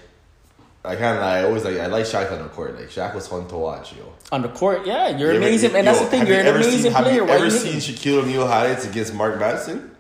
I 0.86 0.96
kind 0.96 1.18
of 1.18 1.24
I 1.24 1.44
always 1.44 1.64
like 1.66 1.78
I 1.78 1.88
like 1.88 2.06
Shaq 2.06 2.32
on 2.32 2.40
the 2.44 2.50
court. 2.50 2.76
Like 2.76 2.90
Shaq 2.90 3.14
was 3.16 3.28
fun 3.28 3.48
to 3.48 3.56
watch, 3.58 3.94
yo. 3.94 4.14
On 4.32 4.42
the 4.44 4.50
court, 4.50 4.86
yeah, 4.86 5.10
you're 5.10 5.32
You 5.32 5.38
ever- 5.38 5.48
amazing, 5.48 5.76
and 5.76 5.86
yo, 5.86 5.92
that's 5.92 6.00
the 6.04 6.06
thing. 6.08 6.28
You're 6.28 6.36
you 6.44 6.50
an 6.50 6.56
amazing 6.56 6.80
seen, 6.82 6.92
player. 6.94 7.06
Have 7.06 7.14
you 7.16 7.28
ever 7.30 7.46
you 7.46 7.52
seen? 7.52 7.76
Shaquille 7.96 8.22
O'Neal 8.24 8.48
highlights 8.48 8.86
against 8.86 9.14
Mark 9.16 9.40
Madison? 9.40 9.96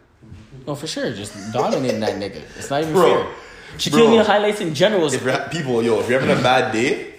No, 0.67 0.75
for 0.75 0.87
sure, 0.87 1.11
just 1.13 1.33
dominating 1.53 1.99
that 2.01 2.15
nigga. 2.15 2.41
It's 2.57 2.69
not 2.69 2.81
even 2.81 2.93
Bro, 2.93 3.23
fair. 3.23 3.33
Shaquille. 3.77 4.07
O'Neal 4.07 4.23
highlights 4.23 4.61
in 4.61 4.73
general. 4.73 5.05
is- 5.05 5.13
If 5.13 5.23
you're, 5.23 5.37
people, 5.51 5.83
yo, 5.83 5.99
if 5.99 6.09
you're 6.09 6.19
having 6.19 6.37
a 6.37 6.41
bad 6.41 6.71
day, 6.73 7.13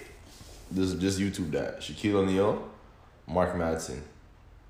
just 0.73 0.99
just 0.99 1.19
YouTube 1.19 1.51
that 1.51 1.79
Shaquille 1.81 2.15
O'Neal, 2.15 2.67
Mark 3.27 3.55
Madison 3.57 4.03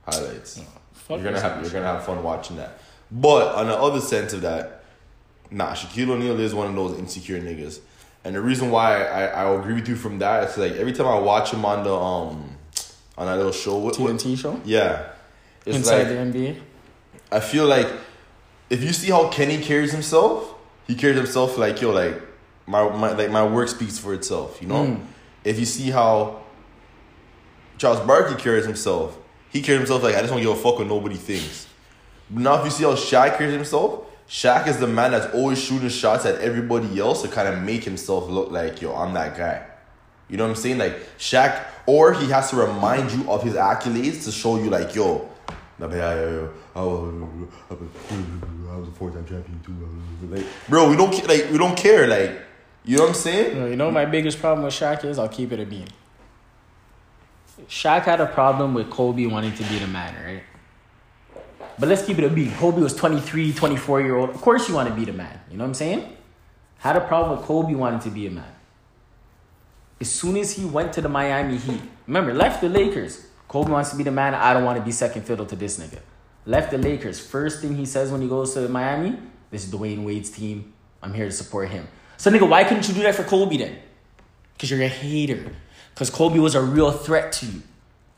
highlights. 0.05 0.61
Fuck 0.93 1.19
you're 1.21 1.23
gonna 1.31 1.39
have 1.39 1.61
you're 1.61 1.71
gonna 1.71 1.85
have 1.85 2.03
fun 2.05 2.21
watching 2.23 2.57
that. 2.57 2.79
But 3.11 3.55
on 3.55 3.67
the 3.67 3.75
other 3.77 3.99
sense 3.99 4.33
of 4.33 4.41
that, 4.41 4.83
nah, 5.49 5.73
Shaquille 5.73 6.09
O'Neal 6.09 6.39
is 6.39 6.53
one 6.53 6.67
of 6.67 6.75
those 6.75 6.97
insecure 6.97 7.39
niggas. 7.39 7.79
And 8.23 8.35
the 8.35 8.41
reason 8.41 8.69
why 8.69 9.03
I, 9.03 9.25
I 9.43 9.53
agree 9.59 9.73
with 9.73 9.87
you 9.89 9.95
from 9.95 10.19
that 10.19 10.49
is 10.49 10.57
like 10.57 10.73
every 10.73 10.93
time 10.93 11.07
I 11.07 11.17
watch 11.19 11.51
him 11.51 11.65
on 11.65 11.83
the 11.83 11.93
um 11.95 12.55
on 13.17 13.25
that 13.27 13.37
little 13.37 13.51
show, 13.51 13.77
what, 13.77 13.97
what- 13.99 14.11
TNT 14.11 14.37
show 14.37 14.59
yeah, 14.63 15.07
it's 15.65 15.77
inside 15.77 16.07
like 16.07 16.07
the 16.33 16.39
NBA. 16.39 16.57
I 17.31 17.39
feel 17.39 17.65
like 17.65 17.87
if 18.71 18.81
you 18.83 18.93
see 18.93 19.09
how 19.11 19.27
Kenny 19.27 19.57
carries 19.61 19.91
himself, 19.91 20.53
he 20.87 20.95
carries 20.95 21.17
himself 21.17 21.57
like 21.57 21.81
yo, 21.81 21.91
like 21.91 22.15
my, 22.65 22.87
my 22.95 23.11
like 23.11 23.29
my 23.29 23.45
work 23.45 23.67
speaks 23.67 23.99
for 23.99 24.13
itself. 24.13 24.59
You 24.61 24.67
know, 24.69 24.85
Mm. 24.85 25.05
if 25.43 25.59
you 25.59 25.65
see 25.65 25.91
how 25.91 26.41
Charles 27.77 27.99
Barkley 28.01 28.37
carries 28.37 28.65
himself, 28.65 29.17
he 29.49 29.61
carries 29.61 29.79
himself 29.81 30.03
like 30.03 30.15
I 30.15 30.19
just 30.21 30.31
don't 30.31 30.41
give 30.41 30.51
a 30.51 30.55
fuck 30.55 30.77
what 30.79 30.87
nobody 30.87 31.15
thinks. 31.15 31.67
But 32.29 32.43
now 32.43 32.59
if 32.59 32.65
you 32.65 32.71
see 32.71 32.83
how 32.83 32.93
Shaq 32.93 33.37
carries 33.37 33.53
himself, 33.53 34.05
Shaq 34.29 34.67
is 34.67 34.77
the 34.77 34.87
man 34.87 35.11
that's 35.11 35.33
always 35.33 35.61
shooting 35.61 35.89
shots 35.89 36.25
at 36.25 36.35
everybody 36.39 36.97
else 36.99 37.21
to 37.23 37.27
kind 37.27 37.47
of 37.49 37.61
make 37.61 37.83
himself 37.83 38.29
look 38.29 38.51
like 38.51 38.81
yo, 38.81 38.95
I'm 38.95 39.13
that 39.15 39.35
guy. 39.37 39.65
You 40.29 40.37
know 40.37 40.45
what 40.45 40.51
I'm 40.51 40.55
saying? 40.55 40.77
Like 40.77 40.97
Shaq, 41.17 41.61
or 41.85 42.13
he 42.13 42.29
has 42.29 42.49
to 42.51 42.55
remind 42.55 43.11
you 43.11 43.29
of 43.29 43.43
his 43.43 43.55
accolades 43.55 44.23
to 44.25 44.31
show 44.31 44.55
you 44.57 44.69
like 44.69 44.95
yo. 44.95 45.27
Yeah, 45.89 46.15
yeah, 46.15 46.31
yeah, 46.31 46.47
I 46.75 46.83
was 46.83 47.13
I 47.69 48.77
was 48.77 48.87
a 48.87 48.91
four-time 48.91 49.25
champion 49.25 49.59
too. 49.65 49.75
Like, 50.29 50.45
bro, 50.69 50.89
we 50.89 50.95
don't 50.95 51.11
like 51.27 51.49
we 51.51 51.57
don't 51.57 51.75
care. 51.75 52.07
Like, 52.07 52.41
you 52.85 52.97
know 52.97 53.03
what 53.03 53.09
I'm 53.09 53.15
saying? 53.15 53.71
You 53.71 53.75
know, 53.75 53.91
my 53.91 54.05
biggest 54.05 54.39
problem 54.39 54.65
with 54.65 54.73
Shaq 54.73 55.03
is? 55.05 55.17
I'll 55.17 55.29
keep 55.29 55.51
it 55.51 55.59
a 55.59 55.65
beam. 55.65 55.87
Shaq 57.67 58.03
had 58.03 58.21
a 58.21 58.27
problem 58.27 58.73
with 58.73 58.89
Kobe 58.89 59.25
wanting 59.25 59.53
to 59.53 59.63
be 59.63 59.79
the 59.79 59.87
man, 59.87 60.15
right? 60.23 60.43
But 61.79 61.89
let's 61.89 62.05
keep 62.05 62.19
it 62.19 62.23
a 62.23 62.29
beam. 62.29 62.51
Kobe 62.53 62.81
was 62.81 62.95
23, 62.95 63.53
24 63.53 64.01
year 64.01 64.15
old. 64.15 64.29
Of 64.29 64.41
course 64.41 64.69
you 64.69 64.75
want 64.75 64.89
to 64.89 64.95
be 64.95 65.05
the 65.05 65.13
man. 65.13 65.39
You 65.49 65.57
know 65.57 65.63
what 65.63 65.69
I'm 65.69 65.73
saying? 65.73 66.17
Had 66.77 66.95
a 66.95 67.01
problem 67.01 67.37
with 67.37 67.47
Kobe 67.47 67.73
wanting 67.73 67.99
to 68.01 68.09
be 68.09 68.27
a 68.27 68.31
man. 68.31 68.53
As 69.99 70.11
soon 70.11 70.37
as 70.37 70.55
he 70.55 70.65
went 70.65 70.93
to 70.93 71.01
the 71.01 71.09
Miami 71.09 71.57
Heat, 71.57 71.81
remember, 72.07 72.33
left 72.33 72.61
the 72.61 72.69
Lakers. 72.69 73.25
Kobe 73.51 73.69
wants 73.69 73.89
to 73.89 73.97
be 73.97 74.03
the 74.03 74.11
man. 74.11 74.33
I 74.33 74.53
don't 74.53 74.63
want 74.63 74.79
to 74.79 74.85
be 74.85 74.93
second 74.93 75.23
fiddle 75.23 75.45
to 75.47 75.57
this 75.57 75.77
nigga. 75.77 75.99
Left 76.45 76.71
the 76.71 76.77
Lakers. 76.77 77.19
First 77.19 77.61
thing 77.61 77.75
he 77.75 77.85
says 77.85 78.09
when 78.09 78.21
he 78.21 78.29
goes 78.29 78.53
to 78.53 78.69
Miami, 78.69 79.17
this 79.49 79.65
is 79.65 79.73
Dwyane 79.73 80.05
Wade's 80.05 80.29
team. 80.29 80.71
I'm 81.03 81.13
here 81.13 81.25
to 81.25 81.33
support 81.33 81.67
him. 81.67 81.85
So, 82.15 82.31
nigga, 82.31 82.47
why 82.47 82.63
couldn't 82.63 82.87
you 82.87 82.93
do 82.93 83.03
that 83.03 83.13
for 83.13 83.25
Kobe 83.25 83.57
then? 83.57 83.77
Because 84.53 84.71
you're 84.71 84.81
a 84.81 84.87
hater. 84.87 85.51
Because 85.93 86.09
Kobe 86.09 86.39
was 86.39 86.55
a 86.55 86.61
real 86.61 86.91
threat 86.91 87.33
to 87.33 87.45
you. 87.45 87.61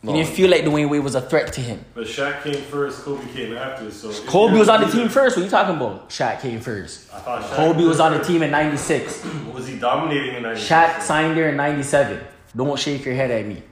No. 0.04 0.12
You 0.12 0.22
didn't 0.22 0.36
feel 0.36 0.52
like 0.52 0.66
Dwyane 0.66 0.88
Wade 0.88 1.04
was 1.04 1.16
a 1.16 1.22
threat 1.22 1.52
to 1.54 1.62
him. 1.62 1.84
But 1.96 2.06
Shaq 2.06 2.44
came 2.44 2.62
first, 2.66 3.02
Kobe 3.02 3.26
came 3.34 3.58
after. 3.58 3.90
So 3.90 4.12
Kobe 4.28 4.56
was 4.56 4.70
on 4.70 4.82
the 4.82 4.88
team 4.88 5.10
first. 5.10 5.36
What 5.36 5.42
are 5.42 5.46
you 5.46 5.50
talking 5.50 5.78
about? 5.78 6.12
Shaq 6.12 6.42
came 6.42 6.60
first. 6.60 7.12
I 7.12 7.18
thought 7.18 7.42
Shaq 7.42 7.56
Kobe 7.56 7.86
was 7.86 8.00
on 8.00 8.16
the 8.16 8.24
team 8.24 8.44
in 8.44 8.52
96. 8.52 9.26
Was 9.52 9.68
he 9.68 9.80
dominating 9.80 10.36
in 10.36 10.44
96? 10.44 10.70
Shaq 10.70 11.02
signed 11.02 11.36
there 11.36 11.50
in 11.50 11.58
97. 11.58 12.20
Don't 12.56 12.78
shake 12.78 13.04
your 13.04 13.16
head 13.16 13.32
at 13.32 13.48
me. 13.48 13.64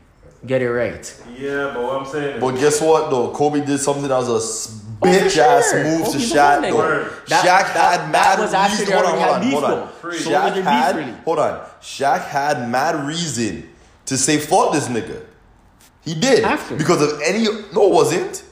Get 0.46 0.62
it 0.62 0.72
right. 0.72 1.22
Yeah, 1.38 1.72
but 1.74 1.84
what 1.84 1.96
I'm 2.02 2.06
saying 2.06 2.36
is, 2.38 2.42
But 2.42 2.56
guess 2.56 2.82
what 2.82 3.10
though? 3.12 3.32
Kobe 3.32 3.64
did 3.64 3.78
something 3.80 4.08
that 4.08 4.18
was 4.18 4.30
a 4.30 4.36
s- 4.36 4.78
Oh, 5.04 5.08
for 5.08 5.20
bitch 5.20 5.38
ass 5.38 5.72
sure. 5.72 5.84
move 5.84 6.06
to 6.06 6.12
Kobe's 6.12 6.32
Shaq 6.32 6.62
though. 6.62 6.68
nigga. 6.78 7.26
That- 7.28 7.46
Shaq 7.46 7.74
that- 7.74 8.00
had 8.02 8.12
mad 8.12 8.40
reason. 8.40 8.92
Hold 8.94 9.06
on, 9.06 9.12
hold 9.20 9.30
on, 9.36 9.42
hold 9.52 9.64
on. 9.64 9.72
though. 9.72 10.12
So 10.18 10.30
was 10.30 10.54
Shaq 10.54 10.64
had, 10.64 11.16
hold 11.26 11.40
on. 11.40 11.60
Shaq 11.82 12.26
had 12.26 12.70
mad 12.70 13.06
reason 13.08 13.70
to 14.06 14.18
say 14.18 14.38
fuck 14.38 14.74
this 14.74 14.88
nigga. 14.88 15.22
He 16.04 16.16
did 16.16 16.44
After. 16.44 16.76
because 16.76 17.02
of 17.02 17.22
any. 17.24 17.44
No, 17.74 17.88
it 17.88 17.94
wasn't. 17.94 18.44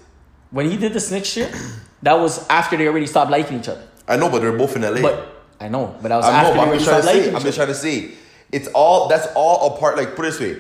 When 0.52 0.70
he 0.70 0.78
did 0.78 0.94
the 0.94 1.00
snitch 1.00 1.26
shit, 1.28 1.56
that 2.04 2.14
was 2.20 2.48
after 2.50 2.78
they 2.78 2.88
already 2.88 3.08
stopped 3.08 3.30
liking 3.32 3.60
each 3.60 3.68
other. 3.70 3.84
I 4.08 4.16
know, 4.18 4.30
but 4.30 4.42
they're 4.42 4.52
both 4.52 4.76
in 4.76 4.82
LA. 4.84 5.02
But 5.02 5.44
I 5.60 5.68
know, 5.68 5.96
but 6.02 6.10
that 6.10 6.18
was 6.18 6.26
I 6.26 6.32
know, 6.32 6.38
after 6.38 6.50
but 6.50 6.54
they 6.54 6.60
I'm 6.62 6.68
already 6.68 6.78
just 6.84 6.90
trying 6.90 7.02
stopped 7.02 7.14
to 7.16 7.18
liking 7.20 7.24
say. 7.24 7.30
I'm 7.36 7.38
each 7.38 7.44
just 7.44 7.56
trying 7.58 7.68
to 7.68 7.76
say. 7.76 8.12
It's 8.52 8.68
all 8.70 9.08
that's 9.08 9.28
all 9.36 9.76
a 9.76 9.80
part. 9.80 9.98
Like 9.98 10.16
put 10.16 10.26
it 10.26 10.32
this 10.32 10.40
way, 10.40 10.58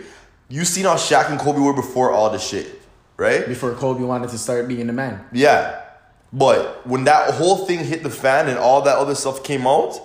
you 0.49 0.65
seen 0.65 0.85
how 0.85 0.95
Shaq 0.95 1.29
and 1.29 1.39
Kobe 1.39 1.59
were 1.59 1.73
before 1.73 2.11
all 2.11 2.29
this 2.29 2.45
shit, 2.47 2.81
right? 3.17 3.47
Before 3.47 3.73
Kobe 3.75 4.03
wanted 4.03 4.29
to 4.31 4.37
start 4.37 4.67
being 4.67 4.87
the 4.87 4.93
man. 4.93 5.23
Yeah. 5.31 5.81
But 6.33 6.85
when 6.85 7.05
that 7.05 7.33
whole 7.35 7.65
thing 7.65 7.79
hit 7.79 8.03
the 8.03 8.09
fan 8.09 8.49
and 8.49 8.57
all 8.57 8.81
that 8.83 8.97
other 8.97 9.15
stuff 9.15 9.43
came 9.43 9.65
out, 9.65 9.99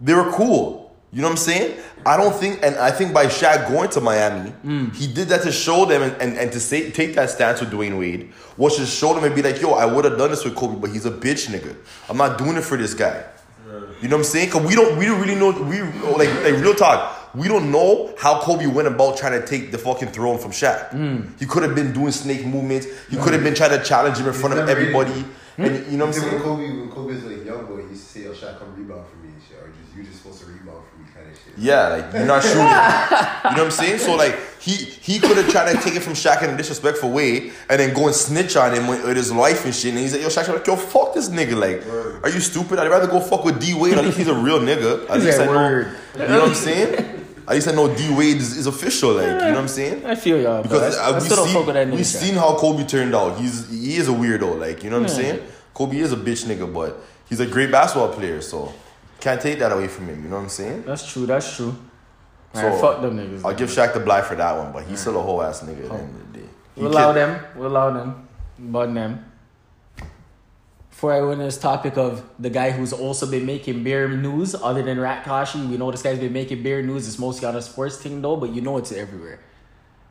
they 0.00 0.14
were 0.14 0.30
cool. 0.32 0.94
You 1.12 1.20
know 1.20 1.28
what 1.28 1.32
I'm 1.32 1.36
saying? 1.38 1.78
I 2.04 2.16
don't 2.16 2.34
think, 2.34 2.60
and 2.62 2.74
I 2.76 2.90
think 2.90 3.14
by 3.14 3.26
Shaq 3.26 3.68
going 3.68 3.88
to 3.90 4.00
Miami, 4.00 4.52
mm. 4.64 4.94
he 4.94 5.06
did 5.06 5.28
that 5.28 5.42
to 5.42 5.52
show 5.52 5.84
them 5.84 6.02
and, 6.02 6.12
and, 6.20 6.36
and 6.36 6.52
to 6.52 6.58
say 6.58 6.90
take 6.90 7.14
that 7.14 7.30
stance 7.30 7.60
with 7.60 7.70
Dwyane 7.70 7.98
Wade, 7.98 8.32
was 8.56 8.76
to 8.76 8.84
show 8.84 9.14
them 9.14 9.22
and 9.24 9.34
be 9.34 9.40
like, 9.40 9.60
yo, 9.60 9.72
I 9.72 9.86
would 9.86 10.04
have 10.04 10.18
done 10.18 10.30
this 10.30 10.44
with 10.44 10.56
Kobe, 10.56 10.76
but 10.76 10.90
he's 10.90 11.06
a 11.06 11.10
bitch 11.10 11.48
nigga. 11.48 11.76
I'm 12.08 12.16
not 12.16 12.36
doing 12.36 12.56
it 12.56 12.64
for 12.64 12.76
this 12.76 12.94
guy. 12.94 13.24
You 14.00 14.08
know 14.08 14.16
what 14.16 14.20
I'm 14.20 14.24
saying? 14.24 14.50
Cause 14.50 14.66
we 14.66 14.74
don't 14.74 14.98
we 14.98 15.06
don't 15.06 15.20
really 15.20 15.34
know 15.34 15.50
we 15.50 15.80
like 16.12 16.28
like 16.42 16.62
real 16.62 16.74
talk. 16.74 17.23
We 17.34 17.48
don't 17.48 17.72
know 17.72 18.14
how 18.18 18.40
Kobe 18.40 18.66
went 18.66 18.88
about 18.88 19.16
trying 19.16 19.40
to 19.40 19.46
take 19.46 19.72
the 19.72 19.78
fucking 19.78 20.08
throne 20.08 20.38
from 20.38 20.52
Shaq. 20.52 20.90
Hmm. 20.90 21.22
He 21.38 21.46
could 21.46 21.62
have 21.62 21.74
been 21.74 21.92
doing 21.92 22.12
snake 22.12 22.46
movements. 22.46 22.86
He 23.08 23.16
hmm. 23.16 23.22
could 23.22 23.32
have 23.32 23.42
been 23.42 23.54
trying 23.54 23.76
to 23.78 23.84
challenge 23.84 24.18
him 24.18 24.26
in 24.26 24.32
front 24.32 24.58
of 24.58 24.66
never 24.66 24.80
everybody. 24.80 25.24
Hmm? 25.56 25.64
And 25.64 25.92
you 25.92 25.98
know 25.98 26.06
what 26.06 26.16
I'm 26.16 26.22
When 26.22 26.30
saying? 26.30 26.42
Kobe, 26.42 26.62
when 26.62 26.90
Kobe 26.90 27.14
was 27.14 27.24
like 27.24 27.44
young 27.44 27.66
boy, 27.66 27.82
he 27.82 27.90
used 27.90 28.06
to 28.06 28.18
say, 28.20 28.26
"Oh, 28.26 28.32
Shaq, 28.32 28.58
come 28.58 28.74
rebound 28.74 29.06
for 29.08 29.16
me," 29.18 29.28
and 29.32 29.42
shit, 29.48 29.56
or 29.58 29.68
just 29.68 29.94
you're 29.94 30.04
just 30.04 30.18
supposed 30.18 30.40
to 30.40 30.46
rebound 30.46 30.82
for 30.90 30.98
me, 30.98 31.06
kind 31.14 31.30
of 31.30 31.36
shit. 31.36 31.54
Yeah, 31.56 31.88
like 31.88 32.12
you're 32.12 32.26
not 32.26 32.42
shooting. 32.42 32.58
you 32.58 33.56
know 33.56 33.62
what 33.62 33.66
I'm 33.66 33.70
saying? 33.70 33.98
So 33.98 34.16
like 34.16 34.36
he 34.58 34.72
he 34.72 35.20
could 35.20 35.36
have 35.36 35.48
tried 35.48 35.72
to 35.72 35.80
take 35.80 35.94
it 35.94 36.00
from 36.00 36.14
Shaq 36.14 36.42
in 36.42 36.50
a 36.50 36.56
disrespectful 36.56 37.12
way 37.12 37.52
and 37.70 37.78
then 37.78 37.94
go 37.94 38.06
and 38.06 38.16
snitch 38.16 38.56
on 38.56 38.74
him 38.74 38.88
with, 38.88 39.04
with 39.06 39.16
his 39.16 39.30
life 39.30 39.64
and 39.64 39.72
shit. 39.72 39.90
And 39.90 40.00
he's 40.00 40.12
like, 40.12 40.22
yo, 40.22 40.28
Shaq's 40.28 40.48
like, 40.48 40.66
yo, 40.66 40.74
fuck 40.74 41.14
this 41.14 41.28
nigga. 41.28 41.54
Like, 41.56 41.86
are 42.24 42.34
you 42.34 42.40
stupid? 42.40 42.80
I'd 42.80 42.90
rather 42.90 43.06
go 43.06 43.20
fuck 43.20 43.44
with 43.44 43.60
D 43.60 43.74
Wade. 43.74 43.94
At 43.94 44.04
least 44.04 44.18
he's 44.18 44.28
a 44.28 44.34
real 44.34 44.58
nigga. 44.58 45.08
At 45.08 45.16
He's 45.16 45.26
least 45.26 45.38
I 45.38 45.46
that 45.46 45.52
know. 45.52 45.58
word. 45.58 45.96
You 46.14 46.26
know 46.26 46.40
what 46.40 46.48
I'm 46.48 46.54
saying? 46.54 47.20
At 47.46 47.54
least 47.54 47.68
I 47.68 47.72
know 47.72 47.94
D 47.94 48.14
Wade 48.14 48.36
is, 48.36 48.56
is 48.56 48.66
official. 48.66 49.12
Like, 49.14 49.26
you 49.26 49.32
know 49.32 49.50
what 49.50 49.58
I'm 49.58 49.68
saying? 49.68 50.06
I 50.06 50.14
feel 50.14 50.40
y'all. 50.40 50.62
Because 50.62 50.96
I, 50.98 51.18
still 51.18 51.36
don't 51.36 51.48
we 51.48 51.52
fuck 51.52 51.66
with 51.66 51.74
that 51.74 51.88
seen, 51.88 51.96
we 51.96 52.00
Shaq. 52.00 52.04
seen 52.04 52.34
how 52.34 52.56
Kobe 52.56 52.84
turned 52.84 53.14
out. 53.14 53.38
He's 53.38 53.68
he 53.68 53.96
is 53.96 54.08
a 54.08 54.12
weirdo. 54.12 54.58
Like, 54.58 54.82
you 54.82 54.90
know 54.90 55.00
what 55.00 55.10
I'm 55.10 55.16
saying? 55.16 55.42
Kobe 55.74 55.98
is 55.98 56.12
a 56.12 56.16
bitch 56.16 56.46
nigga, 56.46 56.72
but 56.72 56.98
he's 57.28 57.40
a 57.40 57.46
great 57.46 57.70
basketball 57.70 58.12
player. 58.12 58.40
So 58.40 58.72
can't 59.20 59.40
take 59.40 59.58
that 59.58 59.72
away 59.72 59.88
from 59.88 60.08
him. 60.08 60.22
You 60.22 60.30
know 60.30 60.36
what 60.36 60.42
I'm 60.42 60.48
saying? 60.48 60.84
That's 60.86 61.10
true. 61.10 61.26
That's 61.26 61.54
true. 61.56 61.76
So, 62.54 62.72
fuck 62.78 63.00
them 63.02 63.18
niggas. 63.18 63.44
I'll 63.44 63.54
give 63.54 63.68
Shaq 63.68 63.94
the 63.94 64.00
blight 64.00 64.24
for 64.26 64.36
that 64.36 64.56
one, 64.56 64.72
but 64.72 64.84
he's 64.84 65.00
still 65.00 65.18
a 65.18 65.22
whole 65.22 65.42
ass 65.42 65.62
nigga 65.62 65.84
at 65.84 65.88
the 65.88 65.94
end 65.94 66.14
of 66.14 66.32
the 66.32 66.38
day. 66.38 66.46
He 66.76 66.82
We'll 66.82 66.92
allow 66.92 67.12
them. 67.12 67.44
We'll 67.56 67.66
allow 67.66 67.90
them. 67.90 68.28
But 68.58 68.94
them. 68.94 69.24
Before 71.04 71.12
I 71.12 71.20
went 71.20 71.40
to 71.40 71.44
this 71.44 71.58
topic 71.58 71.98
of 71.98 72.24
the 72.38 72.48
guy 72.48 72.70
who's 72.70 72.94
also 72.94 73.30
been 73.30 73.44
making 73.44 73.84
bear 73.84 74.08
news, 74.08 74.54
other 74.54 74.82
than 74.82 74.98
Rat 74.98 75.22
Kashi, 75.22 75.60
we 75.60 75.76
know 75.76 75.90
this 75.90 76.00
guy's 76.00 76.18
been 76.18 76.32
making 76.32 76.62
bear 76.62 76.82
news. 76.82 77.06
It's 77.06 77.18
mostly 77.18 77.46
on 77.46 77.54
a 77.54 77.60
sports 77.60 77.98
thing 77.98 78.22
though, 78.22 78.36
but 78.36 78.54
you 78.54 78.62
know 78.62 78.78
it's 78.78 78.90
everywhere. 78.90 79.38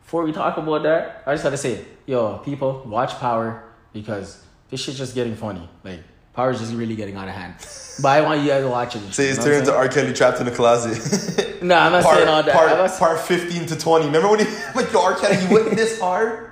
Before 0.04 0.22
we 0.22 0.32
talk 0.32 0.56
about 0.56 0.84
that, 0.84 1.24
I 1.26 1.34
just 1.34 1.44
gotta 1.44 1.58
say, 1.58 1.84
yo, 2.06 2.38
people, 2.46 2.84
watch 2.86 3.10
Power 3.14 3.64
because 3.92 4.44
this 4.70 4.84
shit's 4.84 5.00
just 5.00 5.16
getting 5.16 5.36
funny. 5.36 5.68
Like 5.84 6.02
Power's 6.36 6.60
just 6.60 6.76
really 6.76 6.96
getting 6.96 7.16
out 7.16 7.28
of 7.28 7.34
hand. 7.34 7.56
But 8.00 8.10
I 8.10 8.22
want 8.22 8.42
you 8.42 8.50
guys 8.50 8.62
to 8.62 8.70
watch 8.70 8.96
it. 8.96 9.14
Say 9.16 9.30
it's 9.30 9.44
turned 9.44 9.66
to 9.66 9.74
R. 9.74 9.90
Kelly 9.90 10.14
trapped 10.14 10.42
in 10.42 10.46
the 10.46 10.52
closet. 10.52 11.50
No, 11.64 11.76
I'm 11.76 11.94
not 11.94 12.04
part, 12.04 12.18
saying 12.18 12.28
all 12.28 12.44
that. 12.44 12.54
Part, 12.54 13.00
part 13.00 13.20
15 13.22 13.68
to 13.68 13.80
20. 13.80 14.06
Remember 14.08 14.28
when 14.28 14.40
he, 14.42 14.46
like, 14.76 14.92
yo, 14.92 15.02
R. 15.02 15.16
Kelly, 15.18 15.44
you 15.44 15.54
went 15.54 15.76
this 15.78 15.98
hard? 15.98 16.52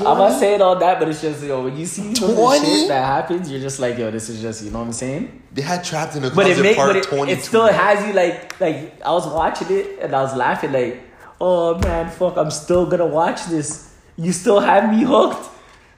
I'm 0.00 0.18
not 0.18 0.38
saying 0.38 0.62
all 0.62 0.76
that, 0.76 0.98
but 0.98 1.08
it's 1.08 1.20
just 1.20 1.42
yo, 1.44 1.64
when 1.64 1.76
you 1.76 1.86
see 1.86 2.14
some 2.14 2.30
of 2.30 2.36
the 2.36 2.42
20? 2.42 2.64
shit 2.66 2.88
that 2.88 3.04
happens, 3.04 3.50
you're 3.50 3.60
just 3.60 3.78
like, 3.80 3.98
yo, 3.98 4.10
this 4.10 4.28
is 4.28 4.40
just, 4.40 4.64
you 4.64 4.70
know 4.70 4.78
what 4.80 4.86
I'm 4.86 4.92
saying? 4.92 5.42
They 5.52 5.62
had 5.62 5.84
trapped 5.84 6.16
in 6.16 6.22
the 6.22 6.28
But 6.30 6.46
closet 6.46 6.58
it 6.58 6.62
make, 6.62 6.76
part 6.76 6.88
but 6.90 6.96
it, 6.96 7.04
22. 7.04 7.32
it 7.32 7.42
still 7.44 7.66
has 7.66 8.06
you 8.06 8.12
like, 8.12 8.60
like 8.60 9.00
I 9.04 9.10
was 9.12 9.26
watching 9.26 9.68
it 9.76 9.98
and 10.00 10.14
I 10.14 10.22
was 10.22 10.34
laughing 10.36 10.72
like, 10.72 11.02
oh 11.40 11.78
man, 11.78 12.10
fuck, 12.10 12.36
I'm 12.36 12.50
still 12.50 12.86
gonna 12.86 13.06
watch 13.06 13.44
this. 13.46 13.94
You 14.16 14.32
still 14.32 14.60
have 14.60 14.90
me 14.90 15.04
hooked, 15.04 15.48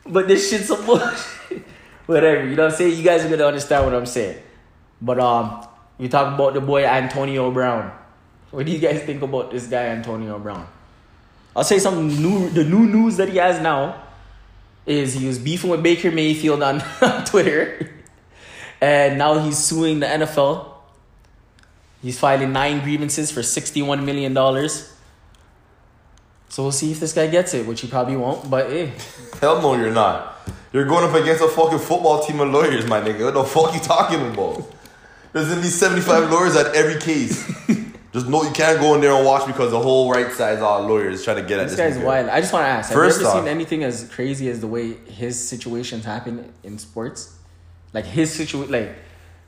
but 0.07 0.29
this 0.29 0.51
shit's 0.51 0.71
a 0.71 0.77
bullshit. 0.77 1.63
Whatever, 2.07 2.45
you 2.49 2.55
know 2.57 2.65
what 2.65 2.73
I'm 2.73 2.77
saying? 2.79 2.97
You 2.97 3.03
guys 3.03 3.25
are 3.25 3.29
gonna 3.31 3.45
understand 3.47 3.85
what 3.85 3.95
I'm 3.95 4.07
saying. 4.07 4.39
But 5.01 5.19
um, 5.21 5.67
you 5.99 6.09
talk 6.09 6.35
about 6.35 6.55
the 6.55 6.61
boy 6.61 6.85
Antonio 6.85 7.51
Brown. 7.51 7.93
What 8.51 8.67
do 8.67 8.73
you 8.73 8.79
guys 8.79 9.03
think 9.03 9.23
about 9.23 9.51
this 9.51 9.67
guy 9.67 9.87
Antonio 9.87 10.39
Brown? 10.39 10.67
I'll 11.57 11.65
say 11.65 11.79
something 11.79 12.09
new. 12.09 12.51
The 12.51 12.65
new 12.65 12.87
news 12.87 13.17
that 13.17 13.29
he 13.29 13.37
has 13.39 13.61
now 13.61 14.03
is 14.87 15.15
he 15.15 15.27
was 15.27 15.39
beefing 15.39 15.71
with 15.71 15.83
Baker 15.83 16.11
Mayfield 16.11 16.63
on, 16.63 16.81
Twitter, 17.27 17.91
and 18.81 19.19
now 19.19 19.39
he's 19.39 19.59
suing 19.59 20.01
the 20.01 20.07
NFL. 20.07 20.71
He's 22.03 22.19
filing 22.19 22.53
nine 22.53 22.81
grievances 22.83 23.31
for 23.31 23.43
sixty-one 23.43 24.05
million 24.05 24.35
dollars. 24.35 24.93
So 26.49 26.63
we'll 26.63 26.73
see 26.73 26.93
if 26.93 27.01
this 27.01 27.13
guy 27.13 27.27
gets 27.29 27.55
it, 27.55 27.67
which 27.67 27.81
he 27.81 27.89
probably 27.89 28.17
won't. 28.17 28.49
But 28.51 28.71
hey, 28.71 28.93
Hell 29.41 29.61
no, 29.63 29.75
you're 29.75 29.91
not. 29.93 30.33
You're 30.73 30.85
going 30.85 31.05
up 31.09 31.15
against 31.15 31.43
a 31.43 31.49
fucking 31.49 31.79
football 31.79 32.23
team 32.23 32.41
of 32.41 32.51
lawyers, 32.51 32.87
my 32.87 33.01
nigga. 33.01 33.25
What 33.25 33.35
the 33.35 33.45
fuck 33.45 33.75
you 33.75 33.81
talking 33.81 34.21
about? 34.33 34.71
There's 35.33 35.49
gonna 35.49 35.63
be 35.63 35.69
75 35.69 36.31
lawyers 36.31 36.57
at 36.57 36.75
every 36.75 37.01
case. 37.01 37.45
Just 38.15 38.29
know 38.29 38.45
you 38.45 38.53
can't 38.53 38.79
go 38.79 38.95
in 38.95 39.01
there 39.01 39.13
and 39.13 39.27
watch 39.27 39.45
because 39.45 39.73
the 39.73 39.81
whole 39.81 40.09
right 40.09 40.33
side's 40.33 40.63
all 40.63 40.83
lawyers 40.87 41.25
trying 41.25 41.39
to 41.39 41.43
get 41.43 41.59
at 41.59 41.69
this 41.69 41.77
this, 41.77 41.97
guy's 41.97 42.05
wild. 42.05 42.29
I 42.29 42.41
just 42.41 42.53
want 42.53 42.63
to 42.65 42.69
ask: 42.69 42.93
First 42.93 43.17
Have 43.17 43.23
you 43.23 43.29
ever 43.29 43.39
off- 43.39 43.45
seen 43.45 43.53
anything 43.53 43.83
as 43.83 44.09
crazy 44.09 44.49
as 44.49 44.61
the 44.61 44.69
way 44.69 44.93
his 44.93 45.37
situations 45.49 46.05
happen 46.05 46.53
in 46.63 46.79
sports? 46.79 47.37
Like 47.93 48.05
his 48.05 48.33
situation, 48.33 48.71
like 48.71 48.95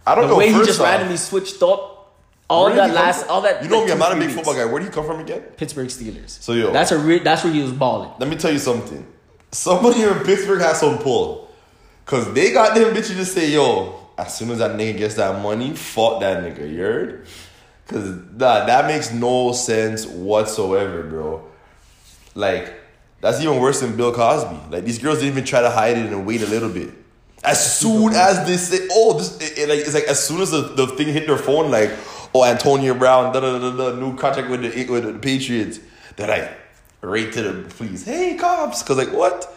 I 0.05 0.17
don't 0.17 0.25
the 0.25 0.29
know. 0.29 0.35
The 0.35 0.39
way 0.39 0.53
he 0.53 0.59
just 0.65 0.81
off, 0.81 0.87
randomly 0.87 1.17
switched 1.17 1.63
up. 1.63 1.95
All 2.49 2.69
that 2.71 2.93
last, 2.95 3.23
from? 3.23 3.31
all 3.31 3.41
that. 3.43 3.63
You 3.63 3.69
know 3.69 3.85
me, 3.85 3.93
I'm 3.93 3.99
not 3.99 4.13
a 4.13 4.17
big 4.17 4.31
football 4.31 4.55
guy. 4.55 4.65
Where 4.65 4.81
did 4.81 4.87
you 4.87 4.93
come 4.93 5.07
from 5.07 5.21
again? 5.21 5.41
Pittsburgh 5.57 5.89
Steelers. 5.89 6.41
So, 6.41 6.53
yo. 6.53 6.73
that's 6.73 6.93
a 6.93 6.99
re- 6.99 7.19
that's 7.21 7.43
where 7.43 7.53
he 7.53 7.61
was 7.63 7.73
balling. 7.73 8.11
Let 8.19 8.29
me 8.29 8.37
tell 8.37 8.53
you 8.53 8.59
something. 8.59 9.05
Somebody 9.53 10.03
in 10.03 10.15
Pittsburgh 10.21 10.61
has 10.61 10.81
some 10.81 10.99
pull. 10.99 11.51
Cause 12.05 12.33
they 12.35 12.53
got 12.53 12.77
them 12.77 12.95
bitches 12.95 13.17
to 13.17 13.25
say, 13.25 13.51
yo, 13.51 13.99
as 14.17 14.37
soon 14.37 14.51
as 14.51 14.59
that 14.59 14.77
nigga 14.77 14.97
gets 14.97 15.15
that 15.17 15.43
money, 15.43 15.75
fuck 15.75 16.21
that 16.21 16.43
nigga, 16.45 16.71
you 16.71 16.79
heard? 16.79 17.27
Cause 17.87 18.09
nah, 18.33 18.67
that 18.67 18.87
makes 18.87 19.13
no 19.13 19.53
sense 19.53 20.07
whatsoever, 20.07 21.05
bro. 21.05 21.45
Like, 22.35 22.75
that's 23.21 23.41
even 23.41 23.61
worse 23.61 23.81
than 23.81 23.97
Bill 23.97 24.13
Cosby. 24.13 24.59
Like 24.71 24.85
these 24.85 24.99
girls 24.99 25.19
didn't 25.19 25.33
even 25.33 25.45
try 25.45 25.61
to 25.63 25.71
hide 25.71 25.97
it 25.97 26.07
and 26.07 26.27
wait 26.27 26.43
a 26.43 26.47
little 26.47 26.69
bit. 26.69 26.91
As 27.45 27.79
soon 27.79 28.13
as 28.13 28.45
they 28.47 28.57
say, 28.57 28.89
"Oh, 28.91 29.17
this," 29.19 29.39
it, 29.41 29.59
it, 29.59 29.69
like 29.69 29.79
it's 29.81 29.95
like 29.95 30.05
as 30.05 30.23
soon 30.27 30.41
as 30.41 30.51
the, 30.51 30.63
the 30.63 30.87
thing 30.89 31.09
hit 31.09 31.29
their 31.29 31.39
phone, 31.39 31.71
like, 31.71 31.93
"Oh, 32.35 32.45
Antonio 32.45 32.93
Brown, 32.95 33.33
da 33.33 33.39
da 33.41 33.59
da 33.59 33.77
da, 33.77 33.97
new 34.01 34.17
contract 34.17 34.51
with 34.51 34.63
the 34.63 34.87
with 34.93 35.05
the 35.05 35.13
Patriots," 35.21 35.79
they're 36.17 36.27
like, 36.27 36.51
right 37.03 37.33
to 37.33 37.43
the 37.43 37.69
police, 37.75 38.05
"Hey, 38.05 38.37
cops," 38.37 38.83
cause 38.83 38.97
like 38.97 39.13
what, 39.13 39.55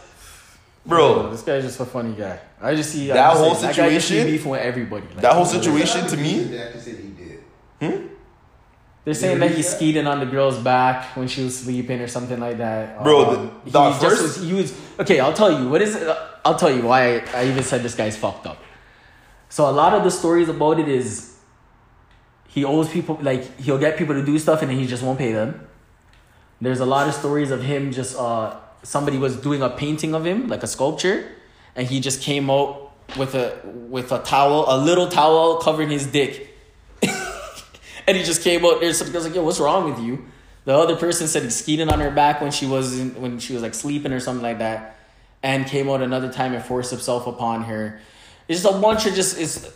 bro? 0.86 1.32
this 1.32 1.42
guy's 1.42 1.64
just 1.64 1.80
a 1.80 1.86
funny 1.86 2.14
guy. 2.14 2.40
I 2.62 2.76
just 2.76 2.92
see 2.92 3.10
I 3.12 3.16
That 3.16 3.32
just 3.32 3.44
whole 3.44 3.56
say, 3.56 3.68
That 3.68 3.76
guy 3.76 3.90
just 3.94 4.08
see 4.08 4.20
situation- 4.20 4.50
with 4.52 4.62
everybody. 4.62 5.08
Like, 5.08 5.22
That 5.22 5.34
whole 5.34 5.46
situation 5.46 6.06
to 6.08 6.18
me, 6.18 6.44
They 6.44 6.62
actually 6.62 6.82
said 6.82 6.96
he 6.96 7.10
did. 7.90 8.10
They're 9.06 9.14
saying 9.14 9.40
that 9.40 9.52
he's 9.52 9.68
skeeting 9.70 10.06
on 10.08 10.20
the 10.20 10.26
girl's 10.26 10.58
back 10.58 11.16
when 11.16 11.28
she 11.28 11.44
was 11.44 11.58
sleeping 11.58 12.00
or 12.02 12.08
something 12.08 12.40
like 12.40 12.58
that. 12.58 13.02
Bro, 13.04 13.26
Um, 13.26 13.52
the- 13.66 13.72
the 13.72 13.92
he 13.94 14.00
first- 14.00 14.22
was, 14.22 14.36
he 14.44 14.54
was 14.54 14.74
okay. 15.00 15.20
I'll 15.20 15.34
tell 15.34 15.52
you 15.52 15.70
what 15.70 15.82
is. 15.82 15.96
it- 15.96 16.18
I'll 16.46 16.56
tell 16.56 16.70
you 16.72 16.84
why 16.84 17.16
I, 17.18 17.24
I 17.36 17.46
even 17.46 17.64
said 17.64 17.82
this 17.84 17.96
guy's 17.96 18.16
fucked 18.18 18.46
up. 18.46 18.58
So 19.50 19.70
a 19.70 19.72
lot 19.72 19.94
of 19.94 20.04
the 20.04 20.12
stories 20.12 20.48
about 20.50 20.80
it 20.80 20.88
is 20.88 21.36
he 22.48 22.64
owes 22.66 22.90
people 22.90 23.18
like 23.22 23.60
he'll 23.60 23.78
get 23.80 23.98
people 23.98 24.16
to 24.16 24.24
do 24.24 24.38
stuff 24.38 24.62
and 24.62 24.70
then 24.72 24.78
he 24.78 24.86
just 24.86 25.02
won't 25.04 25.18
pay 25.18 25.32
them. 25.32 25.68
There's 26.62 26.80
a 26.82 26.86
lot 26.86 27.08
of 27.08 27.14
stories 27.14 27.52
of 27.52 27.64
him 27.64 27.92
just 27.92 28.18
uh 28.18 28.56
somebody 28.84 29.18
was 29.18 29.36
doing 29.38 29.62
a 29.62 29.70
painting 29.70 30.14
of 30.14 30.26
him 30.26 30.48
like 30.48 30.62
a 30.64 30.68
sculpture, 30.68 31.26
and 31.76 31.88
he 31.88 32.00
just 32.00 32.22
came 32.22 32.50
out 32.50 32.92
with 33.18 33.34
a 33.34 33.58
with 33.66 34.12
a 34.12 34.20
towel, 34.20 34.66
a 34.68 34.78
little 34.78 35.08
towel 35.08 35.58
covering 35.58 35.90
his 35.90 36.06
dick. 36.06 36.46
And 38.10 38.18
he 38.18 38.24
just 38.24 38.42
came 38.42 38.66
out 38.66 38.82
there. 38.82 38.92
Some 38.92 39.12
girls 39.12 39.26
like, 39.26 39.36
"Yo, 39.36 39.44
what's 39.44 39.60
wrong 39.60 39.88
with 39.88 40.04
you?" 40.04 40.26
The 40.66 40.76
other 40.76 40.96
person 40.96 41.28
said 41.28 41.44
he 41.44 41.52
skeeted 41.52 41.90
on 41.90 42.00
her 42.00 42.10
back 42.10 42.42
when 42.42 42.50
she 42.50 42.66
was 42.66 43.00
in, 43.00 43.22
when 43.22 43.38
she 43.38 43.54
was 43.54 43.62
like 43.62 43.76
sleeping 43.76 44.12
or 44.12 44.20
something 44.20 44.42
like 44.42 44.58
that, 44.58 44.98
and 45.44 45.68
came 45.68 45.88
out 45.88 46.02
another 46.02 46.32
time 46.32 46.54
and 46.56 46.64
forced 46.66 46.90
himself 46.90 47.28
upon 47.28 47.66
her. 47.66 48.02
It's 48.48 48.64
just 48.64 48.76
a 48.76 48.80
bunch 48.80 49.06
of 49.06 49.14
just 49.14 49.40
it's 49.40 49.72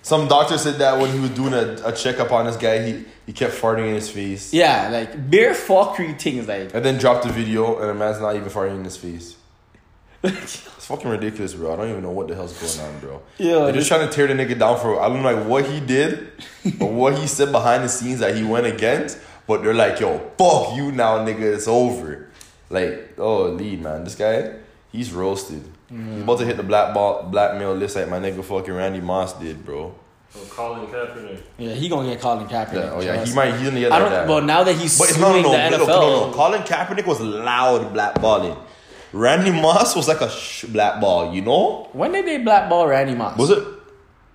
some 0.00 0.28
doctor 0.28 0.56
said 0.56 0.76
that 0.76 0.98
when 0.98 1.12
he 1.12 1.18
was 1.18 1.30
doing 1.30 1.52
a, 1.52 1.76
a 1.84 1.92
checkup 1.92 2.32
on 2.32 2.46
this 2.46 2.56
guy, 2.56 2.82
he 2.86 3.04
he 3.26 3.34
kept 3.34 3.52
farting 3.54 3.88
in 3.88 3.94
his 3.94 4.08
face. 4.10 4.54
yeah 4.54 4.88
like 4.90 5.30
bare 5.30 5.52
fuckery 5.52 6.18
things 6.18 6.48
like 6.48 6.74
And 6.74 6.82
then 6.82 6.98
dropped 6.98 7.24
the 7.26 7.32
video, 7.32 7.78
and 7.80 7.90
the 7.90 7.94
man's 7.94 8.18
not 8.18 8.34
even 8.34 8.48
farting 8.48 8.76
in 8.76 8.84
his 8.84 8.96
face. 8.96 9.36
It's 10.84 10.90
fucking 10.90 11.08
ridiculous, 11.10 11.54
bro. 11.54 11.72
I 11.72 11.76
don't 11.76 11.88
even 11.88 12.02
know 12.02 12.10
what 12.10 12.28
the 12.28 12.34
hell's 12.34 12.52
going 12.52 12.86
on, 12.94 13.00
bro. 13.00 13.22
Yeah, 13.38 13.52
They're 13.54 13.66
this- 13.72 13.86
just 13.86 13.88
trying 13.88 14.06
to 14.06 14.12
tear 14.14 14.26
the 14.26 14.34
nigga 14.34 14.58
down 14.58 14.78
for 14.78 15.00
I 15.00 15.08
don't 15.08 15.22
know 15.22 15.32
like 15.34 15.46
what 15.48 15.64
he 15.64 15.80
did 15.80 16.30
or 16.78 16.92
what 16.92 17.16
he 17.18 17.26
said 17.26 17.50
behind 17.52 17.84
the 17.84 17.88
scenes 17.88 18.20
that 18.20 18.36
he 18.36 18.44
went 18.44 18.66
against. 18.66 19.16
But 19.46 19.62
they're 19.62 19.72
like, 19.72 19.98
yo, 19.98 20.18
fuck 20.36 20.76
you 20.76 20.92
now, 20.92 21.24
nigga. 21.24 21.40
It's 21.54 21.66
over. 21.66 22.28
Like, 22.68 23.14
oh, 23.16 23.44
lead 23.44 23.80
man, 23.80 24.04
this 24.04 24.14
guy, 24.14 24.56
he's 24.92 25.10
roasted. 25.10 25.62
He's 25.88 26.20
about 26.22 26.38
to 26.40 26.44
hit 26.44 26.58
the 26.58 26.62
black 26.62 26.92
ball, 26.92 27.22
blackmail 27.22 27.72
list 27.72 27.96
like 27.96 28.10
my 28.10 28.18
nigga 28.18 28.44
fucking 28.44 28.74
Randy 28.74 29.00
Moss 29.00 29.32
did, 29.40 29.64
bro. 29.64 29.94
So 30.34 30.40
Colin 30.54 30.86
Kaepernick. 30.88 31.40
yeah 31.56 31.72
he 31.72 31.88
gonna 31.88 32.10
get 32.10 32.20
Colin 32.20 32.46
Kaepernick. 32.46 32.74
Yeah, 32.74 32.90
oh 32.92 33.00
yeah, 33.00 33.24
he 33.24 33.34
might. 33.34 33.54
He's 33.54 33.68
gonna 33.68 33.80
get 33.80 33.90
I 33.90 33.98
don't. 34.00 34.10
that. 34.10 34.28
Well, 34.28 34.42
now 34.42 34.62
that 34.64 34.76
he's 34.76 34.98
But 34.98 35.08
it's 35.08 35.16
suing 35.16 35.42
no, 35.42 35.50
no, 35.50 35.50
the 35.52 35.70
no, 35.70 35.78
NFL, 35.78 35.86
no, 35.86 36.00
no, 36.00 36.26
no. 36.26 36.32
Colin 36.34 36.62
Kaepernick 36.62 37.06
was 37.06 37.20
loud 37.22 37.94
blackballing. 37.94 38.58
Randy 39.14 39.50
Moss 39.52 39.94
was 39.94 40.08
like 40.08 40.20
a 40.20 40.30
sh- 40.30 40.64
blackball, 40.64 41.32
you 41.34 41.40
know? 41.42 41.88
when 41.92 42.12
did 42.12 42.26
they 42.26 42.38
blackball 42.38 42.86
Randy 42.88 43.14
Moss? 43.14 43.38
Was 43.38 43.50
it 43.50 43.62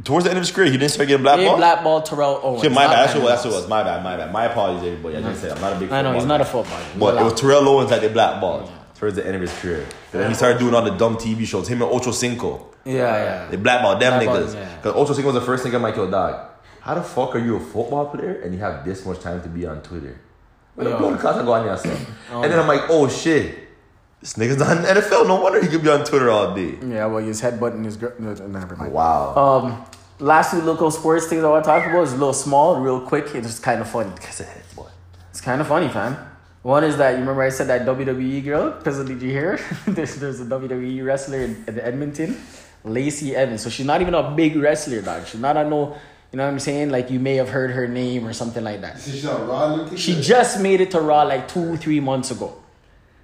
towards 0.03 0.23
the 0.23 0.31
end 0.31 0.37
of 0.37 0.43
his 0.45 0.51
career? 0.51 0.67
He 0.71 0.77
didn't 0.77 0.91
start 0.91 1.07
getting 1.09 1.23
They 1.23 1.31
blackballed. 1.35 1.57
blackball 1.57 2.01
Terrell 2.03 2.39
Owens. 2.43 2.61
Shit, 2.61 2.71
my 2.71 2.87
bad. 2.87 3.09
That's 3.09 3.19
what, 3.19 3.27
that's 3.27 3.43
what 3.45 3.53
it 3.53 3.57
was. 3.57 3.67
My 3.67 3.83
bad. 3.83 4.03
My 4.03 4.15
bad. 4.17 4.31
My 4.31 4.45
apologies, 4.45 4.87
everybody. 4.87 5.17
I 5.17 5.21
just 5.21 5.41
said 5.41 5.51
I'm 5.51 5.61
not 5.61 5.73
a 5.73 5.79
big. 5.79 5.91
I 5.91 6.01
know 6.01 6.13
he's 6.13 6.25
not 6.25 6.39
a 6.41 6.43
guy. 6.45 6.49
footballer. 6.49 6.85
But 6.97 7.21
it 7.21 7.23
was 7.23 7.33
Terrell 7.39 7.67
Owens 7.67 7.89
that 7.89 7.99
they 8.01 8.07
blackballed 8.07 8.71
towards 8.95 9.15
the 9.17 9.25
end 9.25 9.35
of 9.35 9.41
his 9.41 9.53
career. 9.59 9.85
And 10.13 10.21
then 10.21 10.29
he 10.29 10.35
started 10.35 10.59
doing 10.59 10.73
all 10.73 10.81
the 10.83 10.91
dumb 10.91 11.17
TV 11.17 11.45
shows. 11.45 11.67
Him 11.67 11.81
and 11.81 11.91
Ocho 11.91 12.11
Cinco. 12.11 12.69
yeah, 12.85 12.93
yeah. 12.95 13.47
They 13.49 13.57
blackballed 13.57 13.99
them 14.01 14.13
Blackballed, 14.23 14.49
niggas. 14.49 14.53
yeah. 14.55 14.75
Because 14.77 14.95
Ocho 14.95 15.13
Cinco 15.13 15.31
was 15.33 15.35
the 15.41 15.45
first 15.45 15.65
nigga 15.65 15.75
I'm 15.75 15.81
like, 15.81 15.95
yo, 15.97 16.09
dog, 16.09 16.49
how 16.81 16.95
the 16.95 17.01
fuck 17.03 17.35
are 17.35 17.39
you 17.39 17.57
a 17.57 17.59
football 17.59 18.05
player 18.07 18.39
and 18.41 18.53
you 18.53 18.59
have 18.61 18.85
this 18.85 19.05
much 19.05 19.19
time 19.19 19.41
to 19.41 19.49
be 19.49 19.65
on 19.65 19.81
Twitter? 19.81 20.19
Yo. 20.77 20.97
blow 20.97 21.11
the 21.11 21.17
class 21.17 21.35
and 21.35 21.45
go 21.45 21.51
on 21.53 21.65
yourself. 21.65 22.09
Oh, 22.31 22.41
and 22.41 22.51
then 22.51 22.57
I'm 22.59 22.67
like, 22.67 22.83
oh 22.89 23.09
shit. 23.09 23.67
This 24.21 24.33
nigga's 24.33 24.57
not 24.57 24.75
in 24.77 24.83
the 24.83 24.89
NFL. 25.01 25.27
No 25.27 25.41
wonder 25.41 25.61
he 25.61 25.67
could 25.67 25.81
be 25.81 25.89
on 25.89 26.03
Twitter 26.03 26.29
all 26.29 26.53
day. 26.53 26.77
Yeah, 26.85 27.05
well, 27.05 27.23
his 27.23 27.41
headbutting 27.41 27.85
his 27.85 27.95
girl. 27.95 28.11
No, 28.19 28.33
never 28.33 28.75
mind. 28.75 28.91
Wow. 28.91 29.35
Um, 29.35 29.85
last 30.19 30.51
two 30.51 30.61
local 30.61 30.91
sports 30.91 31.27
things 31.27 31.43
I 31.43 31.49
want 31.49 31.63
to 31.63 31.69
talk 31.69 31.85
about 31.85 32.03
is 32.03 32.11
a 32.11 32.17
little 32.17 32.33
small, 32.33 32.81
real 32.81 32.99
quick. 32.99 33.33
It's 33.33 33.47
just 33.47 33.63
kind 33.63 33.79
of 33.79 33.89
funny. 33.89 34.09
That's 34.21 34.41
a 34.41 34.43
head, 34.43 34.63
boy. 34.75 34.87
It's 35.29 35.39
kind 35.41 35.61
of 35.61 35.67
funny, 35.67 35.87
fam. 35.87 36.17
One 36.63 36.83
is 36.83 36.97
that 36.97 37.11
you 37.11 37.19
remember 37.19 37.41
I 37.43 37.49
said 37.49 37.67
that 37.67 37.85
WWE 37.85 38.43
girl 38.43 38.71
because 38.71 38.97
did 39.05 39.21
you 39.21 39.29
hear? 39.31 39.57
there's 39.87 40.15
there's 40.17 40.41
a 40.41 40.45
WWE 40.45 41.05
wrestler 41.05 41.39
in, 41.39 41.63
in 41.67 41.79
Edmonton, 41.79 42.35
Lacey 42.83 43.33
Evans. 43.33 43.61
So 43.61 43.69
she's 43.69 43.85
not 43.85 44.01
even 44.01 44.13
a 44.13 44.31
big 44.31 44.57
wrestler, 44.57 45.01
dog. 45.01 45.25
She's 45.27 45.39
not 45.39 45.55
a 45.55 45.63
no. 45.63 45.95
You 46.33 46.37
know 46.37 46.43
what 46.45 46.51
I'm 46.51 46.59
saying? 46.59 46.89
Like 46.89 47.09
you 47.09 47.19
may 47.19 47.37
have 47.37 47.47
heard 47.47 47.71
her 47.71 47.87
name 47.87 48.27
or 48.27 48.33
something 48.33 48.63
like 48.63 48.81
that. 48.81 48.99
She's 48.99 49.25
on 49.25 49.47
Raw 49.47 49.73
looking 49.73 49.97
She 49.97 50.15
good? 50.15 50.23
just 50.23 50.59
made 50.61 50.81
it 50.81 50.91
to 50.91 50.99
Raw 50.99 51.23
like 51.23 51.47
two, 51.47 51.77
three 51.77 52.01
months 52.01 52.29
ago. 52.29 52.58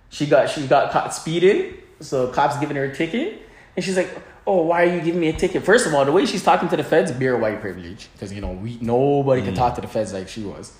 She 0.10 0.26
got 0.26 0.50
she 0.50 0.68
got 0.68 0.92
caught 0.92 1.14
speeding, 1.14 1.76
so 2.00 2.28
cops 2.28 2.58
giving 2.58 2.76
her 2.78 2.86
a 2.86 2.96
ticket, 2.96 3.42
and 3.76 3.84
she's 3.84 3.98
like, 3.98 4.10
"Oh, 4.48 4.62
why 4.64 4.84
are 4.84 4.94
you 4.96 5.02
giving 5.02 5.20
me 5.20 5.30
a 5.30 5.34
ticket?" 5.34 5.64
First 5.64 5.88
of 5.88 5.94
all, 5.94 6.06
the 6.06 6.12
way 6.12 6.26
she's 6.26 6.44
talking 6.44 6.70
to 6.70 6.78
the 6.78 6.84
feds, 6.84 7.12
bare 7.12 7.38
white 7.38 7.62
privilege, 7.62 8.10
because 8.14 8.32
you 8.32 8.42
know 8.42 8.52
we 8.52 8.78
nobody 8.82 9.42
can 9.42 9.54
talk 9.54 9.76
to 9.76 9.82
the 9.82 9.88
feds 9.88 10.14
like 10.14 10.30
she 10.30 10.44
was, 10.44 10.74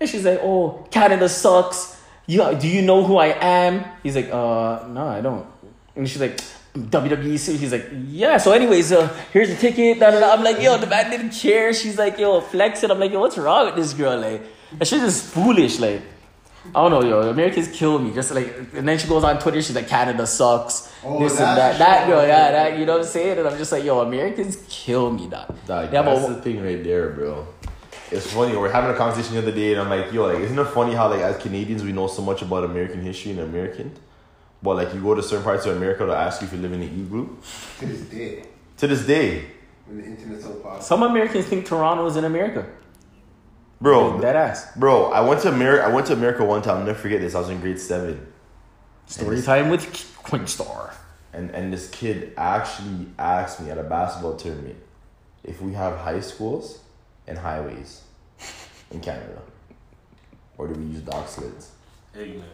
and 0.00 0.08
she's 0.08 0.24
like, 0.24 0.40
"Oh, 0.42 0.86
Canada 0.90 1.28
sucks. 1.28 2.02
You 2.26 2.54
do 2.54 2.68
you 2.68 2.82
know 2.82 3.04
who 3.04 3.16
I 3.16 3.28
am?" 3.40 3.84
He's 4.02 4.16
like, 4.16 4.28
"Uh, 4.30 4.86
no, 4.88 5.06
I 5.06 5.20
don't," 5.20 5.46
and 5.94 6.08
she's 6.08 6.20
like. 6.20 6.40
WWE, 6.76 7.56
he's 7.56 7.72
like, 7.72 7.88
yeah. 8.08 8.36
So, 8.36 8.52
anyways, 8.52 8.92
uh, 8.92 9.08
here's 9.32 9.48
the 9.48 9.56
ticket. 9.56 9.98
Da, 9.98 10.10
da, 10.10 10.20
da. 10.20 10.34
I'm 10.34 10.44
like, 10.44 10.60
yo, 10.60 10.76
the 10.76 10.86
man 10.86 11.10
didn't 11.10 11.30
care. 11.30 11.72
She's 11.72 11.96
like, 11.96 12.18
yo, 12.18 12.42
flex 12.42 12.82
it. 12.82 12.90
I'm 12.90 13.00
like, 13.00 13.12
yo, 13.12 13.20
what's 13.20 13.38
wrong 13.38 13.64
with 13.64 13.76
this 13.76 13.94
girl? 13.94 14.18
Like, 14.18 14.42
that 14.78 14.86
shit 14.86 15.02
is 15.02 15.22
foolish. 15.22 15.78
Like, 15.78 16.02
I 16.74 16.88
don't 16.88 16.90
know, 16.90 17.02
yo. 17.08 17.30
Americans 17.30 17.68
kill 17.68 17.98
me. 17.98 18.12
Just 18.12 18.32
like, 18.34 18.54
and 18.74 18.86
then 18.86 18.98
she 18.98 19.08
goes 19.08 19.24
on 19.24 19.38
Twitter. 19.38 19.62
She's 19.62 19.74
like, 19.74 19.88
Canada 19.88 20.26
sucks. 20.26 20.92
Oh, 21.04 21.18
this 21.18 21.32
and 21.32 21.40
that. 21.56 21.78
That 21.78 22.04
true. 22.06 22.14
girl, 22.14 22.26
yeah, 22.26 22.50
that. 22.50 22.78
You 22.78 22.84
know 22.86 22.94
what 22.94 23.02
I'm 23.02 23.06
saying? 23.08 23.38
And 23.38 23.48
I'm 23.48 23.56
just 23.58 23.72
like, 23.72 23.84
yo, 23.84 24.00
Americans 24.00 24.58
kill 24.68 25.10
me, 25.10 25.28
dog. 25.28 25.54
Dog, 25.66 25.92
Yeah, 25.92 26.02
that's 26.02 26.26
but- 26.26 26.34
the 26.36 26.42
thing 26.42 26.62
right 26.62 26.82
there, 26.82 27.10
bro. 27.10 27.46
It's 28.10 28.32
funny. 28.32 28.56
We're 28.56 28.70
having 28.70 28.90
a 28.90 28.96
conversation 28.96 29.34
the 29.34 29.42
other 29.42 29.50
day, 29.52 29.72
and 29.72 29.80
I'm 29.80 29.88
like, 29.90 30.12
yo, 30.12 30.26
like, 30.26 30.38
isn't 30.38 30.56
it 30.58 30.64
funny 30.66 30.94
how, 30.94 31.08
like, 31.10 31.20
as 31.22 31.42
Canadians, 31.42 31.82
we 31.82 31.90
know 31.92 32.06
so 32.06 32.22
much 32.22 32.40
about 32.40 32.62
American 32.64 33.00
history 33.02 33.32
and 33.32 33.40
American, 33.40 33.90
but 34.62 34.76
like, 34.76 34.94
you 34.94 35.00
go 35.02 35.14
to 35.16 35.22
certain 35.24 35.42
parts 35.42 35.66
of 35.66 35.76
America, 35.76 36.04
they'll 36.06 36.14
ask 36.14 36.40
you 36.40 36.46
if 36.46 36.52
you 36.52 36.60
live 36.60 36.72
in 36.72 36.80
the 36.80 36.86
igloo. 36.86 37.28
to 37.80 37.86
this 37.86 38.00
day 38.02 38.44
To 38.76 38.86
this 38.86 39.04
day, 39.06 39.46
when 39.86 39.98
the 39.98 40.04
internet's 40.04 40.44
so 40.44 40.50
popular. 40.54 40.80
Some 40.82 41.02
Americans 41.02 41.46
think 41.46 41.66
Toronto 41.66 42.06
is 42.06 42.16
in 42.16 42.24
America. 42.24 42.66
Bro. 43.80 44.20
Dead 44.20 44.36
ass. 44.36 44.74
Bro, 44.76 45.12
I 45.12 45.20
went 45.20 45.40
to 45.42 45.48
America. 45.52 45.84
I 45.84 45.88
went 45.92 46.06
to 46.08 46.12
America 46.12 46.44
one 46.44 46.62
time. 46.62 46.78
I'll 46.78 46.84
never 46.84 46.98
forget 46.98 47.20
this. 47.20 47.34
I 47.34 47.40
was 47.40 47.50
in 47.50 47.60
grade 47.60 47.78
seven, 47.78 48.26
Story 49.06 49.40
time 49.42 49.68
with 49.70 49.84
Quickstar. 50.24 50.92
and 51.32 51.50
and 51.50 51.72
this 51.72 51.88
kid 51.90 52.32
actually 52.36 53.06
asked 53.18 53.60
me 53.60 53.70
at 53.70 53.78
a 53.78 53.82
basketball 53.84 54.36
tournament 54.36 54.76
if 55.44 55.60
we 55.62 55.72
have 55.74 55.98
high 55.98 56.20
schools 56.20 56.80
and 57.26 57.38
highways 57.38 58.02
in 58.90 59.00
Canada, 59.00 59.40
or 60.58 60.68
do 60.68 60.74
we 60.74 60.86
use 60.86 61.00
dock 61.00 61.28
sleds? 61.28 61.70
Ignorant. 62.14 62.44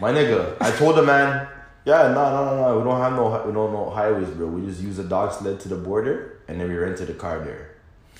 My 0.00 0.12
nigga, 0.12 0.56
I 0.60 0.70
told 0.72 0.96
the 0.96 1.02
man, 1.02 1.48
yeah, 1.86 2.08
no, 2.08 2.14
no, 2.14 2.44
no, 2.44 2.56
no, 2.60 2.78
we 2.78 2.84
don't 2.84 3.00
have 3.00 3.12
no, 3.14 3.42
we 3.46 3.52
don't 3.52 3.72
know 3.72 3.90
highways, 3.90 4.28
bro. 4.28 4.46
We 4.48 4.66
just 4.66 4.82
use 4.82 4.98
a 4.98 5.04
dog 5.04 5.32
sled 5.32 5.58
to 5.60 5.68
the 5.68 5.76
border, 5.76 6.40
and 6.48 6.60
then 6.60 6.68
we 6.68 6.74
rented 6.76 7.08
a 7.08 7.14
car 7.14 7.38
there. 7.40 7.70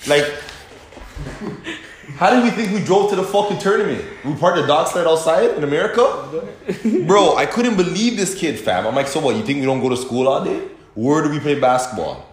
Like, 0.07 0.33
how 2.15 2.31
did 2.31 2.43
we 2.45 2.51
think 2.51 2.73
we 2.73 2.85
drove 2.85 3.11
to 3.11 3.17
the 3.17 3.23
fucking 3.23 3.59
tournament? 3.59 4.05
We 4.25 4.35
parked 4.35 4.61
the 4.61 4.67
dog 4.67 4.89
sled 4.89 5.07
outside 5.07 5.51
in 5.57 5.65
America, 5.65 6.03
bro. 7.07 7.37
I 7.37 7.47
couldn't 7.47 7.77
believe 7.77 8.17
this 8.17 8.35
kid, 8.35 8.59
fam. 8.59 8.87
I'm 8.87 8.95
like, 8.95 9.09
so 9.09 9.21
what? 9.21 9.37
You 9.37 9.43
think 9.43 9.61
we 9.61 9.67
don't 9.67 9.81
go 9.81 9.89
to 9.89 9.97
school 9.97 10.29
all 10.29 10.45
day? 10.45 10.69
Where 10.95 11.23
do 11.23 11.31
we 11.31 11.41
play 11.41 11.59
basketball? 11.59 12.25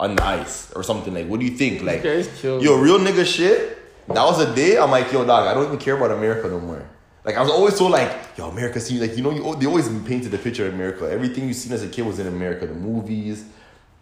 On 0.00 0.16
the 0.16 0.24
ice 0.24 0.72
or 0.72 0.82
something 0.82 1.14
like? 1.14 1.28
What 1.28 1.38
do 1.40 1.46
you 1.46 1.56
think? 1.56 1.82
Like, 1.82 2.02
yo, 2.02 2.76
real 2.76 2.98
nigga 2.98 3.24
shit. 3.24 3.78
That 4.08 4.24
was 4.24 4.40
a 4.40 4.52
day. 4.52 4.76
I'm 4.76 4.90
like, 4.90 5.12
yo, 5.12 5.24
dog. 5.24 5.46
I 5.46 5.54
don't 5.54 5.66
even 5.66 5.78
care 5.78 5.96
about 5.96 6.10
America 6.10 6.48
no 6.48 6.58
more. 6.58 6.84
Like, 7.24 7.36
I 7.36 7.40
was 7.40 7.50
always 7.50 7.76
so 7.76 7.86
like, 7.86 8.10
yo, 8.36 8.48
America 8.48 8.80
seems 8.80 9.00
like 9.00 9.16
you 9.16 9.22
know, 9.22 9.30
you, 9.30 9.54
they 9.56 9.66
always 9.66 9.88
painted 10.00 10.32
the 10.32 10.38
picture 10.38 10.66
of 10.66 10.74
America. 10.74 11.08
Everything 11.08 11.46
you 11.46 11.54
seen 11.54 11.72
as 11.72 11.84
a 11.84 11.88
kid 11.88 12.04
was 12.04 12.18
in 12.18 12.26
America. 12.26 12.66
The 12.66 12.74
movies, 12.74 13.44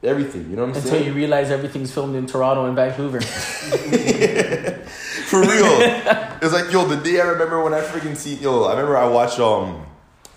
everything. 0.02 0.48
You 0.50 0.56
know 0.56 0.62
what 0.62 0.70
I'm 0.70 0.76
Until 0.76 0.82
saying? 0.90 0.96
Until 1.02 1.06
you 1.14 1.18
realize 1.18 1.50
everything's 1.50 1.92
filmed 1.92 2.16
in 2.16 2.26
Toronto 2.26 2.64
and 2.66 2.74
Vancouver. 2.76 3.20
For 5.30 5.40
real. 5.40 5.78
it's 6.42 6.52
like, 6.52 6.72
yo, 6.72 6.84
the 6.86 6.96
day 7.02 7.20
I 7.20 7.24
remember 7.24 7.62
when 7.62 7.72
I 7.74 7.80
freaking 7.80 8.16
see, 8.16 8.34
yo, 8.34 8.64
I 8.64 8.70
remember 8.72 8.96
I 8.96 9.06
watched, 9.06 9.38
um, 9.38 9.86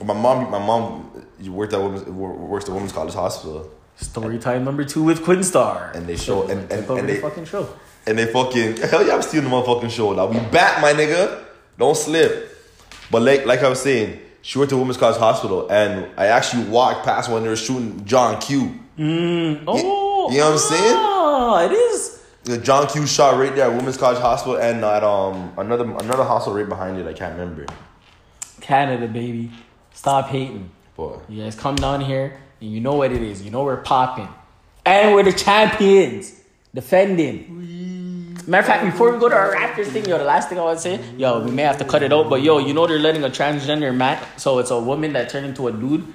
my 0.04 0.14
mom, 0.14 0.52
my 0.52 0.60
mom 0.60 1.26
worked 1.48 1.74
at 1.74 1.82
women's, 1.82 2.04
wor- 2.06 2.34
works 2.36 2.66
at 2.66 2.72
Women's 2.74 2.92
College 2.92 3.14
Hospital. 3.14 3.70
Story 3.96 4.38
time 4.40 4.64
number 4.64 4.84
two 4.84 5.04
with 5.04 5.24
Quinn 5.24 5.44
Star. 5.44 5.92
And 5.96 6.06
they 6.08 6.16
show- 6.18 6.44
and- 6.48 6.72
and- 6.72 6.86
over 6.90 7.00
and 7.00 7.10
they- 7.10 7.20
fucking 7.22 7.46
show. 7.46 7.68
and 8.06 8.18
they 8.18 8.26
fucking 8.32 8.78
hell 8.78 9.06
yeah, 9.06 9.16
I'm 9.16 9.22
stealing 9.22 9.50
the 9.50 9.56
motherfucking 9.56 9.90
show. 9.92 10.14
Now 10.14 10.28
we 10.28 10.40
back, 10.52 10.82
my 10.82 10.94
nigga. 10.94 11.44
Don't 11.80 11.96
slip. 11.98 12.50
But 13.10 13.22
like 13.24 13.46
like 13.46 13.64
I 13.64 13.70
was 13.70 13.82
saying, 13.82 14.20
she 14.42 14.58
went 14.60 14.70
to 14.72 14.78
Women's 14.78 14.98
College 14.98 15.18
Hospital, 15.18 15.68
and 15.72 16.08
I 16.18 16.28
actually 16.28 16.66
walked 16.66 17.06
past 17.06 17.30
when 17.32 17.44
they 17.44 17.50
were 17.50 17.56
shooting 17.56 18.04
John 18.06 18.40
Q. 18.42 18.80
Oh, 18.98 20.30
you 20.32 20.38
know 20.38 20.46
what 20.46 20.54
I'm 20.54 20.58
saying? 20.58 20.96
Oh, 20.96 21.68
it 21.70 21.72
is. 21.74 22.24
The 22.44 22.58
John 22.58 22.88
Q 22.88 23.08
shot 23.08 23.38
right 23.38 23.56
there 23.56 23.70
at 23.70 23.76
Women's 23.76 23.98
College 23.98 24.20
Hospital, 24.20 24.58
and 24.58 24.84
at 24.84 25.04
um 25.04 25.54
another 25.58 25.84
another 25.84 26.24
hospital 26.24 26.58
right 26.58 26.68
behind 26.68 26.98
it. 26.98 27.08
I 27.08 27.14
can't 27.14 27.38
remember. 27.38 27.66
Canada, 28.62 29.08
baby. 29.08 29.52
Stop 29.94 30.28
hating. 30.28 30.70
Boy, 30.96 31.18
You 31.28 31.44
guys 31.44 31.56
come 31.56 31.76
down 31.76 32.02
here 32.02 32.38
and 32.62 32.72
you 32.72 32.80
know 32.80 32.96
what 32.96 33.12
it 33.12 33.22
is. 33.22 33.42
You 33.42 33.52
know 33.52 33.64
we're 33.64 33.78
popping. 33.78 34.28
And 34.86 35.16
we're 35.16 35.24
the 35.24 35.34
champions. 35.34 36.40
Defending. 36.74 38.36
Matter 38.48 38.60
of 38.60 38.66
fact, 38.66 38.86
before 38.86 39.12
we 39.14 39.20
go 39.20 39.30
to 39.30 39.36
our 39.36 39.56
Raptors 39.56 39.88
thing, 39.88 40.06
yo, 40.06 40.18
the 40.18 40.24
last 40.26 40.50
thing 40.50 40.60
I 40.60 40.64
want 40.64 40.78
to 40.78 40.82
say, 40.82 41.00
yo, 41.18 41.44
we 41.44 41.52
may 41.52 41.62
have 41.64 41.78
to 41.78 41.86
cut 41.86 42.04
it 42.04 42.12
out, 42.12 42.30
but 42.30 42.42
yo, 42.42 42.58
you 42.58 42.74
know 42.74 42.86
they're 42.88 43.00
letting 43.00 43.24
a 43.24 43.30
transgender 43.30 43.96
man, 43.96 44.22
so 44.38 44.60
it's 44.60 44.72
a 44.72 44.80
woman 44.80 45.14
that 45.14 45.30
turned 45.30 45.46
into 45.46 45.68
a 45.68 45.72
dude. 45.72 46.06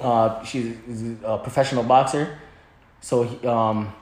Uh, 0.00 0.44
she's 0.44 0.76
a 1.24 1.38
professional 1.38 1.82
boxer. 1.82 2.38
So 3.00 3.22
he, 3.24 3.46
um, 3.46 3.92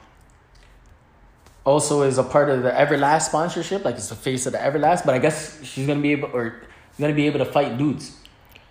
also 1.65 2.03
is 2.03 2.17
a 2.19 2.23
part 2.23 2.49
of 2.49 2.63
the 2.63 2.71
Everlast 2.71 3.23
sponsorship, 3.23 3.85
like 3.85 3.97
it's 3.97 4.09
the 4.09 4.15
face 4.15 4.47
of 4.47 4.53
the 4.53 4.59
Everlast. 4.59 5.05
But 5.05 5.15
I 5.15 5.19
guess 5.19 5.63
she's 5.65 5.87
gonna 5.87 6.01
be 6.01 6.13
able, 6.13 6.31
or 6.33 6.63
gonna 7.01 7.13
be 7.15 7.27
able 7.27 7.41
to 7.41 7.45
fight 7.45 7.77
dudes. 7.77 8.17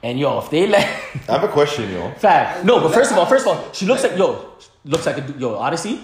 And 0.01 0.17
yo, 0.19 0.39
if 0.39 0.49
they 0.49 0.67
let 0.75 0.85
I 1.27 1.33
have 1.33 1.43
a 1.43 1.47
question, 1.47 1.91
yo. 1.91 2.11
fact, 2.11 2.63
no, 2.63 2.79
but 2.79 2.93
first 2.93 3.11
of 3.11 3.17
all, 3.17 3.25
first 3.25 3.45
of 3.45 3.55
all, 3.57 3.73
she 3.73 3.85
looks 3.85 4.03
like 4.03 4.17
yo, 4.17 4.53
looks 4.85 5.05
like 5.05 5.17
a 5.17 5.21
dude. 5.21 5.39
Yo, 5.41 5.55
Odyssey, 5.55 5.99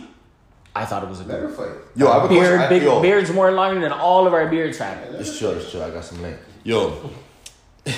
I 0.76 0.86
thought 0.86 1.04
it 1.04 1.10
was 1.10 1.22
a 1.22 1.24
Let 1.26 1.40
her 1.40 1.50
fight. 1.50 1.70
Yo, 1.96 2.08
I 2.10 2.14
have 2.16 2.24
a 2.24 2.28
question. 2.28 2.44
Beard, 2.44 2.62
I- 2.62 2.70
big 2.70 2.84
yo, 2.84 3.02
beard's 3.02 3.32
more 3.32 3.52
long 3.52 3.80
than 3.80 3.92
all 3.92 4.28
of 4.28 4.34
our 4.34 4.48
beards, 4.48 4.78
fam. 4.78 4.98
It's 5.16 5.40
chill, 5.40 5.52
it's 5.52 5.72
chill. 5.72 5.84
I 5.84 5.92
got 5.92 6.04
some 6.04 6.22
link. 6.22 6.38
Yo. 6.64 7.10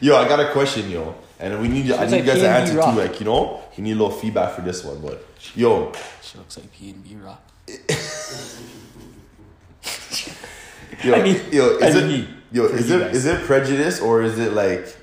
yo, 0.00 0.16
I 0.16 0.26
got 0.28 0.40
a 0.40 0.50
question, 0.52 0.90
yo. 0.90 1.14
And 1.44 1.60
we 1.60 1.68
need 1.68 1.92
I 1.92 2.06
need 2.06 2.12
like 2.12 2.20
you 2.24 2.30
guys 2.32 2.40
to 2.40 2.48
answer 2.48 2.76
Rock. 2.78 2.94
too. 2.94 3.00
Like, 3.02 3.20
you 3.20 3.26
know, 3.26 3.60
we 3.76 3.84
need 3.84 3.92
a 3.92 3.96
little 4.02 4.10
feedback 4.10 4.54
for 4.54 4.62
this 4.62 4.82
one. 4.82 5.00
But 5.02 5.22
yo, 5.54 5.92
She 6.22 6.38
looks 6.38 6.56
like 6.56 6.72
PnB 6.72 7.22
Rock. 7.24 7.42
yo, 11.04 11.14
I 11.14 11.22
mean- 11.22 11.40
yo, 11.52 11.78
I 11.80 11.86
is 11.88 11.94
mean, 11.96 12.20
it 12.22 12.28
yo, 12.52 12.64
is 12.66 12.90
it 12.90 13.00
guys. 13.00 13.16
is 13.16 13.26
it 13.26 13.40
prejudice 13.44 14.00
or 14.00 14.22
is 14.22 14.38
it 14.38 14.52
like 14.52 14.96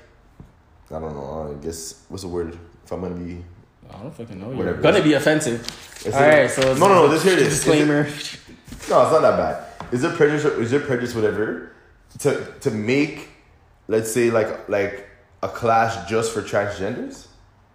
I 0.90 0.98
don't 0.98 1.14
know, 1.14 1.56
I 1.58 1.64
guess 1.64 2.04
what's 2.08 2.22
the 2.22 2.28
word? 2.28 2.58
If 2.84 2.92
I'm 2.92 3.00
gonna 3.02 3.14
be 3.14 3.42
I 3.90 4.02
don't 4.02 4.14
fucking 4.14 4.40
know. 4.40 4.48
You're 4.48 4.56
Whatever. 4.56 4.82
gonna 4.82 5.02
be 5.02 5.12
offensive. 5.14 5.60
Is 6.06 6.14
All 6.14 6.48
so 6.48 6.74
No, 6.74 6.88
no, 6.88 6.94
no, 7.06 7.08
This 7.08 7.22
hear 7.22 7.36
this. 7.36 7.50
Disclaimer. 7.54 8.04
No, 8.04 9.02
it's 9.02 9.12
not 9.12 9.20
that 9.22 9.36
bad. 9.36 9.92
Is 9.92 10.02
it 10.02 10.14
prejudice? 10.16 10.44
Is 10.44 10.72
it 10.72 10.84
prejudice? 10.84 11.14
Whatever. 11.14 11.72
To 12.20 12.44
to 12.60 12.70
make, 12.70 13.28
let's 13.86 14.10
say 14.12 14.30
like 14.30 14.68
like 14.68 15.08
a 15.42 15.48
class 15.48 16.08
just 16.08 16.32
for 16.32 16.42
transgenders 16.42 17.26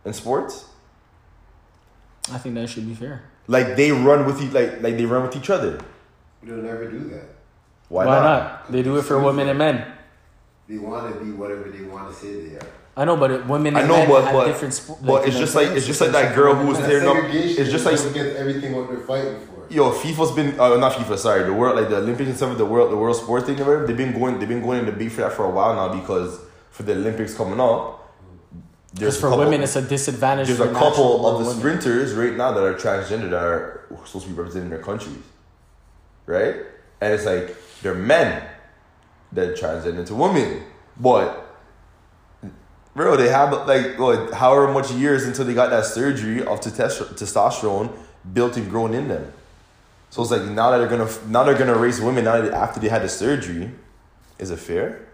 in 0.05 0.13
sports. 0.13 0.65
I 2.32 2.38
think 2.38 2.55
that 2.55 2.68
should 2.70 2.88
be 2.88 2.93
fair. 2.95 3.24
Like 3.47 3.76
they 3.76 3.91
run 3.91 4.26
with 4.26 4.41
each 4.41 4.51
like 4.51 4.82
like 4.82 4.97
they 4.97 5.05
run 5.05 5.24
with 5.24 5.36
each 5.36 5.49
other. 5.49 5.80
They'll 6.43 6.57
never 6.57 6.89
do 6.89 6.99
that. 7.09 7.24
Why, 7.89 8.05
Why, 8.05 8.15
not? 8.15 8.24
not? 8.24 8.72
They 8.72 8.84
do 8.84 8.97
it 8.97 9.03
for 9.03 9.20
women 9.22 9.47
and 9.47 9.57
men. 9.57 9.86
They 10.68 10.78
want 10.78 11.13
to 11.13 11.24
be 11.24 11.32
whatever 11.32 11.70
they 11.70 11.84
want 11.84 12.09
to 12.09 12.13
say 12.13 12.49
they 12.49 12.55
are. 12.57 12.68
I 12.97 13.05
know, 13.05 13.15
but 13.15 13.32
it- 13.32 13.45
women 13.45 13.78
I 13.78 13.84
know, 13.88 13.97
men 13.97 14.09
but 14.09 14.34
but, 14.34 14.45
different. 14.47 14.74
Sp- 14.76 14.99
but 15.01 15.28
it's 15.28 15.38
just 15.38 15.55
like 15.55 15.70
it's 15.70 15.86
just 15.86 16.01
like 16.01 16.11
that 16.11 16.36
girl 16.36 16.55
who 16.55 16.68
was 16.68 16.78
That's 16.80 16.89
tearing 16.89 17.07
up. 17.07 17.24
It's 17.34 17.72
just 17.72 17.86
like 17.86 17.99
against 17.99 18.36
everything 18.36 18.76
what 18.76 18.89
they're 18.89 18.99
fighting 18.99 19.39
for. 19.47 19.65
yo, 19.70 19.91
FIFA's 19.91 20.32
been 20.32 20.59
uh, 20.59 20.76
not 20.76 20.93
FIFA, 20.93 21.18
sorry, 21.18 21.43
the 21.43 21.53
world 21.53 21.78
like 21.78 21.89
the 21.89 21.97
Olympics 21.97 22.28
and 22.30 22.36
stuff, 22.38 22.57
the 22.57 22.65
world 22.65 22.91
the 22.91 22.97
world 22.97 23.15
sports 23.15 23.45
thing, 23.45 23.59
or 23.61 23.65
whatever, 23.65 23.88
they've 23.88 23.95
been 23.95 24.13
going 24.13 24.39
they've 24.39 24.49
been 24.49 24.61
going 24.61 24.80
in 24.80 24.86
debate 24.86 25.11
for 25.13 25.22
that 25.22 25.32
for 25.34 25.45
a 25.45 25.49
while 25.49 25.74
now 25.76 25.97
because 25.97 26.39
for 26.78 26.84
the 26.84 26.91
Olympics 26.91 27.34
coming 27.34 27.59
up, 27.59 28.13
Just 28.93 29.19
for 29.19 29.30
couple- 29.30 29.45
women, 29.45 29.63
it's 29.63 29.75
a 29.75 29.82
disadvantage. 29.82 30.45
There's 30.47 30.59
a 30.59 30.71
couple 30.71 31.25
of 31.28 31.39
the 31.39 31.45
women. 31.45 31.59
sprinters 31.59 32.13
right 32.13 32.36
now 32.38 32.51
that 32.51 32.63
are 32.63 32.75
transgender 32.75 33.32
that 33.32 33.43
are 33.43 33.82
supposed 34.05 34.25
to 34.25 34.32
be 34.32 34.38
representing 34.38 34.69
their 34.69 34.78
countries, 34.84 35.17
right? 36.28 36.55
And 37.01 37.13
it's 37.13 37.25
like 37.25 37.55
they're 37.82 37.95
men 37.95 38.43
that 39.32 39.55
transgender 39.57 39.97
into 39.99 40.13
women, 40.13 40.63
but 40.99 41.45
bro, 42.95 43.17
they 43.17 43.30
have 43.30 43.51
like 43.67 43.97
what, 43.97 44.34
however 44.36 44.71
much 44.71 44.91
years 44.91 45.25
until 45.25 45.45
they 45.45 45.55
got 45.55 45.71
that 45.71 45.86
surgery 45.86 46.43
of 46.45 46.61
testosterone 46.61 47.91
built 48.34 48.55
and 48.55 48.69
grown 48.69 48.93
in 48.93 49.07
them. 49.07 49.34
So 50.11 50.21
it's 50.21 50.30
like 50.32 50.43
now 50.43 50.69
that 50.71 50.78
they're 50.78 50.88
gonna 50.88 51.09
now 51.28 51.43
they're 51.43 51.57
gonna 51.57 51.75
raise 51.78 51.99
women 51.99 52.23
now 52.25 52.39
that 52.39 52.53
after 52.53 52.80
they 52.80 52.88
had 52.88 53.01
the 53.01 53.09
surgery, 53.09 53.71
is 54.38 54.51
it 54.51 54.59
fair? 54.59 55.07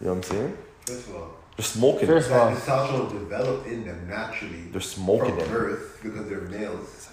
You 0.00 0.08
know 0.08 0.14
what 0.14 0.16
I'm 0.16 0.30
saying? 0.36 0.58
First 0.86 1.08
of 1.08 1.14
all, 1.16 1.30
They're 1.56 1.64
smoking. 1.64 2.06
First 2.06 2.28
it. 2.30 2.32
of 2.32 2.38
all, 2.40 2.50
that 2.54 2.58
testosterone 2.62 3.10
developed 3.12 3.66
in 3.66 3.84
them 3.84 4.08
naturally. 4.08 4.62
They're 4.72 4.80
smoking 4.80 5.30
from 5.30 5.38
it. 5.40 5.48
birth 5.50 6.00
because 6.02 6.28
they're 6.28 6.40
males. 6.42 7.08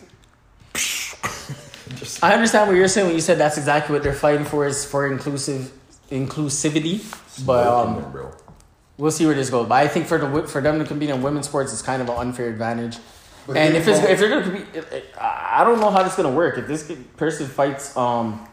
I 2.24 2.34
understand 2.34 2.68
what 2.68 2.76
you're 2.76 2.88
saying 2.88 3.08
when 3.08 3.16
you 3.16 3.22
said 3.22 3.38
that's 3.38 3.58
exactly 3.58 3.94
what 3.94 4.04
they're 4.04 4.14
fighting 4.14 4.46
for 4.46 4.66
is 4.68 4.86
for 4.86 5.08
inclusive 5.12 5.72
inclusivity. 6.12 7.00
But 7.46 7.64
Smoking 7.64 7.96
um, 7.98 8.04
it, 8.04 8.12
bro. 8.12 8.32
we'll 8.98 9.12
see 9.12 9.26
where 9.26 9.36
this 9.36 9.50
goes. 9.50 9.68
But 9.68 9.76
I 9.76 9.88
think 9.88 10.06
for 10.08 10.18
the 10.18 10.26
wi- 10.26 10.48
for 10.48 10.62
them 10.62 10.78
to 10.80 10.86
compete 10.86 11.10
in 11.10 11.22
women's 11.22 11.48
sports 11.48 11.74
is 11.74 11.82
kind 11.82 12.02
of 12.02 12.10
an 12.10 12.16
unfair 12.18 12.50
advantage. 12.50 12.98
But 13.48 13.58
and 13.58 13.74
they 13.74 13.80
if 13.80 13.88
it's 13.88 13.98
won't- 14.00 14.12
if 14.12 14.20
they're 14.20 14.30
gonna 14.30 14.44
compete, 14.44 14.68
it- 14.76 14.94
it- 14.94 15.16
I 15.20 15.64
don't 15.64 15.80
know 15.80 15.90
how 15.90 16.04
this 16.04 16.12
is 16.14 16.18
gonna 16.18 16.36
work. 16.36 16.58
If 16.58 16.68
this 16.68 16.92
person 17.18 17.48
fights 17.48 17.96
um 17.98 18.48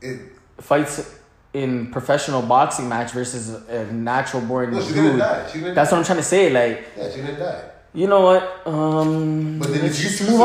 It, 0.00 0.20
fights 0.60 1.17
in 1.62 1.90
professional 1.90 2.42
boxing 2.42 2.88
match 2.88 3.10
versus 3.12 3.44
a 3.68 3.84
natural 3.92 4.42
born 4.42 4.70
no, 4.70 4.80
dude, 4.80 5.18
die. 5.18 5.48
She's 5.50 5.60
gonna 5.62 5.74
that's 5.74 5.90
what 5.90 5.98
I'm 5.98 6.04
trying 6.04 6.18
to 6.18 6.30
say. 6.34 6.50
Like 6.50 6.84
Yeah, 6.96 7.10
she's 7.10 7.22
gonna 7.24 7.38
die. 7.38 7.62
you 7.94 8.06
know 8.06 8.20
what? 8.28 8.42
Um, 8.66 9.58
But 9.58 9.68
then 9.72 9.84
if 9.84 9.98
you 9.98 10.04
just 10.04 10.18
choose 10.18 10.28
to 10.28 10.36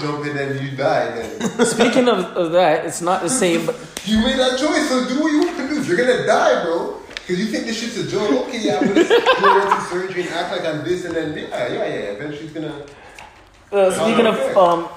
jump 0.00 0.24
and 0.26 0.36
then 0.38 0.50
you 0.64 0.76
die, 0.76 1.06
then 1.16 1.66
Speaking 1.76 2.08
of, 2.08 2.18
of 2.36 2.52
that, 2.52 2.84
it's 2.86 3.00
not 3.02 3.22
the 3.22 3.30
same. 3.42 3.66
But 3.66 3.76
you 4.04 4.18
made 4.20 4.38
that 4.38 4.58
choice. 4.58 4.88
So 4.88 5.08
do 5.08 5.20
what 5.22 5.32
you 5.32 5.40
want 5.46 5.56
to 5.58 5.68
do. 5.68 5.80
If 5.80 5.88
you're 5.88 5.96
gonna 5.96 6.24
die, 6.26 6.62
bro, 6.64 7.00
because 7.14 7.38
you 7.40 7.46
think 7.46 7.64
this 7.66 7.80
shit's 7.80 7.96
a 7.96 8.06
joke. 8.14 8.30
Okay, 8.46 8.60
yeah, 8.66 8.78
I'm 8.78 8.86
gonna 8.88 9.04
go 9.40 9.60
into 9.62 9.80
surgery 9.90 10.22
and 10.22 10.30
act 10.30 10.52
like 10.54 10.64
I'm 10.70 10.84
this, 10.84 11.04
and 11.04 11.14
then 11.16 11.36
yeah, 11.36 11.66
yeah, 11.66 11.74
yeah. 11.74 12.14
Eventually, 12.16 12.42
she's 12.46 12.52
gonna. 12.52 12.86
Uh, 13.72 13.90
speaking 13.90 14.26
of 14.26 14.36
um, 14.56 14.88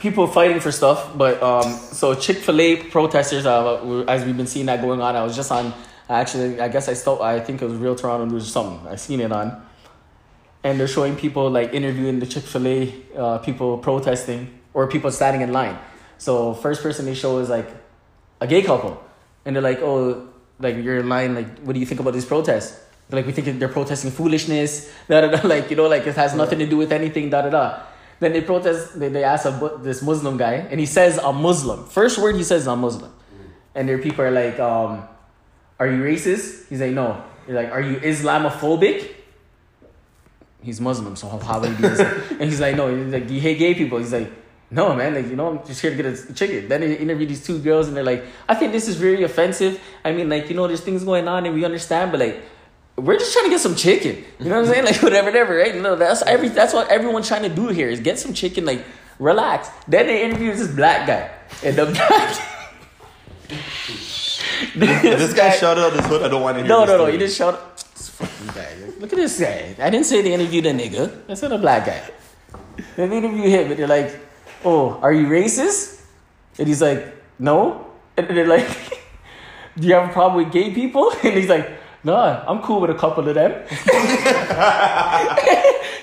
people 0.00 0.26
fighting 0.26 0.60
for 0.60 0.72
stuff, 0.72 1.16
but 1.16 1.40
um, 1.42 1.70
so 1.74 2.14
Chick 2.14 2.38
Fil 2.38 2.60
A 2.60 2.76
protesters, 2.76 3.46
uh, 3.46 4.04
as 4.08 4.24
we've 4.24 4.36
been 4.36 4.46
seeing 4.46 4.66
that 4.66 4.80
going 4.80 5.00
on, 5.00 5.14
I 5.14 5.22
was 5.22 5.36
just 5.36 5.52
on. 5.52 5.72
Actually, 6.08 6.60
I 6.60 6.66
guess 6.66 6.88
I 6.88 6.94
still, 6.94 7.22
I 7.22 7.38
think 7.38 7.62
it 7.62 7.66
was 7.66 7.76
Real 7.76 7.94
Toronto 7.94 8.24
News 8.24 8.48
or 8.48 8.50
something. 8.50 8.88
I 8.88 8.96
seen 8.96 9.20
it 9.20 9.30
on, 9.30 9.64
and 10.64 10.80
they're 10.80 10.88
showing 10.88 11.14
people 11.14 11.48
like 11.48 11.72
interviewing 11.72 12.18
the 12.18 12.26
Chick 12.26 12.42
Fil 12.42 12.66
A 12.66 12.94
uh, 13.16 13.38
people 13.38 13.78
protesting 13.78 14.58
or 14.74 14.88
people 14.88 15.12
standing 15.12 15.42
in 15.42 15.52
line. 15.52 15.78
So 16.18 16.54
first 16.54 16.82
person 16.82 17.04
they 17.04 17.14
show 17.14 17.38
is 17.38 17.48
like 17.48 17.68
a 18.40 18.48
gay 18.48 18.62
couple, 18.62 19.00
and 19.44 19.54
they're 19.54 19.62
like, 19.62 19.78
oh, 19.82 20.28
like 20.58 20.76
you're 20.76 20.98
in 20.98 21.08
line. 21.08 21.34
Like, 21.36 21.60
what 21.60 21.74
do 21.74 21.80
you 21.80 21.86
think 21.86 22.00
about 22.00 22.14
these 22.14 22.24
protests? 22.24 22.80
They're 23.08 23.18
like, 23.18 23.26
we 23.26 23.32
think 23.32 23.60
they're 23.60 23.68
protesting 23.68 24.10
foolishness. 24.10 24.90
Da 25.08 25.20
da 25.20 25.28
da. 25.28 25.46
Like, 25.46 25.70
you 25.70 25.76
know, 25.76 25.86
like 25.86 26.06
it 26.06 26.16
has 26.16 26.34
nothing 26.34 26.58
to 26.58 26.66
do 26.66 26.76
with 26.76 26.92
anything. 26.92 27.30
Da 27.30 27.42
da 27.42 27.50
da. 27.50 27.82
Then 28.20 28.34
they 28.34 28.42
protest. 28.42 28.98
They, 28.98 29.08
they 29.08 29.24
ask 29.24 29.46
a, 29.46 29.78
this 29.82 30.02
Muslim 30.02 30.36
guy, 30.36 30.54
and 30.70 30.78
he 30.78 30.86
says, 30.86 31.18
"I'm 31.18 31.42
Muslim." 31.42 31.86
First 31.86 32.18
word 32.18 32.36
he 32.36 32.44
says, 32.44 32.68
"I'm 32.68 32.80
Muslim," 32.80 33.10
and 33.74 33.88
their 33.88 33.98
people 33.98 34.24
are 34.24 34.30
like, 34.30 34.60
um, 34.60 35.08
"Are 35.78 35.86
you 35.86 36.02
racist?" 36.02 36.68
He's 36.68 36.80
like, 36.80 36.92
"No." 36.92 37.24
They're 37.46 37.56
like, 37.56 37.72
"Are 37.72 37.80
you 37.80 37.96
Islamophobic?" 37.96 39.08
He's 40.62 40.80
Muslim, 40.80 41.16
so 41.16 41.28
how 41.28 41.60
would 41.60 41.70
he 41.70 41.82
be? 41.82 41.88
And 42.38 42.42
he's 42.42 42.60
like, 42.60 42.76
"No." 42.76 42.94
He's 42.94 43.12
like, 43.12 43.26
"Do 43.26 43.34
you 43.34 43.40
hate 43.40 43.58
gay 43.58 43.74
people?" 43.74 43.98
He's 43.98 44.12
like, 44.12 44.30
"No, 44.70 44.94
man. 44.94 45.14
Like, 45.14 45.28
you 45.28 45.36
know, 45.36 45.48
I'm 45.52 45.66
just 45.66 45.80
here 45.80 45.90
to 45.90 45.96
get 45.96 46.04
a 46.04 46.34
chicken." 46.34 46.68
Then 46.68 46.82
they 46.82 46.98
interview 46.98 47.26
these 47.26 47.44
two 47.44 47.58
girls, 47.58 47.88
and 47.88 47.96
they're 47.96 48.04
like, 48.04 48.24
"I 48.46 48.54
think 48.54 48.72
this 48.72 48.86
is 48.86 48.96
very 48.96 49.22
offensive. 49.22 49.80
I 50.04 50.12
mean, 50.12 50.28
like, 50.28 50.50
you 50.50 50.56
know, 50.56 50.68
there's 50.68 50.82
things 50.82 51.04
going 51.04 51.26
on, 51.26 51.46
and 51.46 51.54
we 51.54 51.64
understand, 51.64 52.12
but 52.12 52.20
like." 52.20 52.42
We're 53.00 53.18
just 53.18 53.32
trying 53.32 53.46
to 53.46 53.50
get 53.50 53.60
some 53.60 53.74
chicken. 53.74 54.24
You 54.38 54.48
know 54.50 54.60
what 54.60 54.68
I'm 54.68 54.72
saying? 54.72 54.84
Like 54.84 55.02
whatever, 55.02 55.26
whatever, 55.26 55.56
right? 55.56 55.74
No, 55.76 55.96
that's 55.96 56.22
every 56.22 56.48
that's 56.48 56.72
what 56.74 56.88
everyone's 56.90 57.28
trying 57.28 57.42
to 57.42 57.48
do 57.48 57.68
here 57.68 57.88
is 57.88 58.00
get 58.00 58.18
some 58.18 58.32
chicken, 58.34 58.64
like 58.64 58.84
relax. 59.18 59.68
Then 59.88 60.06
they 60.06 60.22
interview 60.24 60.52
this 60.54 60.68
black 60.68 61.06
guy. 61.06 61.30
And 61.64 61.76
the 61.76 61.86
black 61.92 62.38
If 63.50 65.18
this 65.18 65.34
guy 65.34 65.50
shouted 65.56 65.82
out 65.82 65.92
his 65.92 66.06
hood, 66.06 66.22
I 66.22 66.28
don't 66.28 66.42
want 66.42 66.56
to 66.56 66.62
hear 66.62 66.68
No, 66.68 66.80
no, 66.84 66.86
no, 66.86 66.96
story. 66.98 67.12
you 67.12 67.18
didn't 67.18 67.32
shout 67.32 67.76
this 67.96 68.08
fucking 68.10 68.46
guy. 68.54 68.68
Look 68.98 69.12
at 69.12 69.16
this 69.16 69.40
guy. 69.40 69.74
I 69.78 69.90
didn't 69.90 70.06
say 70.06 70.22
they 70.22 70.32
interviewed 70.34 70.66
a 70.66 70.72
nigga. 70.72 71.28
I 71.28 71.34
said 71.34 71.52
a 71.52 71.58
black 71.58 71.86
guy. 71.86 72.02
Then 72.96 73.10
they 73.10 73.18
interview 73.18 73.48
him 73.48 73.70
and 73.70 73.78
they're 73.78 73.88
like, 73.88 74.18
Oh, 74.64 74.98
are 75.02 75.12
you 75.12 75.26
racist? 75.26 76.02
And 76.58 76.68
he's 76.68 76.82
like, 76.82 77.06
No. 77.38 77.86
And 78.16 78.28
they're 78.28 78.46
like, 78.46 78.68
Do 79.78 79.86
you 79.88 79.94
have 79.94 80.10
a 80.10 80.12
problem 80.12 80.44
with 80.44 80.52
gay 80.52 80.72
people? 80.74 81.10
And 81.24 81.34
he's 81.34 81.48
like, 81.48 81.68
Nah, 82.02 82.44
I'm 82.46 82.62
cool 82.62 82.80
with 82.80 82.90
a 82.90 82.94
couple 82.94 83.28
of 83.28 83.34
them. 83.34 83.52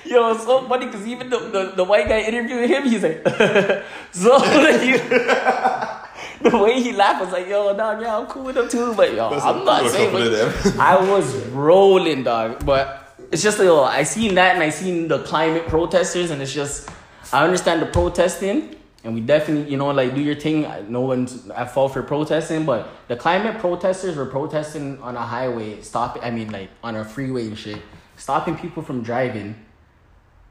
Yo, 0.04 0.30
it's 0.30 0.44
so 0.44 0.66
funny 0.68 0.86
because 0.86 1.06
even 1.06 1.28
the, 1.28 1.38
the, 1.38 1.72
the 1.76 1.84
white 1.84 2.08
guy 2.08 2.20
interviewing 2.20 2.68
him, 2.68 2.84
he's 2.84 3.02
like, 3.02 3.22
so 4.12 4.36
like, 4.36 5.02
the 6.40 6.58
way 6.58 6.80
he 6.80 6.92
laughed 6.92 7.20
was 7.20 7.32
like, 7.32 7.46
yo, 7.48 7.76
dog, 7.76 8.00
yeah, 8.00 8.16
I'm 8.16 8.26
cool 8.26 8.44
with 8.44 8.54
them 8.54 8.68
too, 8.68 8.94
but 8.94 9.12
yo, 9.12 9.28
That's 9.28 9.44
I'm 9.44 9.64
not 9.64 9.90
saying. 9.90 10.32
them. 10.32 10.80
I 10.80 10.96
was 10.96 11.34
rolling, 11.48 12.22
dog, 12.22 12.64
but 12.64 13.14
it's 13.30 13.42
just 13.42 13.58
yo, 13.58 13.82
I 13.82 14.04
seen 14.04 14.34
that 14.36 14.54
and 14.54 14.62
I 14.62 14.70
seen 14.70 15.08
the 15.08 15.18
climate 15.24 15.66
protesters, 15.66 16.30
and 16.30 16.40
it's 16.40 16.54
just 16.54 16.88
I 17.32 17.44
understand 17.44 17.82
the 17.82 17.86
protesting, 17.86 18.76
and 19.04 19.14
we 19.14 19.20
definitely, 19.20 19.70
you 19.70 19.76
know, 19.76 19.88
like 19.90 20.14
do 20.14 20.20
your 20.20 20.34
thing. 20.34 20.66
No 20.88 21.02
one's 21.02 21.48
at 21.50 21.72
fault 21.72 21.92
for 21.92 22.02
protesting, 22.02 22.66
but 22.66 22.88
the 23.06 23.16
climate 23.16 23.58
protesters 23.58 24.16
were 24.16 24.26
protesting 24.26 25.00
on 25.02 25.16
a 25.16 25.20
highway, 25.22 25.80
stopping. 25.82 26.22
I 26.24 26.30
mean, 26.30 26.50
like 26.50 26.70
on 26.82 26.96
a 26.96 27.04
freeway 27.04 27.46
and 27.46 27.56
shit, 27.58 27.80
stopping 28.16 28.56
people 28.56 28.82
from 28.82 29.02
driving, 29.02 29.54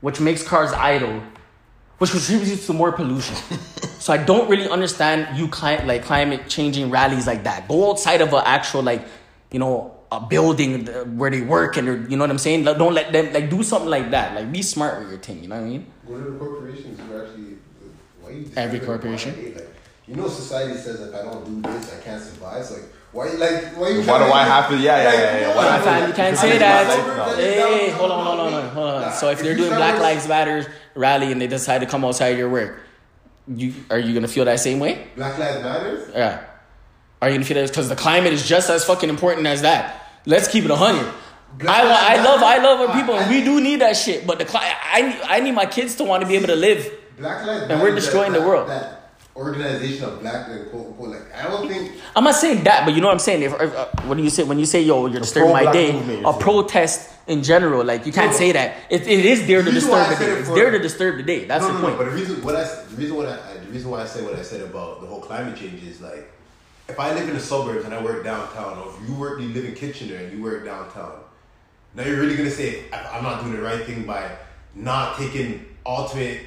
which 0.02 0.20
makes 0.22 0.44
cars 0.44 0.72
idle, 0.72 1.22
which 1.98 2.12
contributes 2.12 2.66
to 2.68 2.74
more 2.74 2.92
pollution. 2.94 3.36
so 4.00 4.14
I 4.14 4.18
don't 4.18 4.50
really 4.50 4.70
understand 4.70 5.38
you 5.38 5.50
cli- 5.50 5.84
like 5.84 6.04
climate 6.04 6.48
changing 6.48 6.90
rallies 6.90 7.28
like 7.28 7.44
that. 7.44 7.68
Go 7.68 7.92
outside 7.92 8.22
of 8.22 8.32
an 8.34 8.44
actual 8.46 8.82
like, 8.82 9.06
you 9.52 9.60
know, 9.60 9.94
a 10.10 10.22
building 10.22 10.88
uh, 10.88 11.04
where 11.04 11.30
they 11.30 11.42
work 11.42 11.76
and 11.76 11.86
they're- 11.86 12.08
you 12.08 12.16
know 12.16 12.24
what 12.24 12.30
I'm 12.30 12.38
saying. 12.38 12.64
Like, 12.64 12.78
don't 12.78 12.94
let 12.94 13.12
them 13.12 13.34
like 13.34 13.50
do 13.50 13.62
something 13.62 13.90
like 13.90 14.12
that. 14.12 14.36
Like 14.36 14.50
be 14.54 14.62
smart 14.62 15.00
with 15.00 15.10
your 15.10 15.20
thing. 15.20 15.44
You 15.44 15.50
know 15.50 15.56
what 15.58 15.66
I 15.66 15.70
mean? 15.70 15.86
What 16.06 16.22
are 16.22 16.32
the 16.32 16.40
corporations 16.40 16.98
who 17.02 17.22
actually? 17.22 17.57
Why 18.28 18.34
you 18.34 18.52
Every 18.58 18.80
corporation? 18.82 19.54
Like, 19.56 19.70
you 20.06 20.16
know, 20.16 20.28
society 20.28 20.78
says 20.78 21.00
if 21.02 21.16
I 21.16 21.22
don't 21.22 21.46
do 21.46 21.70
this, 21.70 21.94
I 21.98 22.04
can't 22.04 22.22
survive. 22.22 22.62
It's 22.62 22.72
like 22.72 22.84
why? 23.14 23.30
Like 23.30 23.78
why? 23.78 23.90
You 23.90 24.02
Why 24.02 24.18
do 24.20 24.32
I 24.32 24.44
have 24.44 24.70
to- 24.70 24.78
yeah, 24.78 25.02
yeah, 25.02 25.14
yeah, 25.14 25.40
yeah. 25.40 25.56
Why 25.56 26.00
Nah, 26.00 26.08
you 26.08 26.14
can't 26.14 26.38
say 26.38 26.58
that. 26.58 27.38
Hey, 27.38 27.90
hold 27.92 28.12
on, 28.12 28.26
hold 28.26 28.40
on, 28.40 28.52
hold 28.52 28.64
on, 28.64 28.70
hold 28.72 29.04
on. 29.06 29.14
So 29.14 29.30
if 29.30 29.40
they're 29.40 29.56
doing 29.56 29.74
Black 29.76 30.00
Lives 30.02 30.28
Matter 30.28 30.72
rally 30.94 31.32
and 31.32 31.40
they 31.40 31.48
decide 31.48 31.80
to 31.80 31.86
come 31.86 32.04
outside 32.04 32.38
your 32.38 32.50
work, 32.50 32.82
you 33.48 33.74
are 33.90 33.98
you 34.00 34.14
gonna 34.14 34.28
feel 34.28 34.44
that 34.46 34.60
same 34.60 34.80
way? 34.80 35.08
Black 35.16 35.38
Lives 35.38 35.64
Matters. 35.64 36.10
Yeah. 36.14 36.44
Are 37.22 37.30
you 37.30 37.36
gonna 37.36 37.46
feel 37.46 37.58
that? 37.62 37.70
Because 37.70 37.88
the 37.88 37.96
climate 37.96 38.34
is 38.34 38.46
just 38.46 38.70
as 38.70 38.84
fucking 38.84 39.10
important 39.10 39.48
as 39.48 39.62
that. 39.62 40.20
Let's 40.26 40.50
keep 40.50 40.66
it 40.66 40.72
a 40.72 40.76
hundred. 40.76 41.12
I, 41.66 42.18
I 42.18 42.24
love 42.24 42.44
I 42.44 42.58
love 42.58 42.90
our 42.90 42.96
people 42.96 43.16
and 43.16 43.30
we 43.32 43.44
do 43.44 43.62
need 43.62 43.80
that 43.82 43.96
shit. 43.96 44.28
But 44.28 44.38
the 44.38 44.46
cli- 44.46 44.60
I 44.62 45.20
I 45.24 45.40
need 45.40 45.54
my 45.54 45.66
kids 45.66 45.96
to 45.96 46.04
want 46.04 46.22
to 46.22 46.28
be 46.28 46.36
able 46.36 46.48
to 46.48 46.56
live. 46.56 46.92
Black 47.18 47.46
Lives 47.46 47.70
And 47.70 47.82
we're 47.82 47.96
destroying 47.96 48.34
that, 48.34 48.40
the 48.42 48.48
world. 48.48 48.70
That, 48.70 48.82
that 48.82 48.94
organization 49.36 50.04
of 50.04 50.20
black 50.20 50.48
and 50.50 50.70
quote 50.72 50.88
unquote 50.88 51.10
like 51.10 51.36
I 51.36 51.44
don't 51.44 51.68
think 51.68 51.92
I'm 52.16 52.24
not 52.24 52.34
saying 52.36 52.64
that, 52.64 52.86
but 52.86 52.96
you 52.96 53.02
know 53.02 53.08
what 53.08 53.14
I'm 53.14 53.20
saying. 53.20 53.44
If, 53.44 53.54
if, 53.62 53.76
uh, 53.76 53.86
what 54.08 54.18
do 54.18 54.24
you 54.24 54.32
say 54.32 54.44
when 54.44 54.58
you 54.58 54.66
say 54.66 54.82
yo 54.82 55.06
you're 55.06 55.20
disturbing 55.20 55.54
my 55.54 55.72
day? 55.72 55.94
movement, 55.94 56.26
A 56.26 56.34
protest 56.34 57.12
in 57.28 57.44
general, 57.44 57.84
like 57.84 58.06
you 58.08 58.12
can't 58.12 58.32
No, 58.32 58.38
say 58.38 58.52
that. 58.54 58.78
It, 58.90 59.02
it 59.08 59.26
is 59.26 59.46
there 59.46 59.60
to 59.60 59.66
The 59.66 59.72
reason 59.76 59.92
why 59.92 60.10
disturb 60.10 60.18
the 60.20 60.26
day. 60.26 60.32
it 60.32 60.40
It's 60.40 60.50
there 60.50 60.72
to 60.72 60.80
disturb 60.80 61.18
the 61.18 61.24
day. 61.24 61.46
That's 61.46 61.62
no, 61.62 61.68
the 61.68 61.74
no, 61.76 61.82
point. 61.82 61.94
No, 61.94 62.04
but 62.06 62.10
the 62.10 62.16
reason 62.18 62.44
what 62.44 62.56
I 62.56 62.64
the 62.64 62.96
reason 62.96 63.16
what 63.16 63.28
I 63.28 63.38
the 63.64 63.72
reason 63.72 63.92
why 63.92 64.02
I 64.02 64.06
say 64.06 64.24
what 64.24 64.34
I 64.36 64.42
said 64.42 64.62
about 64.62 65.02
the 65.02 65.08
whole 65.08 65.22
climate 65.22 65.56
change 65.56 65.84
is 65.84 66.02
like 66.02 66.32
if 66.90 67.00
I 67.00 67.14
live 67.14 67.28
in 67.30 67.36
the 67.36 67.40
suburbs 67.40 67.86
and 67.86 67.94
I 67.94 68.02
work 68.02 68.24
downtown, 68.24 68.80
or 68.80 68.90
if 68.90 69.08
you 69.08 69.14
work 69.16 69.40
you 69.40 69.50
live 69.50 69.66
in 69.66 69.76
Kitchener 69.76 70.16
and 70.16 70.36
you 70.36 70.42
work 70.42 70.66
downtown, 70.66 71.20
now 71.94 72.04
you're 72.06 72.20
really 72.20 72.36
gonna 72.38 72.50
say 72.50 72.86
I- 72.92 73.18
I'm 73.18 73.24
not 73.24 73.42
doing 73.44 73.56
the 73.56 73.62
right 73.62 73.86
thing 73.86 74.04
by 74.08 74.32
not 74.74 75.16
taking 75.20 75.64
alternate 75.86 76.42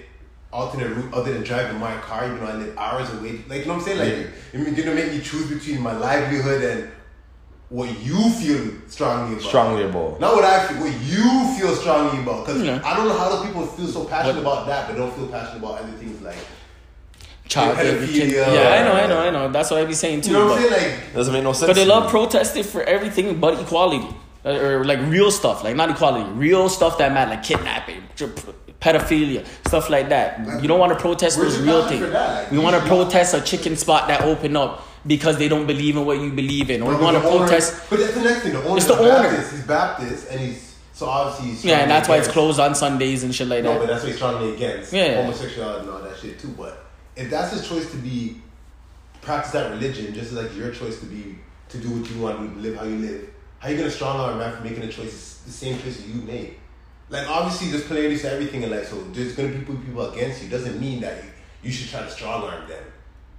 alternate 0.52 0.88
route 0.96 1.12
other 1.14 1.32
than 1.32 1.42
driving 1.42 1.78
my 1.78 1.94
car, 1.98 2.24
even 2.26 2.40
though 2.40 2.46
I 2.46 2.54
live 2.54 2.76
hours 2.76 3.08
away. 3.14 3.40
Like 3.48 3.60
you 3.60 3.66
know 3.66 3.74
what 3.74 3.80
I'm 3.80 3.80
saying? 3.82 3.98
Like 3.98 4.30
you're 4.52 4.84
gonna 4.84 4.94
make 4.94 5.12
me 5.12 5.20
choose 5.20 5.48
between 5.48 5.80
my 5.80 5.92
livelihood 5.96 6.62
and 6.62 6.90
what 7.68 7.88
you 8.00 8.30
feel 8.30 8.72
strongly 8.88 9.36
about. 9.36 9.46
Strongly 9.48 9.84
about. 9.84 10.18
Not 10.20 10.34
what 10.34 10.44
I 10.44 10.66
feel, 10.66 10.78
what 10.80 10.92
you 11.02 11.54
feel 11.56 11.74
strongly 11.76 12.20
about. 12.22 12.44
Because 12.46 12.62
Yeah. 12.62 12.80
I 12.84 12.96
don't 12.96 13.06
know 13.06 13.16
how 13.16 13.28
those 13.28 13.46
people 13.46 13.64
feel 13.66 13.86
so 13.86 14.04
passionate 14.04 14.40
about 14.40 14.66
that, 14.66 14.88
but 14.88 14.96
don't 14.96 15.14
feel 15.14 15.28
passionate 15.28 15.58
about 15.58 15.78
other 15.80 15.92
things 15.92 16.20
like. 16.20 16.36
Child 17.48 17.76
pedophilia. 17.78 18.30
Yeah, 18.54 18.68
I 18.78 18.84
know, 18.84 18.92
I 18.92 19.06
know, 19.08 19.18
I 19.18 19.30
know. 19.30 19.50
That's 19.52 19.70
what 19.72 19.80
I 19.80 19.84
be 19.84 19.92
saying 19.94 20.20
too. 20.20 20.30
You 20.30 20.38
know 20.38 20.46
what 20.46 20.60
I'm 20.62 20.68
saying? 20.70 20.92
Like, 21.00 21.14
Doesn't 21.14 21.32
make 21.34 21.42
no 21.42 21.52
sense. 21.52 21.68
But 21.68 21.74
they 21.74 21.84
love 21.84 22.08
protesting 22.08 22.62
for 22.62 22.82
everything 22.84 23.40
but 23.40 23.58
equality. 23.60 24.06
Uh, 24.44 24.50
Or 24.50 24.84
like 24.86 25.00
real 25.08 25.30
stuff, 25.30 25.62
like 25.64 25.76
not 25.76 25.90
equality, 25.90 26.24
real 26.30 26.68
stuff 26.70 26.96
that 26.98 27.12
matter, 27.12 27.32
like 27.32 27.42
kidnapping, 27.42 28.02
dr- 28.16 28.54
pedophilia, 28.80 29.46
stuff 29.66 29.90
like 29.90 30.08
that. 30.08 30.60
You 30.62 30.68
don't 30.68 30.80
want 30.80 30.92
to 30.92 30.98
protest 30.98 31.36
those 31.38 31.58
real 31.58 31.86
things. 31.86 32.08
Like, 32.08 32.50
We 32.50 32.58
want 32.58 32.80
to 32.80 32.88
protest 32.88 33.34
a 33.34 33.40
chicken 33.40 33.76
spot 33.76 34.08
that 34.08 34.22
opened 34.22 34.56
up 34.56 34.86
because 35.06 35.38
they 35.38 35.48
don't 35.48 35.66
believe 35.66 35.96
in 35.96 36.04
what 36.04 36.18
you 36.18 36.30
believe 36.30 36.70
in, 36.70 36.82
or 36.82 36.90
we 36.90 36.94
but 36.96 37.02
want 37.02 37.16
to 37.16 37.22
owner- 37.28 37.46
protest. 37.46 37.88
But 37.90 38.00
that's 38.00 38.14
the 38.14 38.22
next 38.22 38.40
thing. 38.40 38.52
The 38.52 38.62
owner 38.64 38.76
It's 38.76 38.86
the 38.86 38.98
owner. 38.98 39.08
Baptist. 39.28 39.52
He's 39.52 39.62
Baptist, 39.66 40.30
and 40.30 40.40
he's 40.40 40.76
so 40.92 41.06
obviously. 41.06 41.50
He's 41.52 41.64
Yeah, 41.64 41.78
and 41.80 41.90
that's 41.90 42.08
why 42.08 42.16
it's 42.18 42.28
closed 42.28 42.60
on 42.60 42.74
Sundays 42.74 43.22
and 43.24 43.34
shit 43.34 43.48
like 43.48 43.62
that. 43.62 43.72
No, 43.74 43.78
but 43.78 43.86
that's 43.88 44.02
why 44.02 44.08
he's 44.08 44.16
strongly 44.16 44.54
against 44.54 44.92
Yeah, 44.92 45.22
homosexuality 45.22 45.80
and 45.86 45.90
all 45.90 46.02
that 46.02 46.18
shit 46.18 46.38
too. 46.38 46.48
But 46.48 46.84
if 47.16 47.30
that's 47.30 47.52
his 47.52 47.66
choice 47.68 47.90
to 47.90 47.96
be 47.96 48.40
practice 49.22 49.52
that 49.52 49.70
religion, 49.70 50.12
just 50.14 50.32
like 50.32 50.54
your 50.56 50.70
choice 50.70 50.98
to 51.00 51.06
be 51.06 51.38
to 51.70 51.78
do 51.78 51.88
what 51.90 52.10
you 52.10 52.20
want 52.20 52.54
to 52.54 52.60
live 52.60 52.76
how 52.76 52.84
you 52.84 52.96
live, 52.96 53.28
how 53.58 53.68
you 53.68 53.76
gonna 53.78 53.90
strong 53.90 54.18
arm 54.18 54.34
a 54.34 54.38
man 54.38 54.56
for 54.56 54.62
making 54.62 54.82
a 54.82 54.88
choice 54.88 55.40
the 55.46 55.52
same 55.52 55.78
choice 55.80 55.96
that 55.98 56.06
you 56.08 56.20
made? 56.22 56.56
Like 57.10 57.28
obviously, 57.28 57.68
there's 57.70 57.84
polarities 57.84 58.22
to 58.22 58.30
everything 58.32 58.62
in 58.62 58.70
life, 58.70 58.88
so 58.88 58.96
there's 59.12 59.34
gonna 59.34 59.48
be 59.48 59.58
people 59.58 59.74
people 59.76 60.10
against 60.12 60.42
you. 60.42 60.48
Doesn't 60.48 60.80
mean 60.80 61.00
that 61.00 61.16
you, 61.24 61.30
you 61.64 61.72
should 61.72 61.90
try 61.90 62.00
to 62.02 62.10
strong 62.10 62.44
arm 62.44 62.68
them. 62.68 62.82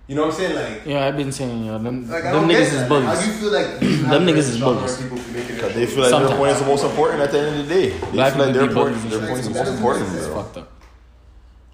You 0.07 0.15
know 0.15 0.23
what 0.25 0.33
I'm 0.33 0.39
saying? 0.41 0.55
Like. 0.55 0.85
Yeah, 0.85 1.05
I've 1.05 1.15
been 1.15 1.31
saying, 1.31 1.63
yo, 1.63 1.77
them, 1.79 2.09
Like, 2.09 2.23
them 2.23 2.49
niggas 2.49 2.59
is 2.61 2.71
that. 2.73 2.89
bullies. 2.89 3.05
How 3.07 3.21
do 3.21 3.27
you 3.27 3.33
feel 3.33 3.51
like 3.53 3.81
you 3.81 3.97
Them 4.13 4.25
niggas 4.25 4.37
is 4.39 4.55
strong 4.55 4.75
bullies. 4.75 5.01
people 5.01 5.17
for 5.17 5.31
making 5.31 5.55
Because 5.55 5.73
their 5.73 5.85
they 5.85 5.91
feel 5.91 6.01
like 6.01 6.09
Sometimes. 6.09 6.29
their 6.31 6.37
point 6.39 6.51
is 6.51 6.59
the 6.59 6.65
most 6.65 6.83
important 6.83 7.21
at 7.21 7.31
the 7.31 7.39
end 7.39 7.59
of 7.61 7.67
the 7.69 7.73
day. 7.73 7.89
They 7.91 8.11
Black 8.11 8.33
feel 8.33 8.45
like 8.45 8.53
their 8.53 8.67
point, 8.73 9.09
their 9.09 9.19
point 9.27 9.39
is 9.39 9.47
the 9.47 9.53
most 9.53 9.69
important. 9.69 10.15
It's 10.15 10.27
bro. 10.27 10.43
fucked 10.43 10.57
up. 10.57 10.71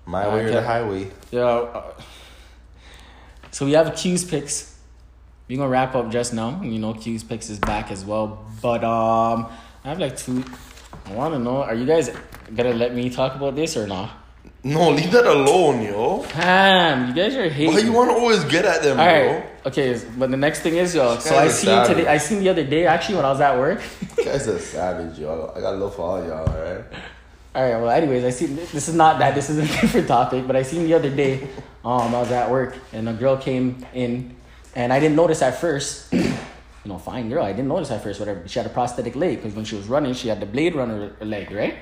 My 0.05 0.27
way 0.27 0.33
or 0.41 0.43
Okay. 0.43 0.51
the 0.53 0.61
highway. 0.61 1.11
Yeah. 1.31 1.45
Uh, 1.45 1.83
so 3.49 3.65
we 3.65 3.71
have 3.71 3.95
Q's 3.95 4.23
picks. 4.23 4.77
We're 5.49 5.57
gonna 5.57 5.69
wrap 5.69 5.95
up 5.95 6.11
just 6.11 6.31
now. 6.33 6.61
You 6.61 6.77
know, 6.77 6.93
Q's 6.93 7.23
picks 7.23 7.49
is 7.49 7.57
back 7.59 7.89
as 7.91 8.05
well. 8.05 8.45
But 8.61 8.83
um, 8.83 9.47
I 9.83 9.89
have 9.89 9.99
like 9.99 10.15
two. 10.15 10.43
I 11.05 11.13
want 11.13 11.33
to 11.33 11.39
know: 11.39 11.63
Are 11.63 11.75
you 11.75 11.85
guys 11.85 12.09
gonna 12.55 12.73
let 12.73 12.93
me 12.95 13.09
talk 13.09 13.35
about 13.35 13.55
this 13.55 13.77
or 13.77 13.87
not? 13.87 14.09
No, 14.63 14.89
leave 14.89 15.11
that 15.11 15.25
alone, 15.25 15.81
yo. 15.83 16.25
Damn, 16.33 17.09
you 17.09 17.13
guys 17.13 17.35
are 17.35 17.47
hating. 17.47 17.73
Why 17.73 17.79
you 17.79 17.91
want 17.93 18.09
to 18.09 18.15
always 18.15 18.43
get 18.45 18.65
at 18.65 18.81
them, 18.83 18.99
All 18.99 19.05
bro? 19.05 19.33
right. 19.37 19.45
Okay, 19.67 20.01
but 20.17 20.29
the 20.31 20.37
next 20.37 20.59
thing 20.61 20.75
is, 20.75 20.95
yo. 20.95 21.17
So 21.19 21.37
I 21.37 21.47
seen 21.47 21.67
savage. 21.69 21.95
today. 21.95 22.07
I 22.07 22.17
seen 22.17 22.39
the 22.39 22.49
other 22.49 22.63
day 22.65 22.85
actually 22.85 23.15
when 23.15 23.25
I 23.25 23.31
was 23.31 23.39
at 23.41 23.57
work. 23.57 23.81
You 24.17 24.25
guys 24.25 24.47
are 24.47 24.59
savage, 24.59 25.19
yo. 25.19 25.53
I 25.55 25.61
got 25.61 25.77
love 25.77 25.95
for 25.95 26.01
all 26.01 26.23
y'all, 26.25 26.47
alright? 26.49 26.83
All 27.55 27.63
right. 27.63 27.79
Well, 27.81 27.89
anyways, 27.89 28.23
I 28.25 28.29
seen 28.31 28.55
This 28.55 28.87
is 28.89 28.95
not 28.95 29.19
that. 29.19 29.35
This 29.35 29.49
is 29.49 29.57
a 29.59 29.61
different 29.81 30.07
topic. 30.07 30.45
But 30.47 30.55
I 30.55 30.63
seen 30.63 30.83
the 30.83 30.93
other 30.95 31.09
day. 31.09 31.47
Um, 31.85 32.13
I 32.13 32.19
was 32.19 32.31
at 32.31 32.49
work 32.51 32.75
and 32.91 33.07
a 33.07 33.13
girl 33.13 33.37
came 33.37 33.85
in, 33.93 34.35
and 34.75 34.91
I 34.91 34.99
didn't 34.99 35.15
notice 35.15 35.41
at 35.41 35.61
first. 35.61 36.13
You 36.87 36.93
know, 36.93 36.99
fine 36.99 37.27
girl. 37.27 37.43
I 37.43 37.51
didn't 37.51 37.67
notice 37.67 37.91
at 37.91 38.01
first. 38.01 38.17
Whatever. 38.17 38.47
She 38.47 38.59
had 38.59 38.65
a 38.65 38.69
prosthetic 38.69 39.13
leg 39.17 39.37
because 39.37 39.53
when 39.53 39.65
she 39.65 39.75
was 39.75 39.87
running, 39.87 40.13
she 40.13 40.29
had 40.29 40.39
the 40.39 40.45
blade 40.45 40.73
runner 40.73 41.11
leg, 41.19 41.51
right? 41.51 41.75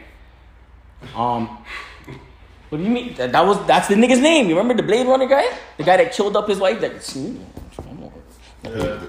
Um. 1.15 1.59
What 2.69 2.79
do 2.79 2.83
you 2.83 2.89
mean? 2.89 3.13
That, 3.13 3.31
that 3.31 3.45
was 3.45 3.63
that's 3.67 3.87
the 3.87 3.93
nigga's 3.93 4.19
name. 4.19 4.49
You 4.49 4.57
remember 4.57 4.73
the 4.73 4.87
Blade 4.87 5.05
Runner 5.05 5.27
guy? 5.27 5.45
The 5.77 5.83
guy 5.83 5.97
that 5.97 6.11
killed 6.13 6.35
up 6.35 6.49
his 6.49 6.57
wife. 6.57 6.81
That 6.81 6.93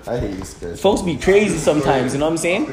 I 0.07 0.19
hate 0.19 0.37
this 0.37 0.53
guy. 0.55 0.75
folks 0.77 1.01
be 1.01 1.17
crazy 1.17 1.57
sometimes. 1.57 2.13
You 2.13 2.21
know 2.21 2.27
what 2.27 2.33
I'm 2.33 2.37
saying? 2.37 2.67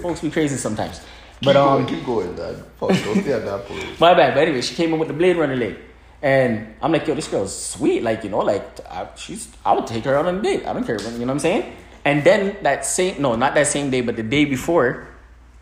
Folks 0.00 0.20
be 0.20 0.30
crazy 0.30 0.56
sometimes. 0.56 1.02
But 1.42 1.52
keep 1.52 1.56
um. 1.56 1.84
going, 1.84 1.86
keep 1.86 2.06
going, 2.06 2.34
dad. 2.34 2.56
Fuck, 2.80 2.88
don't 2.88 3.20
stay 3.20 3.32
at 3.34 3.44
that 3.44 3.66
point. 3.66 4.00
My 4.00 4.14
bad. 4.14 4.32
But 4.32 4.44
anyway, 4.44 4.62
she 4.62 4.74
came 4.74 4.94
in 4.94 4.98
with 4.98 5.08
the 5.08 5.14
Blade 5.14 5.36
Runner 5.36 5.56
leg. 5.56 5.76
And 6.22 6.74
I'm 6.80 6.92
like, 6.92 7.06
yo, 7.06 7.14
this 7.14 7.28
girl's 7.28 7.54
sweet. 7.54 8.02
Like, 8.02 8.24
you 8.24 8.30
know, 8.30 8.38
like, 8.38 8.64
I, 8.88 9.08
she's, 9.16 9.48
I 9.64 9.74
would 9.74 9.86
take 9.86 10.04
her 10.04 10.16
out 10.16 10.24
on 10.24 10.38
a 10.38 10.42
date. 10.42 10.64
I 10.64 10.72
don't 10.72 10.84
care. 10.84 10.98
You 10.98 11.10
know 11.10 11.26
what 11.26 11.30
I'm 11.30 11.38
saying? 11.40 11.76
And 12.04 12.24
then 12.24 12.56
that 12.62 12.84
same, 12.84 13.20
no, 13.22 13.36
not 13.36 13.54
that 13.54 13.66
same 13.68 13.90
day, 13.90 14.00
but 14.00 14.16
the 14.16 14.22
day 14.22 14.44
before, 14.44 15.06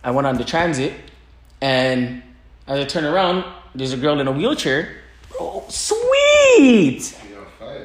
I 0.02 0.10
went 0.10 0.26
on 0.26 0.36
the 0.38 0.44
transit. 0.44 0.94
And 1.60 2.22
as 2.66 2.80
I 2.80 2.84
turn 2.84 3.04
around, 3.04 3.44
there's 3.74 3.92
a 3.92 3.96
girl 3.96 4.20
in 4.20 4.26
a 4.26 4.32
wheelchair. 4.32 4.96
Oh, 5.38 5.64
sweet. 5.68 7.16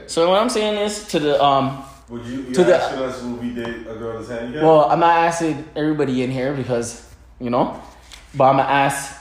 So 0.07 0.29
what 0.29 0.41
I'm 0.41 0.49
saying 0.49 0.77
is 0.77 1.07
to 1.09 1.19
the, 1.19 1.43
um, 1.43 1.83
Would 2.09 2.25
you, 2.25 2.41
you 2.43 2.53
To 2.53 2.63
the- 2.63 2.77
us 2.77 3.21
will 3.23 3.33
we 3.37 3.49
date 3.49 3.87
a 3.89 3.95
girl 3.95 4.17
that's 4.17 4.29
handicapped? 4.29 4.63
well, 4.63 4.85
I'm 4.91 4.99
not 4.99 5.17
asking 5.17 5.67
everybody 5.75 6.21
in 6.23 6.29
here 6.31 6.53
because, 6.53 7.09
you 7.39 7.49
know, 7.49 7.81
but 8.35 8.45
I'm 8.45 8.57
gonna 8.57 8.69
ask 8.69 9.19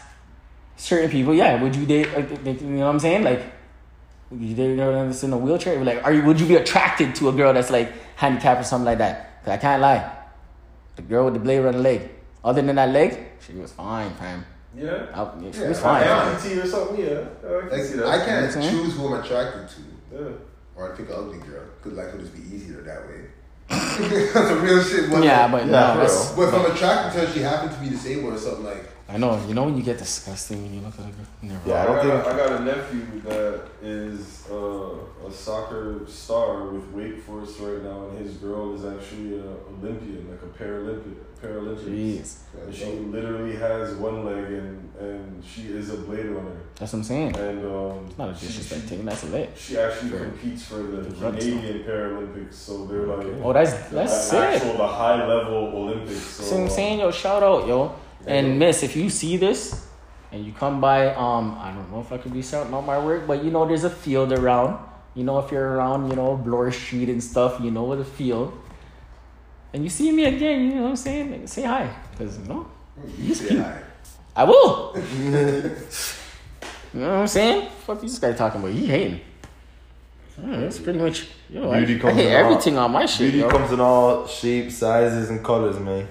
certain 0.77 1.11
people, 1.11 1.33
yeah, 1.35 1.61
would 1.63 1.75
you 1.75 1.87
date, 1.87 2.09
like, 2.15 2.61
you 2.61 2.69
know 2.69 2.85
what 2.87 2.91
I'm 2.93 3.01
saying? 3.01 3.25
Like, 3.25 3.43
you 4.31 4.55
date 4.55 4.73
a 4.73 4.77
girl 4.77 5.07
that's 5.07 5.23
in 5.23 5.33
a 5.33 5.39
wheelchair? 5.39 5.83
Like, 5.85 6.05
are 6.05 6.13
you, 6.13 6.23
would 6.25 6.41
you 6.41 6.47
be 6.47 6.57
attracted 6.57 7.15
to 7.17 7.29
a 7.29 7.33
girl 7.33 7.53
that's 7.53 7.71
like 7.71 7.93
handicapped 8.17 8.61
or 8.61 8.65
something 8.65 8.87
like 8.87 8.99
that? 8.99 9.43
Cause 9.45 9.53
I 9.53 9.57
can't 9.59 9.83
lie. 9.83 10.11
The 10.97 11.03
girl 11.03 11.27
with 11.27 11.35
the 11.35 11.41
blade 11.41 11.65
on 11.65 11.73
the 11.73 11.79
leg. 11.79 12.11
Other 12.45 12.63
than 12.63 12.77
that 12.77 12.91
leg, 12.91 13.19
she 13.45 13.55
was 13.55 13.73
fine, 13.73 14.13
fam. 14.15 14.45
yeah. 14.77 15.07
I- 15.15 15.51
She 15.53 15.61
Yeah, 15.61 15.69
was 15.69 15.79
I- 15.79 15.83
fine. 15.83 16.03
I- 16.09 16.35
Amputee 16.35 16.63
or 16.63 16.67
something, 16.67 17.01
yeah. 17.05 17.21
I 17.43 17.61
can 17.61 17.71
Like, 17.71 17.83
see 17.83 17.97
that. 17.99 18.07
I 18.07 18.25
can't 18.25 18.53
choose 18.53 18.97
who 18.97 19.07
I'm 19.15 19.23
attracted 19.23 19.69
to, 19.69 19.81
Yeah. 20.15 20.29
or 20.77 20.93
I 20.93 20.97
pick 20.97 21.09
an 21.09 21.15
ugly 21.17 21.39
girl, 21.39 21.63
because 21.83 21.97
life 21.99 22.13
would 22.13 22.21
just 22.21 22.35
be 22.35 22.55
easier 22.55 22.83
that 22.83 23.09
way. 23.09 23.21
That's 23.69 24.51
a 24.51 24.57
real 24.57 24.83
shit. 24.83 25.11
But 25.11 25.25
Yeah, 25.25 25.49
but 25.49 25.65
Yeah, 25.67 25.95
no, 25.95 26.07
bro. 26.07 26.37
But 26.37 26.49
if 26.49 26.55
I'm 26.55 26.73
attracted 26.77 27.19
to 27.21 27.27
her, 27.27 27.33
she 27.33 27.41
happened 27.41 27.73
to 27.73 27.79
be 27.81 27.89
disabled 27.89 28.35
or 28.35 28.39
something 28.39 28.65
like. 28.65 28.85
I 29.07 29.19
know. 29.19 29.39
You 29.47 29.53
know 29.55 29.65
when 29.65 29.77
you 29.77 29.83
get 29.83 29.99
disgusting 29.99 30.63
when 30.63 30.75
you 30.75 30.81
look 30.81 30.95
at 30.95 31.01
a 31.01 31.11
girl. 31.13 31.27
Never. 31.43 31.69
Yeah, 31.69 31.75
I 31.75 31.83
I, 31.83 31.87
don't 31.87 32.07
got, 32.09 32.25
think- 32.25 32.35
I 32.35 32.47
got 32.49 32.61
a 32.61 32.65
nephew 32.65 33.21
that 33.21 33.63
is 33.83 34.47
uh, 34.51 35.27
a 35.27 35.31
soccer 35.31 36.01
star 36.09 36.69
with 36.69 36.89
Wake 36.93 37.21
Forest 37.23 37.61
right 37.61 37.83
now, 37.83 38.09
and 38.09 38.19
his 38.27 38.37
girl 38.39 38.75
is 38.75 38.85
actually 38.87 39.35
an 39.41 39.57
Olympian, 39.79 40.31
like 40.31 40.41
a 40.43 40.47
Paralympian. 40.63 41.17
Paralympian. 41.43 41.85
Jeez, 42.17 42.37
And 42.59 42.75
she 42.75 42.87
literally 42.87 43.57
has 43.57 43.95
one 43.97 44.25
leg, 44.25 44.45
and, 44.47 44.91
and 44.99 45.45
she 45.45 45.65
is 45.69 45.91
a 45.91 45.99
blade 45.99 46.25
runner. 46.27 46.57
that's 46.77 46.95
what 46.95 47.01
I'm 47.01 47.05
saying. 47.05 47.37
And 47.37 47.63
um, 47.67 48.09
Not 48.17 48.31
a 48.31 48.35
she- 48.35 48.47
disrespect 48.47 48.85
thing. 48.85 49.05
That's 49.05 49.23
a 49.25 49.27
lit. 49.27 49.51
She 49.55 49.77
actually 49.77 50.11
Sure. 50.13 50.21
competes 50.21 50.65
for 50.65 50.77
the 50.77 51.03
The 51.03 51.15
Canadian 51.31 51.83
Paralympics, 51.85 52.55
so 52.55 52.87
they're 52.87 53.07
like 53.07 53.27
Oh, 53.43 53.53
that's 53.53 53.75
that's 53.91 54.13
a- 54.13 54.31
sick. 54.31 54.41
actual 54.41 54.79
the 54.79 54.87
high 54.89 55.27
level 55.27 55.57
Olympics. 55.77 56.21
So, 56.23 56.43
See 56.45 56.55
what 56.55 56.61
I'm 56.63 56.71
saying, 56.71 57.01
yo, 57.01 57.11
shout 57.11 57.43
out, 57.43 57.67
yo. 57.69 57.95
And 58.27 58.59
miss, 58.59 58.83
if 58.83 58.97
you 58.97 59.11
see 59.11 59.37
this 59.37 59.87
and 60.33 60.45
you 60.45 60.53
come 60.53 60.81
by, 60.81 61.15
um, 61.15 61.57
I 61.61 61.73
don't 61.73 61.91
know 61.91 62.01
if 62.01 62.11
I 62.13 62.19
could 62.19 62.33
be 62.33 62.43
shouting 62.43 62.73
out 62.75 62.85
my 62.87 62.99
work, 62.99 63.27
but 63.27 63.45
you 63.45 63.51
know 63.51 63.67
there's 63.67 63.85
a 63.85 63.91
field 63.91 64.33
around. 64.33 64.79
You 65.15 65.25
know 65.25 65.39
if 65.39 65.53
you're 65.53 65.75
around, 65.77 66.11
you 66.11 66.17
know, 66.17 66.37
Bloor 66.37 66.73
Street 66.73 67.09
and 67.09 67.23
stuff, 67.23 67.61
you 67.61 67.71
know 67.71 67.85
what 67.85 67.99
the 67.99 68.05
field. 68.05 68.53
And 69.73 69.83
you 69.85 69.91
see 69.91 70.11
me 70.13 70.25
again, 70.25 70.61
you 70.67 70.75
know 70.77 70.83
what 70.83 70.89
I'm 70.91 70.97
saying? 70.97 71.47
Say 71.47 71.63
hi. 71.63 71.89
Cause 72.19 72.39
you 72.39 72.45
know, 72.47 72.67
he's 73.17 73.43
Yeah, 73.43 73.49
cute. 73.49 73.61
alright. 73.61 73.85
I 74.37 74.45
will. 74.45 74.93
you 75.23 75.31
know 77.01 77.11
what 77.11 77.21
I'm 77.21 77.27
saying? 77.29 77.69
Fuck 77.87 78.03
you 78.03 78.09
this 78.09 78.19
guy 78.19 78.33
talking 78.33 78.61
about. 78.61 78.73
He 78.73 78.87
hating. 78.87 79.21
Yeah, 80.43 80.61
that's 80.61 80.81
pretty 80.81 80.99
much 80.99 81.29
yo, 81.49 81.71
I, 81.71 81.79
Beauty 81.79 81.97
I 81.97 81.99
comes 82.01 82.15
hate 82.17 82.27
in 82.27 82.33
all- 82.33 82.51
everything 82.53 82.79
on 82.79 82.91
my 82.91 83.07
shit, 83.07 83.19
Beauty 83.31 83.39
yo. 83.39 83.49
comes 83.51 83.71
in 83.73 83.79
all 83.81 84.27
shapes, 84.27 84.77
sizes, 84.79 85.31
and 85.31 85.45
colors, 85.45 85.79
man. 85.79 86.09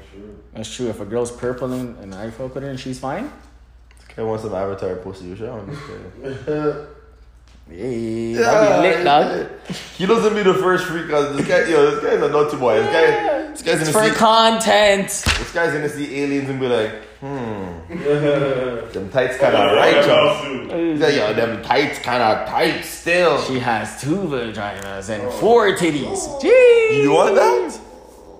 That's 0.53 0.73
true. 0.73 0.87
If 0.89 0.99
a 0.99 1.05
girl's 1.05 1.31
purple 1.31 1.71
and, 1.73 1.97
and 1.99 2.13
I 2.15 2.29
fuck 2.29 2.53
with 2.53 2.63
her 2.63 2.69
and 2.69 2.79
she's 2.79 2.99
fine, 2.99 3.31
I 4.17 4.21
want 4.21 4.41
some 4.41 4.53
avatar 4.53 4.95
pussy. 4.97 5.25
You 5.25 5.35
sure? 5.35 5.51
I'm 5.59 5.69
just 5.69 5.81
kidding. 5.87 6.87
Hey, 7.69 8.33
that'd 8.33 8.83
be 8.83 8.89
lit, 8.97 9.05
dog. 9.05 9.49
He 9.97 10.05
doesn't 10.05 10.35
be 10.35 10.43
the 10.43 10.53
first 10.53 10.83
freak. 10.85 11.09
Cause 11.09 11.35
this 11.37 11.47
guy, 11.47 11.59
yo, 11.71 11.91
this 11.91 12.03
guy's 12.03 12.21
a 12.21 12.29
naughty 12.29 12.57
boy. 12.57 12.75
This 12.83 12.85
guy, 12.91 13.41
this 13.51 13.61
guy's 13.61 13.81
It's 13.81 13.93
gonna 13.93 14.05
for 14.09 14.13
see, 14.13 14.19
content. 14.19 15.07
this 15.07 15.51
guy's 15.53 15.71
gonna 15.71 15.87
see 15.87 16.21
aliens 16.23 16.49
and 16.49 16.59
be 16.59 16.67
like, 16.67 16.91
hmm, 17.21 17.25
them 18.91 19.09
tights 19.11 19.37
kind 19.37 19.55
of 19.55 19.77
right, 19.77 19.95
What 19.95 20.07
yo. 20.07 20.91
He's 20.91 20.99
like, 20.99 21.15
yo, 21.15 21.33
them 21.33 21.63
tights 21.63 21.99
kind 21.99 22.21
of 22.21 22.49
tight 22.49 22.81
still. 22.81 23.41
She 23.43 23.59
has 23.59 24.01
two 24.01 24.17
vaginas 24.17 25.07
and 25.09 25.31
four 25.39 25.69
titties. 25.77 26.41
Jeez. 26.41 27.01
You 27.01 27.11
want 27.13 27.35
that? 27.35 27.79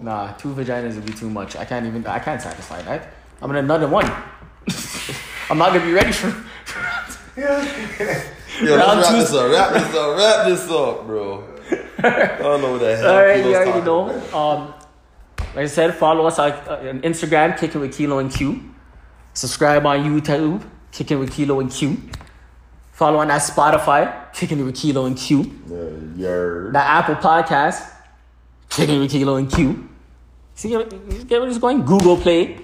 Nah, 0.04 0.34
two 0.34 0.54
vaginas 0.54 0.96
would 0.96 1.06
be 1.06 1.14
too 1.14 1.30
much. 1.30 1.56
I 1.56 1.64
can't 1.64 1.86
even. 1.86 2.06
I 2.06 2.20
can't 2.20 2.42
satisfy 2.42 2.82
that. 2.82 3.14
I'm 3.42 3.50
in 3.52 3.56
another 3.56 3.88
one. 3.88 4.06
I'm 5.50 5.58
not 5.58 5.72
gonna 5.72 5.86
be 5.86 5.94
ready 5.94 6.12
for. 6.12 6.28
Yo, 7.40 7.48
Round 8.78 9.00
let's 9.00 9.10
wrap 9.10 9.12
two- 9.12 9.18
this 9.20 9.34
up. 9.34 9.52
Wrap 9.52 9.74
this 9.74 9.96
up. 9.96 10.18
Wrap 10.18 10.46
this 10.46 10.70
up, 10.70 11.08
bro. 11.08 11.44
I 12.00 12.38
don't 12.38 12.62
know 12.62 12.72
what 12.74 12.82
the 12.82 12.98
hell. 12.98 13.16
All 13.16 13.24
right, 13.24 13.44
you 13.46 13.56
already 13.56 13.82
know. 13.82 14.10
Um, 14.38 14.74
like 15.56 15.64
I 15.64 15.68
said, 15.68 15.96
follow 15.96 16.26
us 16.28 16.38
on, 16.38 16.52
uh, 16.52 16.90
on 16.90 17.02
Instagram, 17.02 17.58
Kicking 17.58 17.80
with 17.80 17.96
Kilo 17.96 18.20
and 18.20 18.30
Q. 18.32 18.62
Subscribe 19.34 19.86
on 19.86 20.00
YouTube, 20.04 20.64
Kicking 20.92 21.18
with 21.20 21.32
Kilo 21.32 21.60
and 21.62 21.72
Q. 21.72 21.98
Follow 22.92 23.20
on 23.20 23.30
that 23.30 23.42
Spotify, 23.42 24.32
Kicking 24.34 24.64
with 24.66 24.76
Kilo 24.76 25.06
and 25.06 25.18
Q. 25.18 25.50
Yeah, 25.68 25.90
you're. 26.18 26.72
That 26.74 26.86
Apple 26.88 27.16
Podcast, 27.16 27.90
Kicking 28.70 29.00
with 29.00 29.10
Kilo 29.12 29.38
and 29.38 29.50
Q. 29.50 29.90
See, 30.56 30.72
you 30.72 30.84
get 31.28 31.40
what 31.40 31.50
it's 31.50 31.58
going? 31.58 31.84
Google 31.86 32.18
Play, 32.18 32.60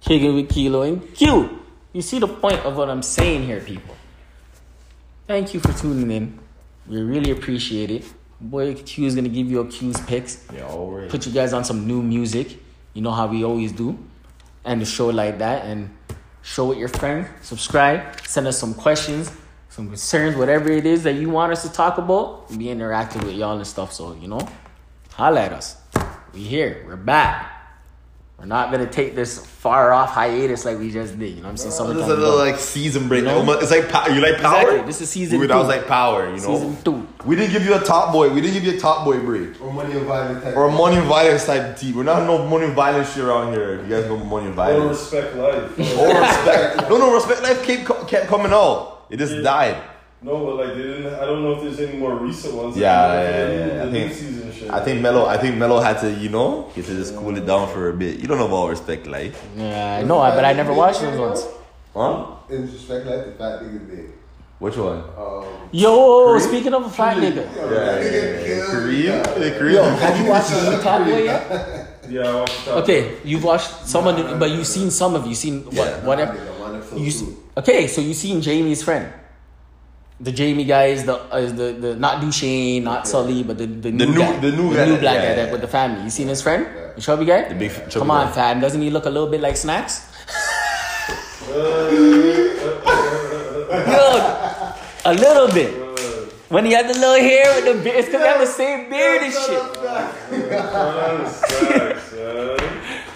Kicking 0.00 0.34
with 0.34 0.48
Kilo 0.48 0.82
and 0.82 1.14
Q. 1.14 1.62
You 1.92 2.02
see 2.02 2.18
the 2.18 2.28
point 2.28 2.60
of 2.60 2.76
what 2.76 2.88
I'm 2.88 3.02
saying 3.02 3.44
here, 3.44 3.60
people. 3.60 3.94
Thank 5.26 5.54
you 5.54 5.60
for 5.60 5.72
tuning 5.72 6.10
in. 6.10 6.38
We 6.86 7.00
really 7.02 7.30
appreciate 7.30 7.90
it. 7.90 8.04
Boy 8.40 8.74
Q 8.74 9.06
is 9.06 9.14
gonna 9.14 9.28
give 9.28 9.50
you 9.50 9.60
a 9.60 9.66
Q's 9.66 10.00
picks 10.02 10.44
Yeah, 10.54 10.64
already. 10.64 11.10
put 11.10 11.26
you 11.26 11.32
guys 11.32 11.52
on 11.52 11.64
some 11.64 11.86
new 11.86 12.02
music. 12.02 12.58
You 12.94 13.02
know 13.02 13.10
how 13.10 13.26
we 13.26 13.44
always 13.44 13.72
do. 13.72 13.98
And 14.64 14.80
the 14.80 14.84
show 14.86 15.08
like 15.08 15.38
that 15.38 15.64
and 15.64 15.90
show 16.42 16.72
it 16.72 16.78
your 16.78 16.88
friend. 16.88 17.26
Subscribe. 17.42 18.20
Send 18.26 18.46
us 18.46 18.58
some 18.58 18.74
questions, 18.74 19.32
some 19.68 19.88
concerns, 19.88 20.36
whatever 20.36 20.70
it 20.70 20.86
is 20.86 21.02
that 21.04 21.14
you 21.14 21.30
want 21.30 21.52
us 21.52 21.62
to 21.62 21.72
talk 21.72 21.98
about. 21.98 22.48
Be 22.56 22.66
interactive 22.66 23.24
with 23.24 23.34
y'all 23.34 23.56
and 23.56 23.66
stuff. 23.66 23.92
So, 23.92 24.14
you 24.14 24.28
know, 24.28 24.46
holla 25.12 25.40
at 25.42 25.52
us. 25.52 25.76
We 26.36 26.42
here. 26.42 26.84
We're 26.86 26.96
back. 26.96 27.50
We're 28.38 28.44
not 28.44 28.70
gonna 28.70 28.86
take 28.86 29.14
this 29.14 29.38
far 29.38 29.90
off 29.90 30.10
hiatus 30.10 30.66
like 30.66 30.78
we 30.78 30.90
just 30.90 31.18
did. 31.18 31.30
You 31.30 31.36
know 31.36 31.44
what 31.44 31.48
I'm 31.52 31.56
saying? 31.56 31.70
This 31.70 31.78
Summertime 31.78 32.02
is 32.02 32.08
a 32.08 32.14
little 32.16 32.36
like 32.36 32.58
season 32.58 33.08
break. 33.08 33.20
You 33.20 33.28
know? 33.28 33.52
It's 33.52 33.70
like 33.70 33.84
you 34.12 34.20
like 34.20 34.36
power. 34.42 34.60
Exactly. 34.60 34.82
This 34.82 35.00
is 35.00 35.08
season 35.08 35.40
Dude, 35.40 35.48
That 35.48 35.56
was 35.56 35.68
like 35.68 35.86
power. 35.86 36.26
You 36.26 36.32
know. 36.32 36.36
season 36.36 36.76
two. 36.84 37.08
We 37.24 37.36
didn't 37.36 37.52
give 37.52 37.64
you 37.64 37.74
a 37.74 37.80
top 37.80 38.12
boy. 38.12 38.34
We 38.34 38.42
didn't 38.42 38.52
give 38.52 38.64
you 38.64 38.76
a 38.76 38.78
top 38.78 39.06
boy 39.06 39.18
break. 39.20 39.58
Or 39.62 39.72
money 39.72 39.94
and 39.96 40.04
violence 40.04 40.44
type. 40.44 40.54
Or 40.54 40.68
a 40.68 40.70
money 40.70 40.96
and 40.96 41.06
violence 41.06 41.46
type 41.46 41.78
tea. 41.78 41.94
We're 41.94 42.02
not 42.02 42.26
no 42.26 42.46
money 42.46 42.66
and 42.66 42.74
violence 42.74 43.14
shit 43.14 43.24
around 43.24 43.54
here. 43.54 43.82
You 43.82 43.88
guys 43.88 44.04
know 44.04 44.18
money 44.18 44.48
and 44.48 44.54
violence. 44.54 45.10
Or 45.14 45.22
violence. 45.22 45.38
respect 45.38 45.78
life. 45.78 45.98
Or 45.98 46.20
respect. 46.20 46.90
No, 46.90 46.98
no, 46.98 47.14
respect 47.14 47.42
life 47.42 47.64
kept, 47.64 48.08
kept 48.08 48.26
coming 48.26 48.52
out. 48.52 49.06
It 49.08 49.16
just 49.16 49.36
Yeah. 49.36 49.40
died. 49.40 49.82
No, 50.22 50.44
but 50.46 50.56
like 50.56 50.74
they 50.76 50.82
didn't. 50.82 51.14
I 51.14 51.24
don't 51.26 51.42
know 51.42 51.52
if 51.52 51.62
there's 51.62 51.78
any 51.88 51.98
more 51.98 52.14
recent 52.16 52.54
ones. 52.54 52.76
Yeah, 52.76 53.06
Like, 53.06 53.12
yeah, 53.18 53.48
yeah, 53.48 53.66
yeah. 53.76 53.84
I 53.84 53.90
think- 53.92 54.12
season 54.12 54.52
shit. 54.52 54.70
I 54.70 54.80
think 54.80 55.00
Mello. 55.02 55.26
I 55.26 55.36
think 55.36 55.56
Mello 55.56 55.78
had 55.80 56.00
to, 56.00 56.10
you 56.10 56.30
know, 56.30 56.70
get 56.74 56.86
to 56.86 56.94
just 56.94 57.14
cool 57.16 57.36
it 57.36 57.46
down 57.46 57.68
for 57.68 57.90
a 57.90 57.92
bit. 57.92 58.18
You 58.18 58.26
don't 58.26 58.38
know 58.38 58.46
about 58.48 58.70
respect 58.70 59.06
life, 59.06 59.40
Yeah, 59.56 59.98
I 60.00 60.02
know, 60.02 60.18
but 60.18 60.44
I 60.44 60.52
never 60.54 60.72
watched 60.72 61.00
those 61.02 61.18
ones. 61.18 61.46
huh? 61.94 62.26
In 62.48 62.62
respect, 62.72 63.06
like 63.06 63.24
the 63.26 63.32
fat 63.32 63.60
niggas 63.62 63.90
did. 63.90 64.12
Which 64.58 64.76
one? 64.78 65.02
Um, 65.18 65.44
Yo, 65.70 66.38
speaking 66.38 66.72
of 66.72 66.86
a 66.86 66.88
fat 66.88 67.18
nigga. 67.18 67.44
yo, 67.54 67.70
Yeah, 67.70 67.78
that 67.84 68.02
yeah, 68.02 68.10
nigga 68.10 68.40
yeah. 68.40 68.46
killed 68.46 68.68
Kareem, 68.72 68.88
me, 68.88 69.02
the 69.44 69.50
dog. 69.50 69.60
Kareem. 69.60 69.72
Yo, 69.74 69.82
have 69.84 70.18
you 70.20 70.26
watched 70.30 70.50
the 70.50 70.80
Top 70.82 71.04
Boy 71.04 71.22
yet? 71.24 71.82
Yeah, 72.08 72.22
I 72.22 72.34
watched 72.40 72.64
the 72.64 72.70
top. 72.70 72.82
Okay, 72.84 73.16
you've 73.24 73.44
watched 73.44 73.70
some 73.86 74.06
of 74.06 74.16
the, 74.16 74.36
but 74.36 74.50
you've 74.50 74.66
seen 74.66 74.90
some 74.90 75.14
of 75.14 75.26
you 75.26 75.34
seen 75.34 75.64
what 75.66 75.74
Yeah. 75.74 76.06
whatever. 76.06 76.32
Nigga, 76.34 76.98
You 77.04 77.10
see, 77.10 77.36
okay, 77.58 77.86
so 77.88 78.00
you've 78.00 78.16
seen 78.16 78.40
Jamie's 78.40 78.82
friend. 78.82 79.12
The 80.18 80.32
Jamie 80.32 80.64
guy 80.64 80.86
is 80.86 81.04
the 81.04 81.16
is 81.36 81.54
the, 81.54 81.72
the 81.76 81.94
not 81.94 82.22
Dushane, 82.22 82.82
not 82.82 83.06
Sully, 83.06 83.42
but 83.42 83.58
the, 83.58 83.66
the, 83.66 83.90
new, 83.92 84.06
new- 84.06 84.18
guy, 84.18 84.38
the 84.38 84.50
new 84.50 84.72
guy, 84.74 84.86
black 84.98 85.14
yeah, 85.22 85.34
guy 85.36 85.42
yeah, 85.44 85.52
with 85.52 85.60
the 85.60 85.68
family. 85.68 86.04
You 86.04 86.10
seen 86.10 86.28
his 86.28 86.40
friend, 86.40 86.66
the 86.96 87.02
chubby 87.02 87.26
guy? 87.26 87.48
The 87.50 87.54
big 87.54 87.70
chubby 87.70 87.90
Come 88.00 88.10
on, 88.10 88.28
guy. 88.28 88.32
fam. 88.32 88.60
Doesn't 88.60 88.80
he 88.80 88.88
look 88.88 89.04
a 89.04 89.10
little 89.10 89.28
bit 89.28 89.42
like 89.42 89.58
Snacks? 89.58 90.08
Yo, 93.92 94.74
a 95.04 95.12
little 95.14 95.48
bit. 95.52 95.82
When 96.48 96.64
he 96.64 96.72
had 96.72 96.88
the 96.88 96.94
little 96.94 97.14
hair 97.16 97.54
with 97.56 97.64
the 97.76 97.82
beard, 97.82 97.96
it's 97.96 98.06
because 98.06 98.22
they 98.22 98.28
have 98.28 98.40
the 98.40 98.46
same 98.46 98.88
beard 98.88 99.22
and 99.22 99.32
shit. 99.32 99.60
Facts, 100.30 102.12
man. 102.12 102.58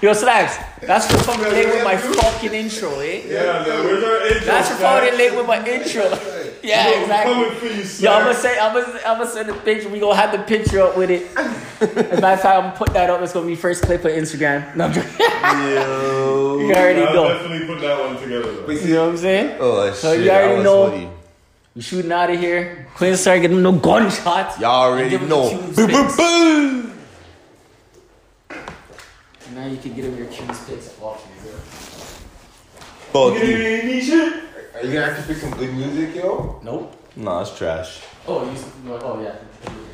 Yo, 0.03 0.13
Slacks, 0.13 0.57
that's 0.83 1.07
for 1.11 1.19
fucking 1.19 1.45
late 1.45 1.67
with 1.67 1.85
my 1.85 1.97
fucking 1.97 2.53
intro, 2.53 2.99
eh? 3.01 3.23
Yeah, 3.27 3.65
man. 3.65 3.85
Where's 3.85 4.03
our 4.05 4.27
intro? 4.27 4.45
That's 4.47 4.69
for 4.69 4.75
fucking 4.77 5.17
late 5.19 5.35
with 5.37 5.47
my 5.47 5.65
intro. 5.67 6.11
yeah, 6.63 6.91
Yo, 6.91 7.01
exactly. 7.03 7.35
Coming 7.35 7.59
for 7.59 7.67
you, 7.67 7.83
Yo, 8.05 8.13
I'm 8.13 8.23
gonna 8.25 8.35
say, 8.35 8.59
I'm 8.59 8.73
gonna, 8.75 9.01
I'm 9.07 9.19
gonna 9.19 9.31
send 9.31 9.49
a 9.51 9.55
picture. 9.55 9.89
We 9.89 10.01
gonna 10.01 10.17
have 10.17 10.33
the 10.33 10.39
picture 10.45 10.81
up 10.81 10.97
with 10.97 11.11
it. 11.11 11.27
As 11.37 11.87
a 11.87 12.21
matter 12.21 12.35
of 12.35 12.41
fact, 12.41 12.45
I'm 12.47 12.63
gonna 12.65 12.77
put 12.77 12.93
that 12.95 13.09
up. 13.11 13.21
It's 13.23 13.33
gonna 13.33 13.47
be 13.47 13.55
first 13.57 13.83
clip 13.83 14.05
of 14.05 14.13
Instagram. 14.13 14.75
No, 14.77 14.85
I'm 14.87 14.93
joking. 14.93 15.11
Yo. 15.19 16.59
you 16.61 16.75
already 16.75 17.03
I'll 17.03 17.15
know. 17.15 17.29
definitely 17.29 17.67
put 17.67 17.81
that 17.81 17.99
one 17.99 18.17
together. 18.23 18.53
Though. 18.53 18.71
You 18.73 18.95
know 18.95 19.05
what 19.05 19.11
I'm 19.13 19.17
saying? 19.19 19.57
Oh 19.61 19.93
So 19.93 20.15
shit! 20.15 20.25
you 20.25 20.31
already 20.31 20.63
know. 20.63 20.91
funny. 20.91 21.11
We 21.75 21.83
shooting 21.83 22.11
out 22.13 22.31
of 22.31 22.39
here. 22.41 22.89
Quinn 22.97 23.17
started 23.17 23.41
getting 23.43 23.63
no 23.63 23.73
gunshots. 23.73 24.59
Y'all 24.59 24.91
already 24.91 25.11
Give 25.11 25.23
him 25.23 25.29
know. 25.29 25.49
the 25.49 25.57
cues 25.63 25.77
Boom, 25.77 25.91
boom, 25.93 26.17
boom. 26.17 26.93
Now 29.55 29.67
you 29.67 29.77
can 29.79 29.95
get 29.95 30.05
him 30.05 30.17
your 30.17 30.27
cues 30.27 30.65
picks. 30.65 30.89
Fuck 33.13 33.35
you. 33.43 34.41
Are 34.81 34.87
you 34.87 34.95
gonna 34.95 35.13
actually 35.13 35.35
pick 35.35 35.43
some 35.43 35.51
good 35.59 35.75
music, 35.75 36.15
yo? 36.15 36.59
Nope. 36.65 36.97
Nah, 37.15 37.43
it's 37.43 37.55
trash. 37.59 38.01
Oh, 38.27 38.51
you. 38.51 38.57
Oh 38.95 39.21
yeah. 39.21 39.37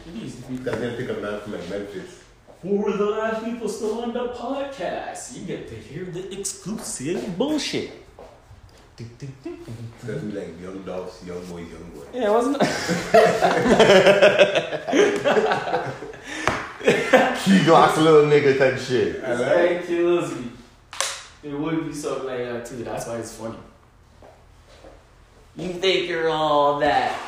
I'm 0.06 0.62
gonna 0.62 0.92
pick 0.96 1.10
a 1.10 1.14
man 1.14 1.40
from 1.40 1.52
like 1.54 1.68
Memphis. 1.68 2.22
For 2.62 2.92
the 2.92 3.04
last 3.06 3.44
people 3.44 3.68
still 3.68 4.02
on 4.02 4.12
the 4.12 4.28
podcast, 4.28 5.36
you 5.36 5.44
get 5.44 5.66
to 5.70 5.74
hear 5.74 6.04
the 6.04 6.38
exclusive 6.38 7.36
bullshit. 7.36 7.90
It's 8.96 9.10
gonna 10.06 10.20
be 10.20 10.32
like 10.38 10.60
young 10.62 10.84
dogs, 10.84 11.20
young 11.26 11.44
boys, 11.46 11.66
young 11.68 11.90
boys. 11.90 12.06
Yeah, 12.14 12.30
wasn't 12.30 12.60
Key 17.42 17.64
glass 17.64 17.98
little 17.98 18.30
nigga 18.30 18.56
type 18.56 18.78
shit. 18.78 19.20
That 19.20 19.84
kills 19.84 20.32
me. 20.32 20.52
It 21.42 21.58
would 21.58 21.88
be 21.88 21.92
something 21.92 22.26
like 22.26 22.40
uh, 22.40 22.52
that 22.52 22.66
too. 22.66 22.84
That's 22.84 23.06
why 23.08 23.16
it's 23.16 23.34
funny. 23.36 23.58
You 25.56 25.72
think 25.72 26.08
you're 26.08 26.28
all 26.28 26.80
that, 26.80 27.18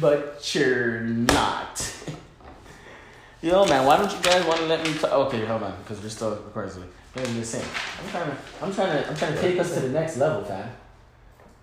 but 0.00 0.54
you're 0.54 1.00
not. 1.00 1.86
Yo, 3.42 3.64
man, 3.64 3.86
why 3.86 3.96
don't 3.96 4.12
you 4.12 4.18
guys 4.22 4.44
want 4.44 4.58
to 4.60 4.66
let 4.66 4.84
me? 4.86 4.92
T- 4.92 5.06
okay, 5.06 5.46
hold 5.46 5.62
on, 5.62 5.74
because 5.82 6.02
we're 6.02 6.10
still 6.10 6.30
recording. 6.32 6.72
So 6.72 6.80
let 7.16 7.28
me 7.30 7.40
just 7.40 7.52
say, 7.52 7.64
I'm 8.04 8.10
trying 8.10 8.30
to, 8.30 8.36
I'm 8.60 8.74
trying 8.74 9.02
to, 9.02 9.08
I'm 9.08 9.16
trying 9.16 9.34
to 9.34 9.40
take 9.40 9.58
us 9.58 9.72
to 9.74 9.80
the 9.80 9.88
next 9.88 10.18
level, 10.18 10.44
fam. 10.44 10.68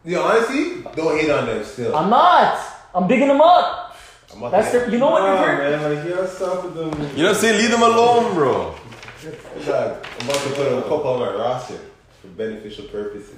Yeah, 0.03 0.19
honestly, 0.19 0.81
don't 0.95 1.19
hate 1.19 1.29
on 1.29 1.45
them 1.45 1.63
still. 1.63 1.95
I'm 1.95 2.09
not. 2.09 2.57
I'm 2.95 3.07
bigging 3.07 3.27
them 3.27 3.41
up. 3.41 3.95
I'm 4.31 4.39
about 4.39 4.51
That's 4.51 4.71
to, 4.71 4.79
the, 4.79 4.91
you 4.91 4.97
know 4.97 5.11
what 5.11 5.21
Nah, 5.21 5.33
you've 5.35 5.45
heard. 5.45 5.81
man, 5.81 5.95
like 5.95 6.05
you 6.09 6.15
gotta 6.15 6.27
stop 6.27 6.63
with 6.63 6.73
them. 6.73 6.89
You 7.15 7.23
know 7.23 7.29
what 7.29 7.35
I'm 7.35 7.41
saying? 7.41 7.61
Leave 7.61 7.71
them 7.71 7.83
alone, 7.83 8.33
bro. 8.33 8.75
I'm 9.23 9.33
about 9.63 10.03
to 10.41 10.49
put 10.55 10.73
a 10.73 10.81
couple 10.81 11.07
on 11.07 11.19
my 11.19 11.33
roster 11.35 11.79
for 12.21 12.27
beneficial 12.29 12.85
purposes. 12.85 13.35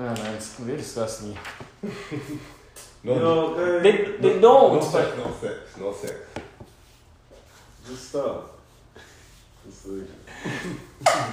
Yeah, 0.00 0.14
man, 0.14 0.34
it's, 0.34 0.54
they 0.54 0.76
disgust 0.76 1.24
me. 1.24 1.36
No, 3.04 3.14
You 3.14 3.20
know, 3.20 3.80
They, 3.80 3.92
hey, 3.92 4.16
they 4.18 4.34
no 4.40 4.40
don't. 4.40 4.82
sex, 4.82 5.16
no 5.18 5.30
sex, 5.40 5.54
no 5.78 5.92
sex. 5.92 6.14
just 7.86 8.08
stop. 8.08 8.58
Just 9.66 9.86
like, 9.88 10.08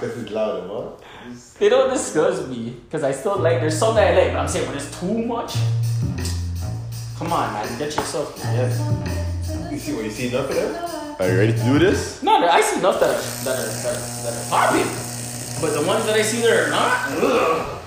This 0.00 0.16
is 0.16 0.30
loud, 0.30 0.68
man. 0.68 1.32
just, 1.32 1.58
They 1.58 1.68
don't 1.70 1.88
disgust 1.90 2.48
me 2.48 2.76
because 2.84 3.04
I 3.04 3.12
still 3.12 3.38
like. 3.38 3.60
There's 3.60 3.78
some 3.78 3.94
that 3.94 4.12
I 4.12 4.16
like, 4.22 4.32
but 4.32 4.40
I'm 4.40 4.48
saying 4.48 4.66
when 4.68 4.76
it's 4.76 5.00
too 5.00 5.16
much. 5.24 5.54
Come 7.18 7.32
on, 7.32 7.52
man, 7.54 7.78
get 7.78 7.96
yourself 7.96 8.34
together. 8.36 8.68
You 9.72 9.78
see 9.78 9.94
what 9.94 10.04
you 10.04 10.10
see 10.10 10.28
enough 10.28 10.50
of 10.50 10.56
them? 10.56 11.16
Are 11.20 11.28
you 11.32 11.38
ready 11.38 11.52
to 11.52 11.64
do 11.64 11.78
this? 11.78 12.22
No, 12.22 12.36
I 12.46 12.60
see 12.60 12.78
enough 12.80 13.00
that 13.00 13.10
are 13.10 13.44
that 13.44 13.58
are 13.58 13.72
that 13.82 13.96
are, 13.96 14.22
that 14.24 14.34
are 14.36 14.50
popping, 14.50 14.88
but 15.60 15.72
the 15.72 15.84
ones 15.86 16.04
that 16.06 16.16
I 16.16 16.22
see 16.22 16.42
that 16.42 16.52
are 16.66 16.70
not. 16.70 17.22
Ugh. 17.24 17.77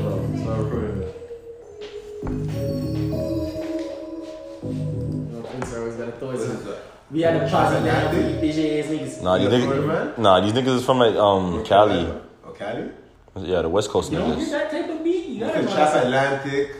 No, 0.00 0.30
it's 0.34 0.44
not 0.44 0.58
recording. 0.58 1.02
Insert 5.54 5.78
always 5.78 5.94
gotta 5.96 6.12
throw 6.12 6.28
What 6.28 6.36
is 6.36 6.50
it. 6.50 6.64
that? 6.64 6.78
We 7.10 7.20
had 7.22 7.36
a 7.36 7.48
plaza 7.48 7.80
now. 7.84 8.10
BJ's 8.10 8.86
niggas. 8.86 9.22
Nah, 9.22 9.38
these 9.38 9.52
You 9.52 9.60
Florida 9.62 9.82
niggas. 9.82 9.86
man? 9.86 10.22
Nah, 10.22 10.40
these 10.40 10.52
niggas 10.52 10.76
is 10.76 10.84
from 10.84 10.98
like 10.98 11.14
um 11.16 11.64
Cali. 11.64 12.06
Oh, 12.46 12.50
Cali? 12.52 12.90
Yeah, 13.36 13.62
the 13.62 13.68
West 13.68 13.90
Coast 13.90 14.10
You 14.12 14.18
don't 14.18 14.36
hear 14.38 14.46
niggas. 14.46 14.50
that 14.50 14.70
type 14.70 14.88
of 14.90 15.04
beat? 15.04 15.26
You 15.26 15.34
You 15.34 15.40
gotta 15.40 15.52
can 15.54 15.64
know. 15.66 16.00
Atlantic. 16.02 16.70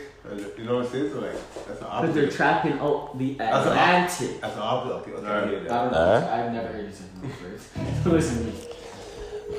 You 0.57 0.63
know 0.65 0.75
what 0.77 0.85
I'm 0.85 0.91
saying? 0.91 1.11
So 1.13 1.19
like, 1.19 1.35
that's 1.67 1.79
the 1.79 1.85
Because 1.85 2.13
they're 2.15 2.29
trapping 2.29 2.73
out 2.79 3.17
the 3.17 3.33
That's 3.33 3.65
an 3.65 3.71
Atlantic. 3.71 4.41
That's 4.41 4.55
the 4.55 4.61
opposite. 4.61 4.93
Okay, 4.95 5.11
okay, 5.11 5.27
Alright. 5.27 5.43
I 5.43 5.49
hear 5.49 5.59
I 5.59 5.63
that. 5.63 5.67
don't 5.69 5.91
know. 5.91 5.97
Alright. 5.99 6.23
I've 6.23 6.53
never 6.53 6.67
heard 6.67 6.85
you 6.85 6.91
say 6.91 7.03
that 7.21 7.31
first. 7.41 8.05
Listen 8.05 8.37
to 8.37 8.43
me. 8.51 8.53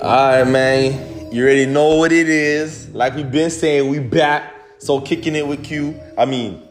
Alright, 0.02 0.48
man. 0.48 1.32
You 1.32 1.42
already 1.44 1.66
know 1.66 1.96
what 1.96 2.12
it 2.12 2.28
is. 2.28 2.88
Like 2.90 3.14
we've 3.14 3.30
been 3.30 3.50
saying, 3.50 3.90
we 3.90 3.98
back. 3.98 4.52
So 4.78 5.00
kicking 5.00 5.34
it 5.34 5.46
with 5.46 5.64
Q. 5.64 5.98
I 6.16 6.24
mean, 6.26 6.62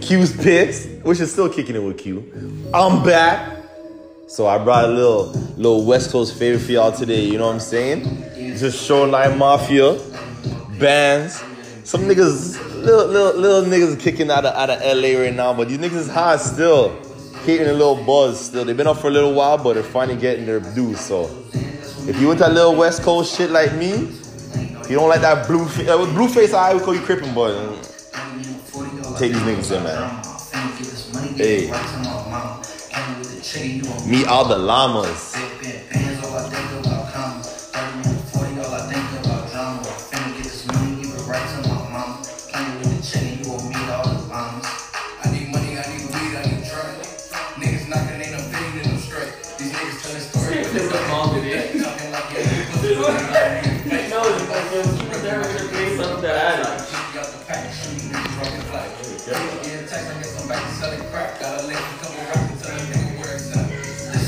Q's 0.00 0.36
picks, 0.36 0.86
which 1.02 1.18
is 1.20 1.32
still 1.32 1.48
kicking 1.48 1.74
it 1.74 1.82
with 1.82 1.98
Q. 1.98 2.70
I'm 2.72 3.02
back. 3.02 3.56
So 4.28 4.46
I 4.46 4.62
brought 4.62 4.84
a 4.84 4.88
little 4.88 5.30
little 5.56 5.84
West 5.86 6.10
Coast 6.12 6.38
favorite 6.38 6.60
for 6.60 6.72
y'all 6.72 6.92
today. 6.92 7.24
You 7.24 7.38
know 7.38 7.46
what 7.46 7.54
I'm 7.54 7.60
saying? 7.60 8.04
Just 8.58 8.84
showing 8.84 9.10
like 9.10 9.34
Mafia, 9.36 9.98
bands. 10.78 11.42
Some 11.84 12.02
niggas, 12.02 12.67
little 12.78 13.06
little 13.06 13.40
little 13.40 13.70
niggas 13.70 14.00
kicking 14.00 14.30
out 14.30 14.44
of 14.44 14.54
out 14.54 14.70
of 14.70 14.80
LA 14.80 15.18
right 15.20 15.34
now, 15.34 15.52
but 15.54 15.68
these 15.68 15.78
niggas 15.78 15.96
is 15.96 16.10
hot 16.10 16.40
still, 16.40 17.00
hitting 17.44 17.68
a 17.68 17.72
little 17.72 17.96
buzz 18.04 18.40
still. 18.40 18.64
They've 18.64 18.76
been 18.76 18.86
up 18.86 18.98
for 18.98 19.08
a 19.08 19.10
little 19.10 19.34
while, 19.34 19.58
but 19.58 19.74
they're 19.74 19.82
finally 19.82 20.18
getting 20.18 20.46
their 20.46 20.60
due. 20.60 20.94
So 20.94 21.24
if 22.08 22.20
you 22.20 22.30
into 22.30 22.44
that 22.44 22.52
little 22.52 22.74
West 22.74 23.02
Coast 23.02 23.36
shit 23.36 23.50
like 23.50 23.74
me, 23.74 23.90
you 24.88 24.96
don't 24.96 25.08
like 25.08 25.20
that 25.20 25.46
blue 25.46 25.66
fa- 25.66 25.92
uh, 25.92 26.06
Blueface, 26.06 26.54
I 26.54 26.74
would 26.74 26.82
call 26.82 26.94
you 26.94 27.00
crippin', 27.00 27.34
but 27.34 27.54
uh, 27.54 29.18
take 29.18 29.32
these 29.32 29.42
niggas 29.42 29.76
in, 29.76 29.82
man. 29.84 30.24
Hey. 31.36 31.70
Meet 34.08 34.26
all 34.26 34.46
the 34.46 34.58
llamas. 34.58 35.34
So 61.38 61.46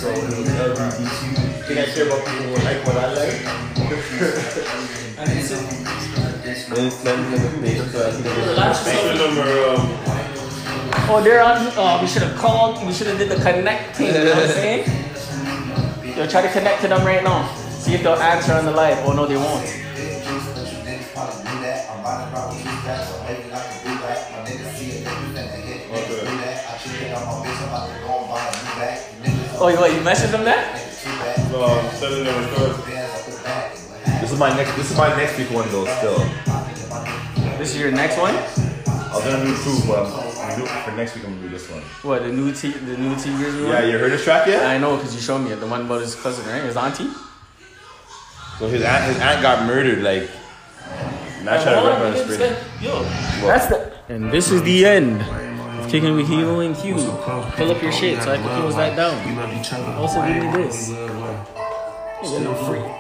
it 0.09 0.23
was 0.31 0.47
LGBTQ. 0.47 1.67
Think 1.67 1.79
I 1.81 1.85
care 1.91 2.07
about 2.07 2.23
people 2.25 2.47
who 2.47 2.55
like 2.65 2.87
what 2.87 2.97
I 2.97 3.13
like? 3.13 3.35
It's 5.23 5.51
a- 5.51 5.59
at 6.79 7.19
me. 7.61 7.75
So 7.91 7.99
I 8.07 8.11
think 8.13 8.27
it's- 8.27 9.19
number, 9.19 9.49
um, 9.71 9.83
Oh, 11.13 11.21
they're 11.23 11.43
on. 11.43 11.73
Oh, 11.77 11.99
we 12.01 12.07
should 12.07 12.23
have 12.23 12.37
called. 12.39 12.87
We 12.87 12.93
should 12.93 13.09
have 13.09 13.19
did 13.19 13.29
the 13.29 13.37
connect 13.43 13.97
thing. 13.97 14.07
You 14.07 14.13
know 14.13 14.31
what 14.31 14.45
I'm 14.45 14.49
saying? 14.51 14.85
Yo, 16.17 16.27
try 16.29 16.43
to 16.43 16.49
connect 16.53 16.83
to 16.83 16.89
them 16.89 17.05
right 17.05 17.25
now. 17.25 17.49
See 17.81 17.95
if 17.95 18.03
they'll 18.05 18.15
answer 18.15 18.55
on 18.55 18.65
the 18.67 18.71
live. 18.71 18.99
Oh 19.05 19.13
no, 19.13 19.27
they 19.27 19.37
won't. 19.37 19.67
Oh, 29.63 29.69
you 29.69 29.77
what? 29.77 29.93
You 29.93 30.01
messaged 30.01 30.33
them 30.33 30.45
that? 30.49 30.73
no, 31.53 31.61
I'm 31.61 31.85
sending 31.93 32.25
them 32.25 32.33
request. 32.49 32.81
This 34.25 34.33
is 34.33 34.39
my 34.39 34.57
next. 34.57 34.75
This 34.75 34.91
is 34.91 34.97
my 34.97 35.15
next 35.15 35.37
week 35.37 35.51
one 35.51 35.69
though. 35.69 35.85
Still, 36.01 36.17
This 37.59 37.75
is 37.75 37.79
your 37.79 37.93
next 37.93 38.17
one. 38.17 38.33
I 38.33 39.13
was 39.13 39.23
gonna 39.23 39.45
do 39.45 39.53
two, 39.61 39.87
but 39.87 40.09
I'm 40.09 40.61
do 40.61 40.65
for 40.65 40.93
next 40.97 41.15
week. 41.15 41.25
I'm 41.27 41.37
gonna 41.37 41.43
do 41.43 41.49
this 41.51 41.69
one. 41.69 41.83
What 42.01 42.23
the 42.23 42.33
new 42.33 42.55
T, 42.55 42.71
the 42.71 42.97
new 42.97 43.15
Tee 43.17 43.37
Grizzley 43.37 43.65
one? 43.69 43.73
Yeah, 43.73 43.85
you 43.85 43.99
heard 43.99 44.13
this 44.13 44.25
track 44.25 44.47
yet? 44.47 44.65
I 44.65 44.79
know 44.79 44.97
because 44.97 45.15
you 45.15 45.21
showed 45.21 45.41
me 45.41 45.53
it. 45.53 45.61
The 45.61 45.67
one 45.67 45.83
about 45.83 46.01
his 46.01 46.15
cousin, 46.15 46.49
right? 46.49 46.63
His 46.63 46.79
auntie. 46.79 47.11
So 48.59 48.67
his 48.67 48.83
aunt, 48.83 49.13
his 49.13 49.21
aunt 49.21 49.43
got 49.43 49.67
murdered. 49.67 50.03
Like, 50.03 50.31
not 51.45 51.61
trying 51.61 51.77
to 51.77 51.87
rip 51.87 51.99
on 52.01 52.13
the 52.13 52.35
spring. 52.35 52.57
Yo, 52.81 53.03
that's 53.45 53.67
the. 53.67 53.93
And 54.09 54.33
this 54.33 54.51
is 54.51 54.63
the 54.63 54.87
end 54.87 55.21
kicking 55.91 56.15
with 56.15 56.29
Kilo 56.29 56.61
and 56.61 56.77
Q. 56.77 56.95
Pull 56.95 57.71
up 57.71 57.83
your 57.83 57.93
shit 57.93 58.23
so 58.23 58.31
I 58.33 58.37
can 58.37 58.47
close 58.61 58.77
that 58.77 58.95
down. 58.97 59.17
Also, 59.97 60.25
give 60.27 60.37
me 60.37 60.53
this. 60.53 60.91
You 60.91 60.97
get 60.97 62.43
no 62.43 62.55
free. 62.55 63.00